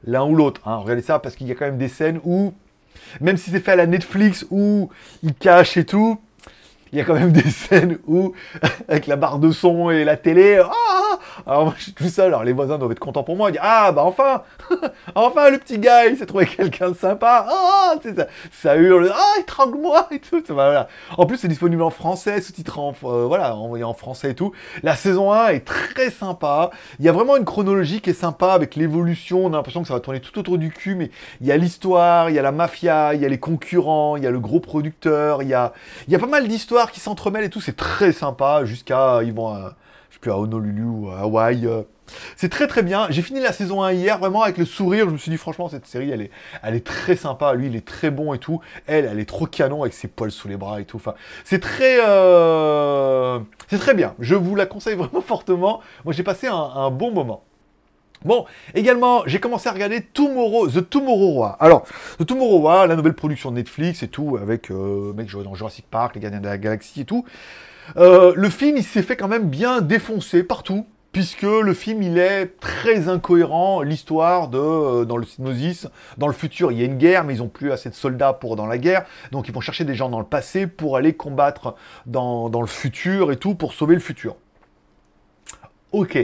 L'un 0.03 0.25
ou 0.25 0.33
l'autre. 0.33 0.61
Hein. 0.65 0.77
Regardez 0.77 1.03
ça 1.03 1.19
parce 1.19 1.35
qu'il 1.35 1.45
y 1.45 1.51
a 1.51 1.55
quand 1.55 1.65
même 1.65 1.77
des 1.77 1.89
scènes 1.89 2.19
où, 2.23 2.55
même 3.19 3.37
si 3.37 3.51
c'est 3.51 3.59
fait 3.59 3.73
à 3.73 3.75
la 3.75 3.85
Netflix, 3.85 4.47
où 4.49 4.89
ils 5.21 5.35
cachent 5.35 5.77
et 5.77 5.85
tout, 5.85 6.19
il 6.91 6.97
y 6.97 7.01
a 7.01 7.05
quand 7.05 7.13
même 7.13 7.31
des 7.31 7.49
scènes 7.49 7.97
où, 8.07 8.33
avec 8.87 9.07
la 9.07 9.15
barre 9.15 9.39
de 9.39 9.51
son 9.51 9.89
et 9.89 10.03
la 10.03 10.17
télé, 10.17 10.61
ah, 10.63 11.00
alors 11.51 11.65
moi 11.65 11.73
je 11.77 11.83
suis 11.83 11.93
tout 11.93 12.07
seul, 12.07 12.27
alors 12.27 12.45
les 12.45 12.53
voisins 12.53 12.77
doivent 12.77 12.93
être 12.93 12.99
contents 12.99 13.23
pour 13.23 13.35
moi, 13.35 13.49
ils 13.49 13.53
disent 13.53 13.61
ah 13.61 13.91
bah 13.91 14.03
enfin, 14.05 14.43
enfin 15.15 15.49
le 15.49 15.57
petit 15.57 15.79
gars 15.79 16.05
il 16.05 16.15
s'est 16.15 16.25
trouvé 16.25 16.45
quelqu'un 16.45 16.91
de 16.91 16.95
sympa, 16.95 17.45
ah 17.49 17.95
ça, 18.15 18.27
ça 18.51 18.75
hurle, 18.77 19.11
ah 19.13 19.39
étrangle-moi 19.39 20.07
et 20.11 20.19
tout, 20.19 20.41
voilà. 20.47 20.87
En 21.17 21.25
plus 21.25 21.35
c'est 21.35 21.49
disponible 21.49 21.81
en 21.81 21.89
français, 21.89 22.39
sous-titré 22.39 22.79
en, 22.79 22.93
euh, 23.03 23.25
voilà, 23.25 23.53
envoyé 23.55 23.83
en 23.83 23.93
français 23.93 24.31
et 24.31 24.35
tout. 24.35 24.53
La 24.81 24.95
saison 24.95 25.33
1 25.33 25.49
est 25.49 25.65
très 25.65 26.09
sympa, 26.09 26.69
il 26.99 27.05
y 27.05 27.09
a 27.09 27.11
vraiment 27.11 27.35
une 27.35 27.43
chronologie 27.43 27.99
qui 27.99 28.11
est 28.11 28.13
sympa 28.13 28.53
avec 28.53 28.75
l'évolution, 28.75 29.45
on 29.45 29.49
a 29.49 29.57
l'impression 29.57 29.81
que 29.81 29.89
ça 29.89 29.93
va 29.93 29.99
tourner 29.99 30.21
tout 30.21 30.39
autour 30.39 30.57
du 30.57 30.69
cul, 30.69 30.95
mais 30.95 31.11
il 31.41 31.47
y 31.47 31.51
a 31.51 31.57
l'histoire, 31.57 32.29
il 32.29 32.35
y 32.37 32.39
a 32.39 32.41
la 32.41 32.53
mafia, 32.53 33.13
il 33.13 33.21
y 33.21 33.25
a 33.25 33.29
les 33.29 33.39
concurrents, 33.39 34.15
il 34.15 34.23
y 34.23 34.27
a 34.27 34.31
le 34.31 34.39
gros 34.39 34.61
producteur, 34.61 35.43
il 35.43 35.49
y 35.49 35.53
a, 35.53 35.73
il 36.07 36.13
y 36.13 36.15
a 36.15 36.19
pas 36.19 36.27
mal 36.27 36.47
d'histoires 36.47 36.91
qui 36.91 37.01
s'entremêlent 37.01 37.43
et 37.43 37.49
tout, 37.49 37.59
c'est 37.59 37.75
très 37.75 38.13
sympa, 38.13 38.63
jusqu'à, 38.63 39.19
ils 39.23 39.33
vont 39.33 39.53
à 40.27 40.37
Honolulu 40.37 40.83
ou 40.83 41.09
à 41.09 41.19
Hawaï. 41.19 41.65
Euh. 41.65 41.83
C'est 42.35 42.49
très 42.49 42.67
très 42.67 42.83
bien. 42.83 43.07
J'ai 43.09 43.21
fini 43.21 43.39
la 43.39 43.53
saison 43.53 43.83
1 43.83 43.93
hier, 43.93 44.17
vraiment 44.19 44.41
avec 44.43 44.57
le 44.57 44.65
sourire. 44.65 45.05
Je 45.07 45.13
me 45.13 45.17
suis 45.17 45.31
dit, 45.31 45.37
franchement, 45.37 45.69
cette 45.69 45.85
série, 45.85 46.11
elle 46.11 46.21
est, 46.21 46.31
elle 46.61 46.75
est 46.75 46.85
très 46.85 47.15
sympa. 47.15 47.53
Lui, 47.53 47.67
il 47.67 47.75
est 47.75 47.85
très 47.85 48.11
bon 48.11 48.33
et 48.33 48.39
tout. 48.39 48.59
Elle, 48.85 49.05
elle 49.05 49.19
est 49.19 49.29
trop 49.29 49.45
canon 49.45 49.81
avec 49.81 49.93
ses 49.93 50.07
poils 50.07 50.31
sous 50.31 50.47
les 50.47 50.57
bras 50.57 50.81
et 50.81 50.85
tout. 50.85 50.97
Enfin, 50.97 51.15
c'est 51.45 51.59
très, 51.59 51.99
euh, 52.05 53.39
c'est 53.69 53.79
très 53.79 53.93
bien. 53.93 54.15
Je 54.19 54.35
vous 54.35 54.55
la 54.55 54.65
conseille 54.65 54.95
vraiment 54.97 55.21
fortement. 55.21 55.81
Moi, 56.05 56.13
j'ai 56.13 56.23
passé 56.23 56.47
un 56.47 56.91
bon 56.91 57.11
moment. 57.11 57.43
Bon, 58.23 58.45
également, 58.75 59.23
j'ai 59.25 59.39
commencé 59.39 59.67
à 59.67 59.71
regarder 59.71 60.01
Tomorrow, 60.01 60.67
The 60.67 60.87
Tomorrow 60.87 61.39
War. 61.39 61.57
Alors, 61.59 61.87
The 62.19 62.25
Tomorrow 62.25 62.59
War, 62.59 62.85
la 62.85 62.95
nouvelle 62.95 63.15
production 63.15 63.49
de 63.49 63.55
Netflix 63.55 64.03
et 64.03 64.09
tout, 64.09 64.37
avec 64.39 64.69
euh, 64.69 65.11
mec 65.13 65.27
jouait 65.27 65.43
dans 65.43 65.55
Jurassic 65.55 65.85
Park, 65.89 66.13
les 66.13 66.21
Gardiens 66.21 66.39
de 66.39 66.45
la 66.45 66.59
Galaxie 66.59 67.01
et 67.01 67.05
tout. 67.05 67.25
Euh, 67.97 68.33
le 68.35 68.49
film, 68.49 68.77
il 68.77 68.83
s'est 68.83 69.03
fait 69.03 69.15
quand 69.15 69.27
même 69.27 69.49
bien 69.49 69.81
défoncer 69.81 70.43
partout, 70.43 70.85
puisque 71.11 71.43
le 71.43 71.73
film, 71.73 72.01
il 72.01 72.17
est 72.17 72.59
très 72.59 73.09
incohérent. 73.09 73.81
L'histoire 73.81 74.47
de, 74.47 74.57
euh, 74.57 75.05
dans 75.05 75.17
le 75.17 75.25
Synosis, 75.25 75.87
dans 76.17 76.27
le 76.27 76.33
futur, 76.33 76.71
il 76.71 76.79
y 76.79 76.81
a 76.81 76.85
une 76.85 76.97
guerre, 76.97 77.23
mais 77.23 77.35
ils 77.35 77.43
ont 77.43 77.49
plus 77.49 77.71
assez 77.71 77.89
de 77.89 77.95
soldats 77.95 78.33
pour 78.33 78.55
dans 78.55 78.67
la 78.67 78.77
guerre, 78.77 79.05
donc 79.31 79.47
ils 79.47 79.53
vont 79.53 79.61
chercher 79.61 79.83
des 79.83 79.95
gens 79.95 80.09
dans 80.09 80.19
le 80.19 80.25
passé 80.25 80.67
pour 80.67 80.97
aller 80.97 81.13
combattre 81.13 81.75
dans, 82.05 82.49
le 82.49 82.67
futur 82.67 83.31
et 83.31 83.37
tout, 83.37 83.55
pour 83.55 83.73
sauver 83.73 83.95
le 83.95 84.01
futur. 84.01 84.35
Ok. 85.91 86.17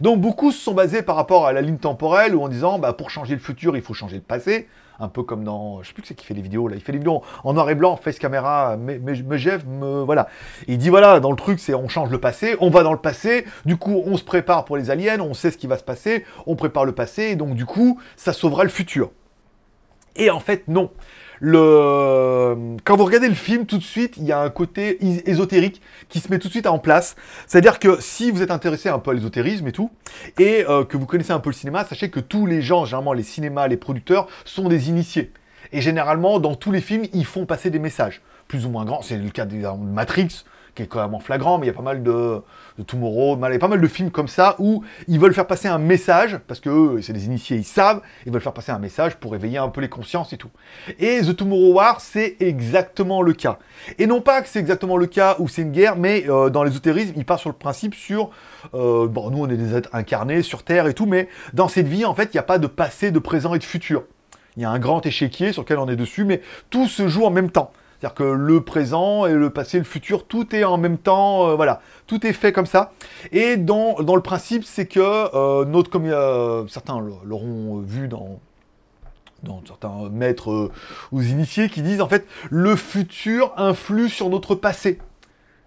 Donc 0.00 0.20
beaucoup 0.20 0.50
se 0.50 0.58
sont 0.58 0.74
basés 0.74 1.02
par 1.02 1.14
rapport 1.14 1.46
à 1.46 1.52
la 1.52 1.60
ligne 1.60 1.78
temporelle 1.78 2.34
ou 2.34 2.42
en 2.42 2.48
disant 2.48 2.80
bah 2.80 2.92
pour 2.92 3.08
changer 3.08 3.34
le 3.34 3.40
futur 3.40 3.76
il 3.76 3.82
faut 3.82 3.94
changer 3.94 4.16
le 4.16 4.22
passé. 4.22 4.68
Un 5.00 5.08
peu 5.08 5.22
comme 5.22 5.44
dans, 5.44 5.82
je 5.82 5.88
sais 5.88 5.94
plus 5.94 6.04
c'est 6.04 6.14
qui 6.14 6.26
fait 6.26 6.34
les 6.34 6.42
vidéos 6.42 6.68
là, 6.68 6.76
il 6.76 6.82
fait 6.82 6.92
les 6.92 6.98
vidéos 6.98 7.22
en 7.44 7.52
noir 7.54 7.68
et 7.70 7.74
blanc, 7.74 7.96
face 7.96 8.18
caméra, 8.18 8.76
me, 8.76 8.98
me, 8.98 9.14
me, 9.14 10.02
voilà. 10.02 10.28
Il 10.68 10.78
dit 10.78 10.90
voilà, 10.90 11.20
dans 11.20 11.30
le 11.30 11.36
truc 11.36 11.58
c'est 11.58 11.74
on 11.74 11.88
change 11.88 12.10
le 12.10 12.18
passé, 12.18 12.56
on 12.60 12.70
va 12.70 12.82
dans 12.82 12.92
le 12.92 12.98
passé, 12.98 13.46
du 13.64 13.76
coup 13.76 14.02
on 14.04 14.16
se 14.16 14.24
prépare 14.24 14.64
pour 14.64 14.76
les 14.76 14.90
aliens, 14.90 15.20
on 15.20 15.34
sait 15.34 15.50
ce 15.50 15.58
qui 15.58 15.66
va 15.66 15.78
se 15.78 15.84
passer, 15.84 16.24
on 16.46 16.56
prépare 16.56 16.84
le 16.84 16.92
passé, 16.92 17.24
et 17.24 17.36
donc 17.36 17.54
du 17.54 17.66
coup 17.66 18.00
ça 18.16 18.32
sauvera 18.32 18.64
le 18.64 18.70
futur. 18.70 19.10
Et 20.16 20.30
en 20.30 20.40
fait 20.40 20.68
non 20.68 20.90
le... 21.44 22.76
quand 22.84 22.96
vous 22.96 23.04
regardez 23.04 23.28
le 23.28 23.34
film, 23.34 23.66
tout 23.66 23.76
de 23.76 23.82
suite, 23.82 24.14
il 24.16 24.22
y 24.22 24.30
a 24.30 24.40
un 24.40 24.48
côté 24.48 24.98
ésotérique 25.28 25.82
qui 26.08 26.20
se 26.20 26.30
met 26.30 26.38
tout 26.38 26.46
de 26.46 26.52
suite 26.52 26.68
en 26.68 26.78
place. 26.78 27.16
C'est-à-dire 27.48 27.80
que 27.80 28.00
si 28.00 28.30
vous 28.30 28.42
êtes 28.42 28.52
intéressé 28.52 28.88
un 28.88 29.00
peu 29.00 29.10
à 29.10 29.14
l'ésotérisme 29.14 29.66
et 29.66 29.72
tout, 29.72 29.90
et 30.38 30.64
euh, 30.68 30.84
que 30.84 30.96
vous 30.96 31.04
connaissez 31.04 31.32
un 31.32 31.40
peu 31.40 31.50
le 31.50 31.54
cinéma, 31.54 31.84
sachez 31.84 32.10
que 32.10 32.20
tous 32.20 32.46
les 32.46 32.62
gens, 32.62 32.84
généralement 32.84 33.12
les 33.12 33.24
cinémas, 33.24 33.66
les 33.66 33.76
producteurs, 33.76 34.28
sont 34.44 34.68
des 34.68 34.88
initiés. 34.88 35.32
Et 35.72 35.80
généralement, 35.80 36.38
dans 36.38 36.54
tous 36.54 36.70
les 36.70 36.80
films, 36.80 37.06
ils 37.12 37.26
font 37.26 37.44
passer 37.44 37.70
des 37.70 37.80
messages, 37.80 38.22
plus 38.52 38.66
ou 38.66 38.68
moins 38.68 38.84
grands. 38.84 39.00
C'est 39.00 39.16
le 39.16 39.30
cas 39.30 39.46
de 39.46 39.56
Matrix, 39.78 40.44
qui 40.74 40.82
est 40.82 40.86
quand 40.86 41.08
même 41.08 41.18
flagrant, 41.22 41.56
mais 41.56 41.64
il 41.64 41.68
y 41.68 41.72
a 41.72 41.74
pas 41.74 41.80
mal 41.80 42.02
de, 42.02 42.42
de 42.76 42.82
Tomorrow, 42.82 43.38
il 43.42 43.50
y 43.50 43.56
a 43.56 43.58
pas 43.58 43.66
mal 43.66 43.80
de 43.80 43.88
films 43.88 44.10
comme 44.10 44.28
ça 44.28 44.56
où 44.58 44.84
ils 45.08 45.18
veulent 45.18 45.32
faire 45.32 45.46
passer 45.46 45.68
un 45.68 45.78
message, 45.78 46.38
parce 46.46 46.60
que 46.60 46.68
eux, 46.68 47.00
c'est 47.00 47.14
des 47.14 47.24
initiés, 47.24 47.56
ils 47.56 47.64
savent, 47.64 48.02
ils 48.26 48.32
veulent 48.32 48.42
faire 48.42 48.52
passer 48.52 48.70
un 48.70 48.78
message 48.78 49.16
pour 49.16 49.34
éveiller 49.34 49.56
un 49.56 49.70
peu 49.70 49.80
les 49.80 49.88
consciences 49.88 50.34
et 50.34 50.36
tout. 50.36 50.50
Et 50.98 51.22
The 51.22 51.34
Tomorrow 51.34 51.72
War, 51.72 52.02
c'est 52.02 52.36
exactement 52.40 53.22
le 53.22 53.32
cas. 53.32 53.58
Et 53.98 54.06
non 54.06 54.20
pas 54.20 54.42
que 54.42 54.48
c'est 54.48 54.60
exactement 54.60 54.98
le 54.98 55.06
cas 55.06 55.36
où 55.38 55.48
c'est 55.48 55.62
une 55.62 55.72
guerre, 55.72 55.96
mais 55.96 56.28
euh, 56.28 56.50
dans 56.50 56.62
l'ésotérisme, 56.62 57.14
il 57.16 57.24
part 57.24 57.38
sur 57.38 57.48
le 57.48 57.56
principe 57.56 57.94
sur, 57.94 58.28
euh, 58.74 59.08
bon, 59.08 59.30
nous 59.30 59.38
on 59.38 59.48
est 59.48 59.56
des 59.56 59.74
êtres 59.74 59.88
incarnés 59.94 60.42
sur 60.42 60.62
Terre 60.62 60.88
et 60.88 60.92
tout, 60.92 61.06
mais 61.06 61.30
dans 61.54 61.68
cette 61.68 61.88
vie, 61.88 62.04
en 62.04 62.14
fait, 62.14 62.34
il 62.34 62.36
n'y 62.36 62.40
a 62.40 62.44
pas 62.44 62.58
de 62.58 62.66
passé, 62.66 63.12
de 63.12 63.18
présent 63.18 63.54
et 63.54 63.58
de 63.58 63.64
futur. 63.64 64.04
Il 64.58 64.62
y 64.62 64.66
a 64.66 64.70
un 64.70 64.78
grand 64.78 65.06
échiquier 65.06 65.54
sur 65.54 65.62
lequel 65.62 65.78
on 65.78 65.88
est 65.88 65.96
dessus, 65.96 66.26
mais 66.26 66.42
tout 66.68 66.86
se 66.86 67.08
joue 67.08 67.24
en 67.24 67.30
même 67.30 67.50
temps. 67.50 67.72
C'est-à-dire 68.02 68.14
que 68.16 68.24
le 68.24 68.60
présent 68.62 69.26
et 69.26 69.32
le 69.32 69.50
passé, 69.50 69.78
le 69.78 69.84
futur, 69.84 70.26
tout 70.26 70.56
est 70.56 70.64
en 70.64 70.76
même 70.76 70.98
temps, 70.98 71.50
euh, 71.50 71.54
voilà, 71.54 71.80
tout 72.08 72.26
est 72.26 72.32
fait 72.32 72.50
comme 72.50 72.66
ça. 72.66 72.90
Et 73.30 73.56
dans, 73.56 73.94
le 73.96 74.20
principe, 74.20 74.64
c'est 74.64 74.86
que 74.86 74.98
euh, 74.98 75.64
notre, 75.64 75.88
comme 75.88 76.06
euh, 76.06 76.66
certains 76.66 77.00
l'auront 77.24 77.78
vu 77.78 78.08
dans, 78.08 78.40
dans 79.44 79.62
certains 79.64 80.08
maîtres 80.10 80.72
ou 81.12 81.22
initiés 81.22 81.68
qui 81.68 81.80
disent 81.80 82.00
en 82.00 82.08
fait, 82.08 82.26
le 82.50 82.74
futur 82.74 83.52
influe 83.56 84.08
sur 84.08 84.30
notre 84.30 84.56
passé. 84.56 84.98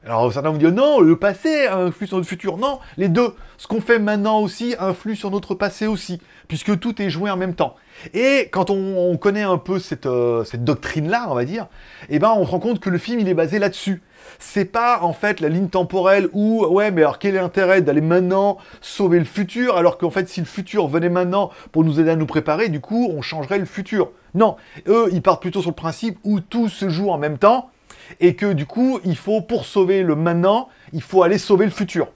Alors 0.08 0.32
certains 0.32 0.52
vont 0.52 0.58
dire 0.58 0.72
non, 0.72 1.00
le 1.00 1.15
passé 1.15 1.65
influe 1.65 2.06
sur 2.06 2.18
notre 2.18 2.30
futur. 2.30 2.58
Non, 2.58 2.80
les 2.98 3.10
deux. 3.10 3.34
Ce 3.58 3.65
qu'on 3.65 3.82
fait 3.82 3.98
maintenant 3.98 4.39
aussi 4.39 4.76
influe 4.78 5.15
sur 5.15 5.32
notre 5.32 5.56
passé 5.56 5.88
aussi, 5.88 6.22
puisque 6.48 6.80
tout 6.80 7.02
est 7.02 7.10
joué 7.10 7.32
en 7.32 7.38
même 7.38 7.56
temps. 7.56 7.76
Et 8.13 8.50
quand 8.52 8.70
on, 8.70 9.18
connaît 9.18 9.41
un 9.41 9.58
peu 9.58 9.80
cette, 9.80 10.06
euh, 10.06 10.44
cette 10.44 10.63
doctrine-là, 10.63 11.26
on 11.30 11.34
va 11.34 11.44
dire, 11.44 11.68
eh 12.10 12.20
ben 12.20 12.32
on 12.38 12.46
se 12.46 12.52
rend 12.52 12.60
compte 12.60 12.80
que 12.80 12.91
le 12.91 13.00
film 13.00 13.20
il 13.20 13.28
est 13.28 13.34
basé 13.34 13.58
là-dessus. 13.58 14.04
C'est 14.38 14.65
pas 14.65 15.00
en 15.02 15.13
fait 15.13 15.39
la 15.39 15.50
ligne 15.50 15.70
temporelle 15.70 16.30
où 16.34 16.65
ouais 16.65 16.91
mais 16.91 17.02
alors 17.02 17.18
quel 17.18 17.36
est 17.36 17.39
l'intérêt 17.39 17.82
d'aller 17.82 18.02
maintenant 18.02 18.58
sauver 18.82 19.18
le 19.18 19.26
futur 19.26 19.78
alors 19.78 19.98
qu'en 19.98 20.10
fait 20.10 20.28
si 20.28 20.39
le 20.39 20.46
futur 20.46 20.88
venait 20.88 21.10
maintenant 21.10 21.52
pour 21.72 21.84
nous 21.84 22.00
aider 22.00 22.12
à 22.12 22.15
nous 22.15 22.26
préparer, 22.26 22.70
du 22.70 22.80
coup 22.80 23.10
on 23.12 23.24
changerait 23.24 23.60
le 23.60 23.65
futur. 23.65 24.12
Non, 24.36 24.58
eux 24.88 25.10
ils 25.12 25.22
partent 25.24 25.41
plutôt 25.41 25.62
sur 25.62 25.72
le 25.72 25.76
principe 25.76 26.20
où 26.24 26.41
tout 26.41 26.70
se 26.70 26.89
joue 26.89 27.10
en 27.10 27.18
même 27.18 27.39
temps 27.39 27.72
et 28.20 28.36
que 28.36 28.54
du 28.54 28.65
coup, 28.65 29.00
il 29.04 29.18
faut, 29.18 29.41
pour 29.41 29.65
sauver 29.65 30.04
le 30.04 30.15
maintenant, 30.15 30.70
il 30.94 31.02
faut 31.02 31.24
aller 31.24 31.38
sauver 31.38 31.65
le 31.65 31.72
futur. 31.72 32.08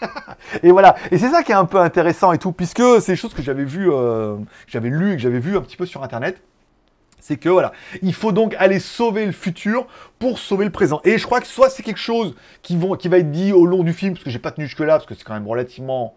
et 0.62 0.70
voilà, 0.70 0.96
et 1.10 1.18
c'est 1.18 1.30
ça 1.30 1.42
qui 1.42 1.52
est 1.52 1.56
un 1.56 1.64
peu 1.64 1.78
intéressant 1.80 2.32
et 2.32 2.38
tout, 2.38 2.52
puisque 2.52 2.82
c'est 3.00 3.12
des 3.12 3.16
choses 3.16 3.34
que 3.34 3.42
j'avais 3.42 3.64
vu, 3.64 3.90
euh, 3.90 4.36
j'avais 4.66 4.88
lu 4.88 5.12
et 5.12 5.16
que 5.16 5.22
j'avais 5.22 5.38
vu 5.38 5.56
un 5.56 5.62
petit 5.62 5.76
peu 5.76 5.86
sur 5.86 6.02
internet. 6.02 6.42
C'est 7.18 7.38
que 7.38 7.48
voilà, 7.48 7.72
il 8.02 8.14
faut 8.14 8.30
donc 8.30 8.54
aller 8.58 8.78
sauver 8.78 9.26
le 9.26 9.32
futur 9.32 9.86
pour 10.18 10.38
sauver 10.38 10.64
le 10.64 10.70
présent. 10.70 11.00
Et 11.04 11.18
je 11.18 11.24
crois 11.24 11.40
que 11.40 11.46
soit 11.46 11.70
c'est 11.70 11.82
quelque 11.82 11.98
chose 11.98 12.36
qui, 12.62 12.76
vont, 12.76 12.94
qui 12.94 13.08
va 13.08 13.18
être 13.18 13.32
dit 13.32 13.52
au 13.52 13.66
long 13.66 13.82
du 13.82 13.92
film, 13.92 14.12
parce 14.12 14.24
que 14.24 14.30
j'ai 14.30 14.38
pas 14.38 14.52
tenu 14.52 14.66
jusque-là, 14.66 14.94
parce 14.94 15.06
que 15.06 15.14
c'est 15.14 15.24
quand 15.24 15.34
même 15.34 15.48
relativement 15.48 16.14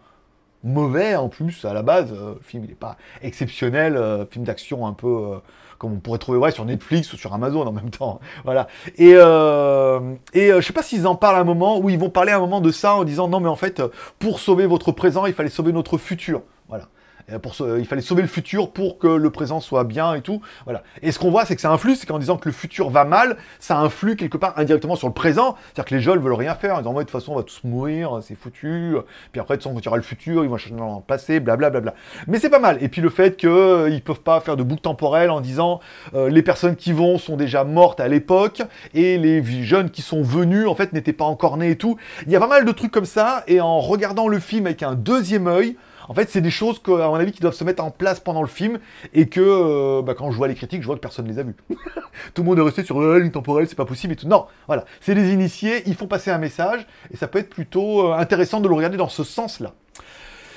mauvais 0.64 1.16
en 1.16 1.30
plus 1.30 1.66
à 1.66 1.74
la 1.74 1.82
base. 1.82 2.12
Euh, 2.14 2.36
le 2.36 2.42
film 2.42 2.64
il 2.66 2.70
n'est 2.70 2.76
pas 2.76 2.98
exceptionnel, 3.22 3.96
euh, 3.96 4.26
film 4.26 4.46
d'action 4.46 4.86
un 4.86 4.94
peu 4.94 5.40
comme 5.80 5.94
on 5.94 6.00
pourrait 6.00 6.20
trouver 6.20 6.38
ouais, 6.38 6.52
sur 6.52 6.66
Netflix 6.66 7.12
ou 7.14 7.18
sur 7.18 7.34
Amazon 7.34 7.66
en 7.66 7.72
même 7.72 7.90
temps. 7.90 8.20
Voilà. 8.44 8.68
Et, 8.98 9.14
euh, 9.16 10.16
et 10.34 10.52
euh, 10.52 10.62
je 10.62 10.68
sais 10.68 10.74
pas 10.74 10.84
s'ils 10.84 11.08
en 11.08 11.16
parlent 11.16 11.38
à 11.38 11.40
un 11.40 11.44
moment, 11.44 11.80
où 11.80 11.90
ils 11.90 11.98
vont 11.98 12.10
parler 12.10 12.32
à 12.32 12.38
un 12.38 12.40
moment 12.40 12.62
de 12.62 12.72
ça 12.72 12.96
en 12.96 13.04
disant 13.04 13.28
non 13.28 13.40
mais 13.40 13.50
en 13.50 13.56
fait, 13.56 13.82
pour 14.20 14.40
sauver 14.40 14.66
votre 14.66 14.92
présent, 14.92 15.26
il 15.26 15.34
fallait 15.34 15.50
sauver 15.50 15.72
notre 15.72 15.98
futur. 15.98 16.42
Voilà. 16.68 16.88
Euh, 17.32 17.80
il 17.80 17.86
fallait 17.86 18.02
sauver 18.02 18.22
le 18.22 18.28
futur 18.28 18.72
pour 18.72 18.98
que 18.98 19.08
le 19.08 19.30
présent 19.30 19.60
soit 19.60 19.84
bien 19.84 20.14
et 20.14 20.22
tout. 20.22 20.42
Voilà. 20.66 20.84
Et 21.02 21.12
ce 21.12 21.20
qu'on 21.20 21.32
voit, 21.32 21.46
c'est 21.46 21.56
que 21.56 21.62
ça 21.62 21.72
influe, 21.72 21.96
c'est 21.96 22.06
qu'en 22.06 22.20
disant 22.20 22.38
que 22.38 22.48
le 22.48 22.54
futur 22.54 22.90
va 22.90 23.06
mal, 23.06 23.38
ça 23.60 23.78
influe 23.78 24.16
quelque 24.16 24.38
part 24.38 24.54
indirectement 24.58 24.96
sur 24.96 25.08
le 25.08 25.14
présent. 25.14 25.56
C'est-à-dire 25.66 25.86
que 25.86 25.96
les 25.96 26.02
jeunes 26.02 26.20
veulent 26.20 26.34
rien 26.34 26.56
faire. 26.56 26.76
Ils 26.76 26.80
disant, 26.80 26.94
de 26.94 27.00
toute 27.00 27.12
façon, 27.12 27.34
on 27.34 27.36
va 27.36 27.44
tous 27.44 27.62
mourir, 27.64 28.20
c'est 28.22 28.36
foutu. 28.36 28.96
Puis 29.32 29.42
après, 29.42 29.56
de 29.56 29.62
toute 29.62 29.70
façon, 29.70 29.80
il 29.80 29.86
y 29.86 29.88
aura 29.88 29.98
le 29.98 30.04
futur, 30.04 30.44
ils 30.44 30.50
vont 30.50 30.58
changer 30.58 30.76
dans 30.76 30.98
le 30.98 31.02
passé, 31.02 31.40
blablabla. 31.40 31.94
Mais 32.28 32.40
c'est 32.40 32.50
pas 32.50 32.60
mal. 32.60 32.78
Et 32.82 32.90
puis 32.90 33.02
le 33.02 33.10
fait 33.10 33.38
qu'ils 33.38 33.50
euh, 33.50 33.90
ne 33.90 34.00
peuvent 34.00 34.22
pas 34.22 34.40
faire 34.40 34.58
de 34.58 34.64
boucle 34.64 34.82
temporelle 34.82 35.30
en 35.30 35.42
disant 35.42 35.80
euh, 36.14 36.30
les 36.30 36.42
personnes 36.42 36.76
qui 36.76 36.94
vont 36.94 37.18
sont 37.18 37.38
déjà 37.38 37.64
mortes 37.64 38.00
à 38.00 38.08
l'époque 38.08 38.62
et 38.94 39.18
les 39.18 39.44
jeunes 39.64 39.90
qui 39.90 40.02
sont 40.02 40.22
venus, 40.22 40.68
en 40.68 40.76
fait, 40.76 40.94
n'étaient 40.94 41.14
pas 41.14 41.26
encore 41.26 41.58
nés 41.58 41.72
et 41.72 41.76
tout. 41.76 41.98
Il 42.26 42.32
y 42.32 42.36
a 42.36 42.40
pas 42.40 42.48
mal 42.48 42.66
de 42.66 42.72
trucs 42.72 42.92
comme 42.92 43.06
ça. 43.06 43.44
Et 43.48 43.62
en 43.62 43.80
regardant 43.80 44.28
le 44.28 44.40
film 44.40 44.66
avec 44.66 44.84
un 44.84 44.96
deuxième 44.96 45.48
œil, 45.48 45.76
en 46.10 46.16
fait, 46.16 46.28
c'est 46.30 46.42
des 46.42 46.50
choses, 46.50 46.82
à 46.88 47.08
mon 47.08 47.16
avis, 47.16 47.32
qui 47.32 47.40
doivent 47.40 47.54
se 47.54 47.64
mettre 47.64 47.84
en 47.84 47.92
place 47.92 48.20
pendant 48.20 48.42
le 48.42 48.48
film 48.48 48.80
et 49.14 49.30
que 49.30 49.40
euh, 49.40 50.02
bah, 50.02 50.16
quand 50.16 50.32
je 50.32 50.38
vois 50.38 50.48
les 50.48 50.56
critiques, 50.56 50.82
je 50.82 50.88
vois 50.88 50.96
que 50.96 51.02
personne 51.02 51.26
ne 51.26 51.32
les 51.32 51.38
a 51.38 51.44
vus. 51.44 51.56
tout 52.34 52.42
le 52.42 52.44
monde 52.44 52.58
est 52.58 52.64
resté 52.64 52.84
sur 52.84 53.00
euh, 53.00 53.20
l'intemporel, 53.20 53.68
c'est 53.70 53.76
pas 53.76 53.86
possible 53.86 54.14
et 54.14 54.16
tout. 54.16 54.28
Non, 54.28 54.48
voilà, 54.66 54.86
c'est 55.02 55.14
des 55.14 55.32
initiés, 55.32 55.84
ils 55.86 55.96
font 55.96 56.08
passer 56.08 56.32
un 56.32 56.40
message 56.40 56.88
et 57.12 57.18
ça 57.18 57.28
peut 57.28 57.38
être 57.38 57.52
plutôt 57.52 58.08
euh, 58.08 58.16
intéressant 58.16 58.60
de 58.60 58.68
le 58.68 58.74
regarder 58.74 58.98
dans 58.98 59.08
ce 59.08 59.24
sens-là. 59.24 59.76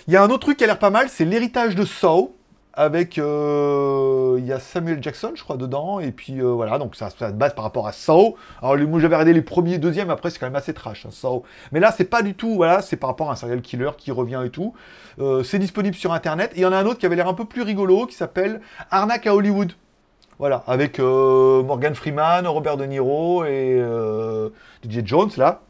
Il 0.09 0.15
y 0.15 0.17
a 0.17 0.23
un 0.23 0.31
autre 0.31 0.41
truc 0.41 0.57
qui 0.57 0.65
a 0.65 0.67
l'air 0.67 0.79
pas 0.79 0.91
mal, 0.91 1.11
c'est 1.11 1.27
l'héritage 1.27 1.75
de 1.75 1.85
Saw 1.85 2.35
avec 2.75 3.19
euh, 3.19 4.37
il 4.39 4.47
y 4.47 4.53
a 4.53 4.59
Samuel 4.59 5.03
Jackson 5.03 5.33
je 5.35 5.43
crois 5.43 5.57
dedans 5.57 6.01
et 6.01 6.11
puis 6.11 6.41
euh, 6.41 6.47
voilà 6.47 6.79
donc 6.79 6.97
ça, 6.97 7.11
ça 7.11 7.31
base 7.31 7.55
par 7.55 7.65
rapport 7.65 7.87
à 7.87 7.93
Saw 7.93 8.37
alors 8.63 8.79
moi 8.89 8.99
j'avais 8.99 9.15
regardé 9.15 9.33
les 9.33 9.43
premiers 9.43 9.79
deuxièmes 9.79 10.11
après 10.11 10.31
c'est 10.31 10.39
quand 10.39 10.47
même 10.47 10.57
assez 10.57 10.73
trash 10.73 11.05
hein, 11.05 11.11
Saw 11.13 11.43
mais 11.73 11.81
là 11.81 11.93
c'est 11.95 12.05
pas 12.05 12.23
du 12.23 12.35
tout 12.35 12.55
voilà 12.55 12.81
c'est 12.81 12.97
par 12.97 13.11
rapport 13.11 13.29
à 13.29 13.35
un 13.35 13.37
serial 13.37 13.61
killer 13.61 13.91
qui 13.99 14.11
revient 14.11 14.43
et 14.45 14.51
tout. 14.51 14.75
Euh, 15.19 15.43
c'est 15.43 15.59
disponible 15.59 15.95
sur 15.95 16.13
internet 16.13 16.53
et 16.55 16.61
il 16.61 16.63
y 16.63 16.67
en 16.67 16.73
a 16.73 16.77
un 16.79 16.87
autre 16.87 16.99
qui 16.99 17.07
avait 17.07 17.17
l'air 17.17 17.29
un 17.29 17.35
peu 17.35 17.45
plus 17.45 17.63
rigolo 17.63 18.07
qui 18.07 18.15
s'appelle 18.15 18.61
Arnaque 18.91 19.27
à 19.27 19.35
Hollywood. 19.35 19.73
Voilà 20.39 20.65
avec 20.67 20.99
Morgan 20.99 21.95
Freeman 21.95 22.47
Robert 22.47 22.79
De 22.79 22.87
Niro 22.87 23.45
et 23.45 23.81
DJ 24.83 25.05
Jones 25.05 25.31
là. 25.37 25.61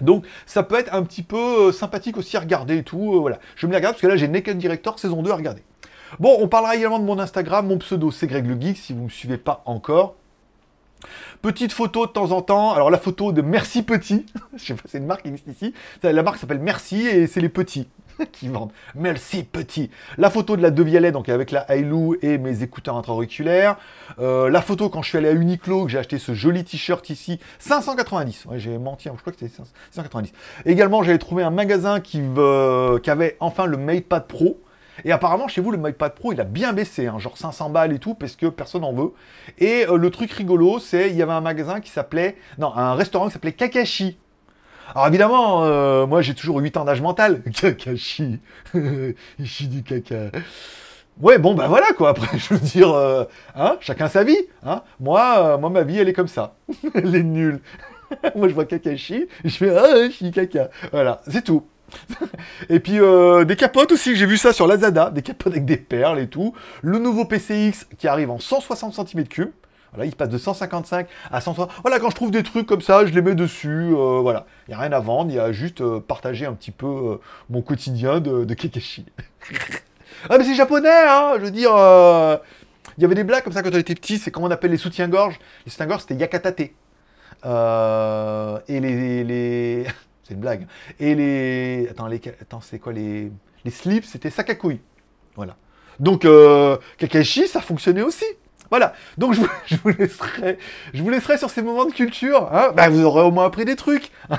Donc 0.00 0.26
ça 0.44 0.62
peut 0.62 0.76
être 0.76 0.92
un 0.92 1.02
petit 1.04 1.22
peu 1.22 1.72
sympathique 1.72 2.16
aussi 2.16 2.36
à 2.36 2.40
regarder 2.40 2.78
et 2.78 2.82
tout, 2.82 3.20
voilà. 3.20 3.38
Je 3.54 3.66
me 3.66 3.70
les 3.70 3.78
regarde 3.78 3.94
parce 3.94 4.02
que 4.02 4.08
là 4.08 4.16
j'ai 4.16 4.28
Naked 4.28 4.58
Director 4.58 4.98
saison 4.98 5.22
2 5.22 5.30
à 5.30 5.36
regarder. 5.36 5.62
Bon, 6.18 6.36
on 6.40 6.48
parlera 6.48 6.76
également 6.76 6.98
de 6.98 7.04
mon 7.04 7.18
Instagram, 7.18 7.66
mon 7.66 7.78
pseudo 7.78 8.10
c'est 8.10 8.26
Greg 8.26 8.46
le 8.46 8.58
Geek, 8.58 8.78
si 8.78 8.94
vous 8.94 9.00
ne 9.00 9.04
me 9.04 9.10
suivez 9.10 9.36
pas 9.36 9.62
encore. 9.66 10.14
Petite 11.42 11.72
photo 11.72 12.06
de 12.06 12.12
temps 12.12 12.32
en 12.32 12.40
temps. 12.40 12.72
Alors 12.72 12.90
la 12.90 12.96
photo 12.96 13.32
de 13.32 13.42
Merci 13.42 13.82
Petit. 13.82 14.24
Je 14.56 14.64
sais 14.64 14.74
pas, 14.74 14.82
c'est 14.86 14.98
une 14.98 15.06
marque 15.06 15.22
qui 15.22 15.28
existe 15.28 15.48
ici. 15.48 15.74
La 16.02 16.22
marque 16.22 16.38
s'appelle 16.38 16.58
Merci 16.58 17.06
et 17.06 17.26
c'est 17.26 17.42
les 17.42 17.50
petits 17.50 17.86
qui 18.32 18.48
vendent. 18.48 18.72
Merci 18.94 19.44
Petit. 19.44 19.90
La 20.16 20.30
photo 20.30 20.56
de 20.56 20.62
la 20.62 20.70
Devialet, 20.70 21.12
donc 21.12 21.28
avec 21.28 21.50
la 21.50 21.70
Hailou 21.70 22.16
et 22.22 22.38
mes 22.38 22.62
écouteurs 22.62 22.96
intra-auriculaires. 22.96 23.76
Euh, 24.18 24.48
la 24.48 24.62
photo 24.62 24.88
quand 24.88 25.02
je 25.02 25.10
suis 25.10 25.18
allé 25.18 25.28
à 25.28 25.32
Uniqlo, 25.32 25.84
que 25.84 25.90
j'ai 25.90 25.98
acheté 25.98 26.18
ce 26.18 26.32
joli 26.32 26.64
t-shirt 26.64 27.08
ici. 27.10 27.38
590. 27.58 28.46
Ouais, 28.46 28.58
j'ai 28.58 28.78
menti, 28.78 29.10
hein, 29.10 29.12
je 29.16 29.20
crois 29.20 29.34
que 29.34 29.38
c'était 29.38 29.54
590. 29.90 30.32
Également, 30.64 31.02
j'avais 31.02 31.18
trouvé 31.18 31.42
un 31.42 31.50
magasin 31.50 32.00
qui, 32.00 32.22
qui 33.02 33.10
avait 33.10 33.36
enfin 33.40 33.66
le 33.66 33.76
MatePad 33.76 34.26
Pro. 34.26 34.58
Et 35.04 35.12
apparemment, 35.12 35.48
chez 35.48 35.60
vous, 35.60 35.70
le 35.70 35.78
MatePad 35.78 36.14
Pro, 36.14 36.32
il 36.32 36.40
a 36.40 36.44
bien 36.44 36.72
baissé, 36.72 37.06
hein, 37.06 37.18
genre 37.18 37.36
500 37.36 37.70
balles 37.70 37.92
et 37.92 37.98
tout, 37.98 38.14
parce 38.14 38.36
que 38.36 38.46
personne 38.46 38.82
n'en 38.82 38.92
veut. 38.92 39.12
Et 39.58 39.86
euh, 39.86 39.96
le 39.96 40.10
truc 40.10 40.32
rigolo, 40.32 40.78
c'est 40.78 41.10
il 41.10 41.16
y 41.16 41.22
avait 41.22 41.32
un 41.32 41.40
magasin 41.40 41.80
qui 41.80 41.90
s'appelait, 41.90 42.36
non, 42.58 42.74
un 42.74 42.94
restaurant 42.94 43.26
qui 43.26 43.32
s'appelait 43.32 43.52
Kakashi. 43.52 44.18
Alors 44.94 45.08
évidemment, 45.08 45.64
euh, 45.64 46.06
moi 46.06 46.22
j'ai 46.22 46.34
toujours 46.34 46.58
8 46.58 46.76
ans 46.76 46.84
d'âge 46.84 47.02
mental. 47.02 47.42
Kakashi, 47.52 48.40
ici 49.38 49.68
du 49.68 49.82
caca. 49.82 50.30
Ouais, 51.20 51.38
bon, 51.38 51.54
bah 51.54 51.66
voilà 51.66 51.92
quoi. 51.96 52.10
Après, 52.10 52.38
je 52.38 52.54
veux 52.54 52.60
dire, 52.60 52.92
euh, 52.92 53.24
hein, 53.54 53.76
chacun 53.80 54.08
sa 54.08 54.22
vie. 54.22 54.38
Hein. 54.64 54.82
Moi, 55.00 55.58
ma 55.58 55.82
vie, 55.82 55.98
elle 55.98 56.08
est 56.08 56.12
comme 56.12 56.28
ça. 56.28 56.54
elle 56.94 57.14
est 57.14 57.22
nulle. 57.22 57.60
moi, 58.36 58.48
je 58.48 58.54
vois 58.54 58.64
Kakashi, 58.64 59.26
je 59.44 59.50
fais 59.50 59.76
ah, 59.76 60.10
suis 60.10 60.30
caca. 60.30 60.70
Voilà, 60.92 61.20
c'est 61.28 61.42
tout. 61.42 61.64
et 62.68 62.80
puis 62.80 62.98
euh, 62.98 63.44
des 63.44 63.56
capotes 63.56 63.92
aussi, 63.92 64.16
j'ai 64.16 64.26
vu 64.26 64.36
ça 64.36 64.52
sur 64.52 64.66
Lazada, 64.66 65.10
des 65.10 65.22
capotes 65.22 65.52
avec 65.52 65.64
des 65.64 65.76
perles 65.76 66.18
et 66.18 66.28
tout. 66.28 66.54
Le 66.82 66.98
nouveau 66.98 67.24
PCX 67.24 67.86
qui 67.98 68.08
arrive 68.08 68.30
en 68.30 68.38
160 68.38 68.94
cm3. 68.94 69.50
Voilà, 69.92 70.06
il 70.06 70.14
passe 70.14 70.28
de 70.28 70.38
155 70.38 71.06
à 71.30 71.40
160. 71.40 71.70
Voilà, 71.82 71.98
quand 71.98 72.10
je 72.10 72.16
trouve 72.16 72.30
des 72.30 72.42
trucs 72.42 72.66
comme 72.66 72.82
ça, 72.82 73.06
je 73.06 73.14
les 73.14 73.22
mets 73.22 73.34
dessus. 73.34 73.92
euh, 73.92 74.20
voilà, 74.20 74.46
il 74.66 74.72
n'y 74.72 74.74
a 74.74 74.78
rien 74.78 74.92
à 74.92 75.00
vendre, 75.00 75.30
il 75.30 75.36
y 75.36 75.40
a 75.40 75.52
juste 75.52 75.80
euh, 75.80 76.00
partager 76.00 76.44
un 76.44 76.52
petit 76.52 76.72
peu 76.72 77.18
mon 77.48 77.62
quotidien 77.62 78.20
de, 78.20 78.44
de 78.44 78.54
Kekeshi. 78.54 79.06
ah, 80.28 80.38
mais 80.38 80.44
c'est 80.44 80.54
japonais, 80.54 80.88
hein 80.90 81.34
Je 81.36 81.44
veux 81.44 81.50
dire, 81.50 81.70
il 82.98 83.02
y 83.02 83.04
avait 83.04 83.14
des 83.14 83.24
blagues 83.24 83.44
comme 83.44 83.52
ça 83.52 83.62
quand 83.62 83.72
on 83.72 83.78
était 83.78 83.94
petit, 83.94 84.18
c'est 84.18 84.30
comment 84.30 84.48
on 84.48 84.50
appelle 84.50 84.70
les 84.70 84.76
soutiens-gorge. 84.76 85.38
Les 85.64 85.70
soutiens-gorge, 85.70 86.02
c'était 86.02 86.16
yakatate. 86.16 86.60
Et 88.68 88.80
les. 88.80 89.24
les... 89.24 89.86
c'est 90.26 90.34
une 90.34 90.40
blague. 90.40 90.66
Et 90.98 91.14
les. 91.14 91.88
Attends, 91.90 92.06
les... 92.08 92.20
Attends 92.40 92.60
c'est 92.60 92.78
quoi 92.78 92.92
les. 92.92 93.30
Les 93.64 93.70
slips, 93.70 94.04
c'était 94.04 94.30
sakakui. 94.30 94.80
Voilà. 95.34 95.56
Donc, 95.98 96.24
euh, 96.24 96.76
Kakashi, 96.98 97.48
ça 97.48 97.60
fonctionnait 97.60 98.02
aussi. 98.02 98.24
Voilà. 98.70 98.92
Donc, 99.18 99.34
je 99.66 99.76
vous, 99.76 99.88
laisserai, 99.90 100.58
je 100.92 101.02
vous 101.02 101.10
laisserai 101.10 101.38
sur 101.38 101.50
ces 101.50 101.62
moments 101.62 101.84
de 101.84 101.92
culture. 101.92 102.48
Hein 102.52 102.72
bah, 102.76 102.88
vous 102.88 103.04
aurez 103.04 103.22
au 103.22 103.30
moins 103.30 103.46
appris 103.46 103.64
des 103.64 103.76
trucs. 103.76 104.10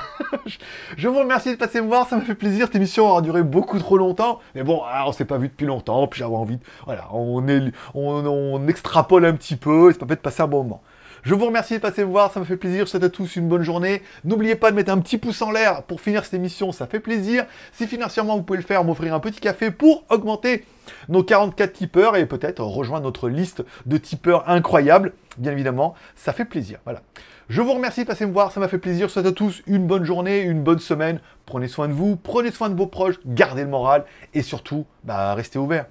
je, 0.97 1.07
vous 1.07 1.19
remercie 1.19 1.51
de 1.51 1.55
passer 1.55 1.81
me 1.81 1.87
voir. 1.87 2.07
Ça 2.07 2.17
me 2.17 2.21
fait 2.21 2.35
plaisir. 2.35 2.67
Cette 2.67 2.75
émission 2.75 3.09
aura 3.09 3.21
duré 3.21 3.43
beaucoup 3.43 3.79
trop 3.79 3.97
longtemps. 3.97 4.39
Mais 4.55 4.63
bon, 4.63 4.81
ah, 4.85 5.05
on 5.07 5.11
s'est 5.11 5.25
pas 5.25 5.37
vu 5.37 5.47
depuis 5.47 5.67
longtemps. 5.67 6.07
Puis 6.07 6.19
j'avais 6.19 6.35
envie. 6.35 6.57
De, 6.57 6.63
voilà. 6.85 7.07
On, 7.13 7.47
est, 7.47 7.71
on, 7.93 8.25
on 8.25 8.67
extrapole 8.67 9.25
un 9.25 9.33
petit 9.33 9.55
peu. 9.55 9.91
Ça 9.93 9.99
peut 9.99 10.15
de 10.15 10.21
passer 10.21 10.41
un 10.41 10.47
bon 10.47 10.63
moment. 10.63 10.81
Je 11.27 11.33
vous 11.33 11.47
remercie 11.47 11.73
de 11.73 11.79
passer 11.79 12.05
me 12.05 12.09
voir, 12.09 12.31
ça 12.31 12.39
me 12.39 12.45
fait 12.45 12.55
plaisir. 12.55 12.85
Je 12.85 12.91
souhaite 12.91 13.03
à 13.03 13.09
tous 13.09 13.35
une 13.35 13.49
bonne 13.49 13.61
journée. 13.61 14.01
N'oubliez 14.23 14.55
pas 14.55 14.71
de 14.71 14.77
mettre 14.77 14.93
un 14.93 14.99
petit 14.99 15.17
pouce 15.17 15.41
en 15.41 15.51
l'air 15.51 15.83
pour 15.83 15.99
finir 15.99 16.23
cette 16.23 16.35
émission, 16.35 16.71
ça 16.71 16.87
fait 16.87 17.01
plaisir. 17.01 17.45
Si 17.73 17.85
financièrement 17.85 18.37
vous 18.37 18.43
pouvez 18.43 18.59
le 18.59 18.63
faire, 18.63 18.85
m'offrir 18.85 19.13
un 19.13 19.19
petit 19.19 19.41
café 19.41 19.69
pour 19.69 20.05
augmenter 20.09 20.63
nos 21.09 21.23
44 21.23 21.73
tipeurs 21.73 22.15
et 22.15 22.25
peut-être 22.27 22.63
rejoindre 22.63 23.03
notre 23.03 23.27
liste 23.27 23.65
de 23.85 23.97
tipeurs 23.97 24.47
incroyables. 24.47 25.11
Bien 25.37 25.51
évidemment, 25.51 25.95
ça 26.15 26.31
fait 26.31 26.45
plaisir. 26.45 26.79
Voilà. 26.85 27.01
Je 27.49 27.61
vous 27.61 27.73
remercie 27.73 28.03
de 28.03 28.07
passer 28.07 28.25
me 28.25 28.31
voir, 28.31 28.53
ça 28.53 28.61
m'a 28.61 28.69
fait 28.69 28.77
plaisir. 28.77 29.09
Je 29.09 29.11
souhaite 29.11 29.25
à 29.25 29.33
tous 29.33 29.63
une 29.67 29.85
bonne 29.85 30.05
journée, 30.05 30.39
une 30.43 30.63
bonne 30.63 30.79
semaine. 30.79 31.19
Prenez 31.45 31.67
soin 31.67 31.89
de 31.89 31.93
vous, 31.93 32.15
prenez 32.15 32.51
soin 32.51 32.69
de 32.69 32.75
vos 32.75 32.87
proches, 32.87 33.19
gardez 33.25 33.63
le 33.63 33.69
moral 33.69 34.05
et 34.33 34.43
surtout, 34.43 34.85
bah, 35.03 35.33
restez 35.33 35.59
ouverts. 35.59 35.87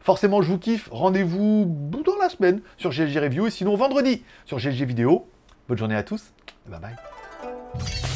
Forcément, 0.00 0.42
je 0.42 0.48
vous 0.48 0.58
kiffe. 0.58 0.88
Rendez-vous 0.90 1.66
dans 2.04 2.16
la 2.20 2.28
semaine 2.28 2.60
sur 2.76 2.90
GLG 2.90 3.18
Review 3.18 3.46
et 3.46 3.50
sinon 3.50 3.76
vendredi 3.76 4.22
sur 4.44 4.58
GLG 4.58 4.84
Vidéo. 4.84 5.26
Bonne 5.68 5.78
journée 5.78 5.96
à 5.96 6.02
tous. 6.02 6.32
Bye 6.66 6.80
bye. 6.80 8.13